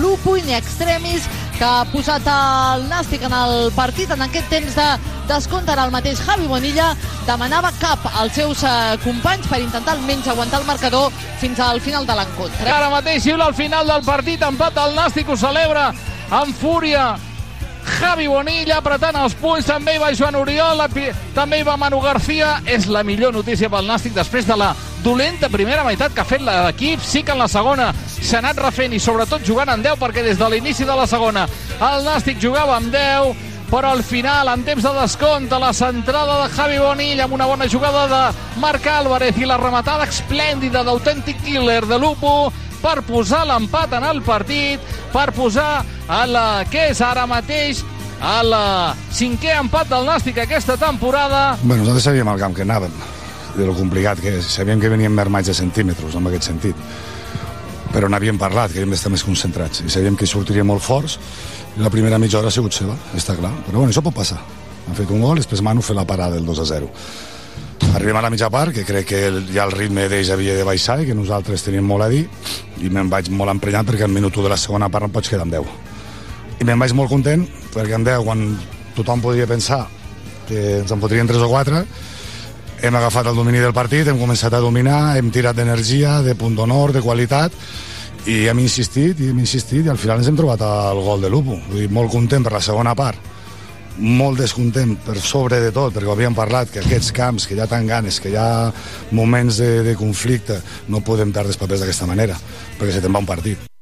Lupo 0.00 0.38
in 0.40 0.48
extremis 0.56 1.28
que 1.58 1.64
ha 1.64 1.84
posat 1.88 2.26
el 2.28 2.82
Nàstic 2.90 3.22
en 3.24 3.32
el 3.32 3.70
partit 3.76 4.10
en 4.12 4.22
aquest 4.24 4.48
temps 4.52 4.74
de 4.76 4.86
descompte 5.30 5.72
el 5.72 5.92
mateix 5.94 6.20
Javi 6.26 6.48
Bonilla 6.50 6.90
demanava 7.26 7.70
cap 7.80 8.04
als 8.12 8.36
seus 8.36 8.62
eh, 8.66 8.96
companys 9.04 9.48
per 9.48 9.62
intentar 9.62 9.94
almenys 9.96 10.28
aguantar 10.28 10.60
el 10.60 10.66
marcador 10.68 11.14
fins 11.40 11.60
al 11.60 11.80
final 11.80 12.06
de 12.06 12.16
l'encontre. 12.18 12.68
Ara 12.70 12.90
mateix 12.92 13.24
xiula 13.24 13.48
al 13.48 13.56
final 13.56 13.88
del 13.88 14.04
partit, 14.04 14.42
empat 14.42 14.76
el 14.84 14.94
Nàstic 14.98 15.32
ho 15.32 15.38
celebra 15.40 15.88
amb 16.30 16.52
fúria 16.60 17.14
Javi 17.86 18.26
Bonilla 18.26 18.80
apretant 18.80 19.16
els 19.20 19.34
punys, 19.38 19.66
també 19.68 19.94
hi 19.94 20.02
va 20.02 20.12
Joan 20.16 20.36
Oriol, 20.40 20.82
també 21.34 21.60
hi 21.60 21.66
va 21.66 21.76
Manu 21.76 22.00
García. 22.02 22.60
És 22.66 22.88
la 22.90 23.04
millor 23.06 23.32
notícia 23.34 23.70
pel 23.70 23.86
Nàstic 23.86 24.14
després 24.16 24.46
de 24.46 24.56
la 24.58 24.74
dolenta 25.04 25.48
primera 25.48 25.84
meitat 25.86 26.14
que 26.14 26.20
ha 26.20 26.28
fet 26.28 26.42
l'equip. 26.42 27.00
Sí 27.00 27.22
que 27.22 27.32
en 27.32 27.42
la 27.42 27.48
segona 27.48 27.92
s'ha 28.16 28.40
anat 28.42 28.58
refent 28.58 28.94
i 28.96 29.00
sobretot 29.02 29.44
jugant 29.46 29.70
en 29.70 29.82
10 29.84 30.00
perquè 30.00 30.24
des 30.24 30.38
de 30.38 30.48
l'inici 30.50 30.84
de 30.84 30.96
la 30.96 31.06
segona 31.06 31.46
el 31.76 32.06
Nàstic 32.06 32.40
jugava 32.42 32.76
amb 32.76 32.90
10 32.92 33.54
però 33.70 33.90
al 33.90 34.02
final, 34.06 34.48
en 34.48 34.62
temps 34.62 34.84
de 34.84 34.92
descompte, 34.94 35.58
la 35.58 35.72
centrada 35.74 36.36
de 36.44 36.50
Javi 36.54 36.78
Bonilla 36.78 37.24
amb 37.24 37.34
una 37.34 37.48
bona 37.50 37.66
jugada 37.68 38.06
de 38.06 38.60
Marc 38.62 38.86
Álvarez 38.86 39.38
i 39.38 39.48
la 39.48 39.58
rematada 39.58 40.06
esplèndida 40.06 40.84
d'autèntic 40.86 41.42
killer 41.42 41.82
de 41.86 41.98
Lupo 41.98 42.52
per 42.78 43.00
posar 43.02 43.42
l'empat 43.48 43.96
en 43.98 44.06
el 44.06 44.22
partit, 44.22 44.80
per 45.12 45.32
posar 45.34 45.82
a 46.08 46.26
la 46.26 46.64
que 46.70 46.88
és 46.92 47.00
ara 47.02 47.26
mateix 47.26 47.82
el 48.16 48.54
cinquè 49.12 49.56
empat 49.58 49.90
del 49.90 50.06
Nàstic 50.08 50.38
aquesta 50.40 50.76
temporada. 50.80 51.56
Bueno, 51.62 51.82
nosaltres 51.82 52.06
sabíem 52.08 52.28
el 52.32 52.40
camp 52.40 52.54
que 52.56 52.64
anàvem, 52.64 52.94
de 53.56 53.66
lo 53.66 53.74
complicat 53.76 54.20
que 54.22 54.38
és. 54.38 54.48
Sabíem 54.56 54.80
que 54.80 54.90
veníem 54.92 55.12
mermats 55.12 55.50
de 55.50 55.54
centímetres, 55.54 56.14
en 56.14 56.30
aquest 56.30 56.48
sentit. 56.48 56.76
Però 57.92 58.08
n'havíem 58.12 58.38
parlat, 58.38 58.72
que 58.72 58.80
havíem 58.80 58.94
d'estar 58.94 59.12
més 59.12 59.24
concentrats. 59.24 59.82
I 59.84 59.92
sabíem 59.92 60.16
que 60.16 60.26
sortiria 60.26 60.64
molt 60.64 60.84
forts. 60.84 61.18
La 61.76 61.90
primera 61.90 62.18
mitja 62.18 62.38
hora 62.38 62.48
ha 62.48 62.54
sigut 62.54 62.72
seva, 62.72 62.96
està 63.16 63.36
clar. 63.36 63.52
Però 63.66 63.80
bueno, 63.80 63.92
això 63.92 64.04
pot 64.04 64.16
passar, 64.16 64.40
han 64.86 64.96
fet 64.96 65.10
un 65.10 65.24
gol 65.24 65.42
després 65.42 65.62
Manu 65.62 65.82
fer 65.84 65.96
la 65.96 66.06
parada 66.08 66.38
del 66.38 66.46
2 66.46 66.62
a 66.62 66.68
0 66.76 66.92
arribem 67.96 68.16
a 68.18 68.20
la 68.20 68.28
mitja 68.28 68.50
part, 68.52 68.74
que 68.74 68.84
crec 68.84 69.06
que 69.08 69.20
ja 69.54 69.64
el 69.64 69.72
ritme 69.72 70.04
d'ells 70.10 70.28
havia 70.34 70.56
de 70.56 70.64
baixar 70.68 70.98
i 71.00 71.06
que 71.08 71.14
nosaltres 71.16 71.64
teníem 71.64 71.86
molt 71.86 72.04
a 72.04 72.08
dir. 72.12 72.26
I 72.84 72.90
me'n 72.92 73.08
vaig 73.08 73.30
molt 73.32 73.54
emprenyat 73.54 73.88
perquè 73.88 74.04
al 74.04 74.12
minut 74.12 74.36
1 74.36 74.44
de 74.44 74.52
la 74.52 74.60
segona 74.60 74.90
part 74.92 75.06
no 75.06 75.14
pots 75.14 75.32
quedar 75.32 75.46
amb 75.46 75.54
10 75.56 75.95
i 76.60 76.64
me'n 76.64 76.80
vaig 76.80 76.94
molt 76.96 77.12
content 77.12 77.44
perquè 77.74 77.96
en 77.98 78.04
10 78.06 78.24
quan 78.24 78.44
tothom 78.96 79.22
podia 79.24 79.48
pensar 79.48 79.84
que 80.48 80.80
ens 80.80 80.92
en 80.92 81.02
fotrien 81.02 81.28
3 81.28 81.42
o 81.42 81.50
4 81.52 81.82
hem 82.82 82.96
agafat 82.96 83.26
el 83.30 83.36
domini 83.36 83.60
del 83.62 83.74
partit, 83.74 84.08
hem 84.08 84.18
començat 84.20 84.52
a 84.52 84.60
dominar, 84.60 85.16
hem 85.16 85.30
tirat 85.32 85.56
d'energia, 85.56 86.20
de 86.22 86.34
punt 86.36 86.56
d'honor, 86.56 86.92
de 86.92 87.00
qualitat, 87.00 87.54
i 88.28 88.44
hem 88.50 88.58
insistit, 88.60 89.20
i 89.20 89.30
hem 89.30 89.38
insistit, 89.40 89.86
i 89.86 89.92
al 89.92 90.00
final 90.00 90.20
ens 90.20 90.28
hem 90.28 90.36
trobat 90.36 90.64
el 90.66 91.00
gol 91.04 91.24
de 91.24 91.30
Lupo. 91.32 91.56
Vull 91.70 91.84
dir, 91.84 91.88
molt 91.92 92.12
content 92.12 92.44
per 92.44 92.52
la 92.52 92.62
segona 92.64 92.94
part, 92.98 93.32
molt 93.96 94.42
descontent 94.42 94.96
per 95.06 95.16
sobre 95.22 95.60
de 95.62 95.70
tot, 95.72 95.94
perquè 95.94 96.12
havíem 96.12 96.36
parlat 96.36 96.72
que 96.72 96.82
aquests 96.82 97.14
camps, 97.16 97.46
que 97.46 97.56
hi 97.56 97.62
ha 97.64 97.70
tan 97.70 97.88
ganes, 97.88 98.20
que 98.20 98.34
hi 98.34 98.36
ha 98.36 98.72
moments 99.16 99.62
de, 99.62 99.70
de 99.86 99.96
conflicte, 99.96 100.60
no 100.92 101.04
podem 101.06 101.32
perdre 101.32 101.54
els 101.54 101.62
papers 101.62 101.84
d'aquesta 101.84 102.10
manera, 102.10 102.36
perquè 102.76 102.98
se 102.98 103.04
te'n 103.04 103.16
va 103.16 103.24
un 103.24 103.32
partit. 103.32 103.75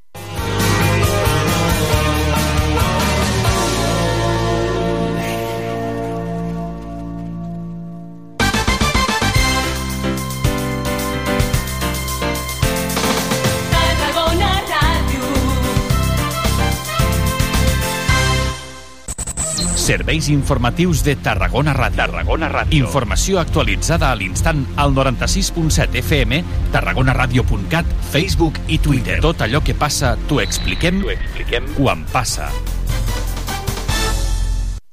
Serveis 20.14 20.28
informatius 20.28 21.02
de 21.02 21.16
Tarragona 21.16 21.72
Ràdio. 21.74 21.96
Tarragona 21.98 22.46
Ràdio. 22.46 22.84
Informació 22.84 23.40
actualitzada 23.40 24.12
a 24.12 24.14
l'instant 24.14 24.60
al 24.78 24.92
96.7 24.94 25.98
FM, 26.04 26.38
tarragonaradio.cat, 26.70 27.88
Facebook 28.12 28.60
i 28.70 28.78
Twitter. 28.78 29.18
Tot 29.24 29.42
allò 29.42 29.58
que 29.66 29.74
passa 29.74 30.12
t'ho 30.28 30.38
expliquem, 30.38 31.00
t'ho 31.02 31.10
expliquem 31.10 31.66
quan 31.74 32.06
passa. 32.12 32.46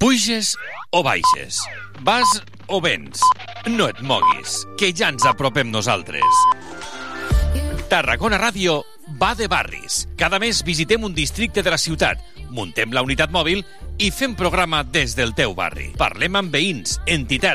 Puges 0.02 0.56
o 0.90 1.04
baixes? 1.06 1.62
Vas 2.02 2.42
o 2.66 2.82
vens? 2.82 3.22
No 3.70 3.92
et 3.94 4.02
moguis, 4.02 4.64
que 4.74 4.90
ja 4.90 5.14
ens 5.14 5.30
apropem 5.30 5.70
nosaltres. 5.70 6.42
Tarragona 7.94 8.42
Ràdio 8.42 8.82
va 9.22 9.36
de 9.36 9.46
barris. 9.46 10.08
Cada 10.18 10.42
mes 10.42 10.66
visitem 10.66 11.04
un 11.06 11.14
districte 11.14 11.62
de 11.62 11.70
la 11.70 11.78
ciutat, 11.78 12.18
muntem 12.52 12.94
la 12.94 13.04
unitat 13.04 13.32
mòbil 13.34 13.64
i 14.02 14.10
fem 14.14 14.36
programa 14.38 14.84
des 14.84 15.16
del 15.18 15.34
teu 15.38 15.54
barri. 15.58 15.92
Parlem 16.00 16.38
amb 16.40 16.54
veïns, 16.54 17.00
entitats, 17.06 17.50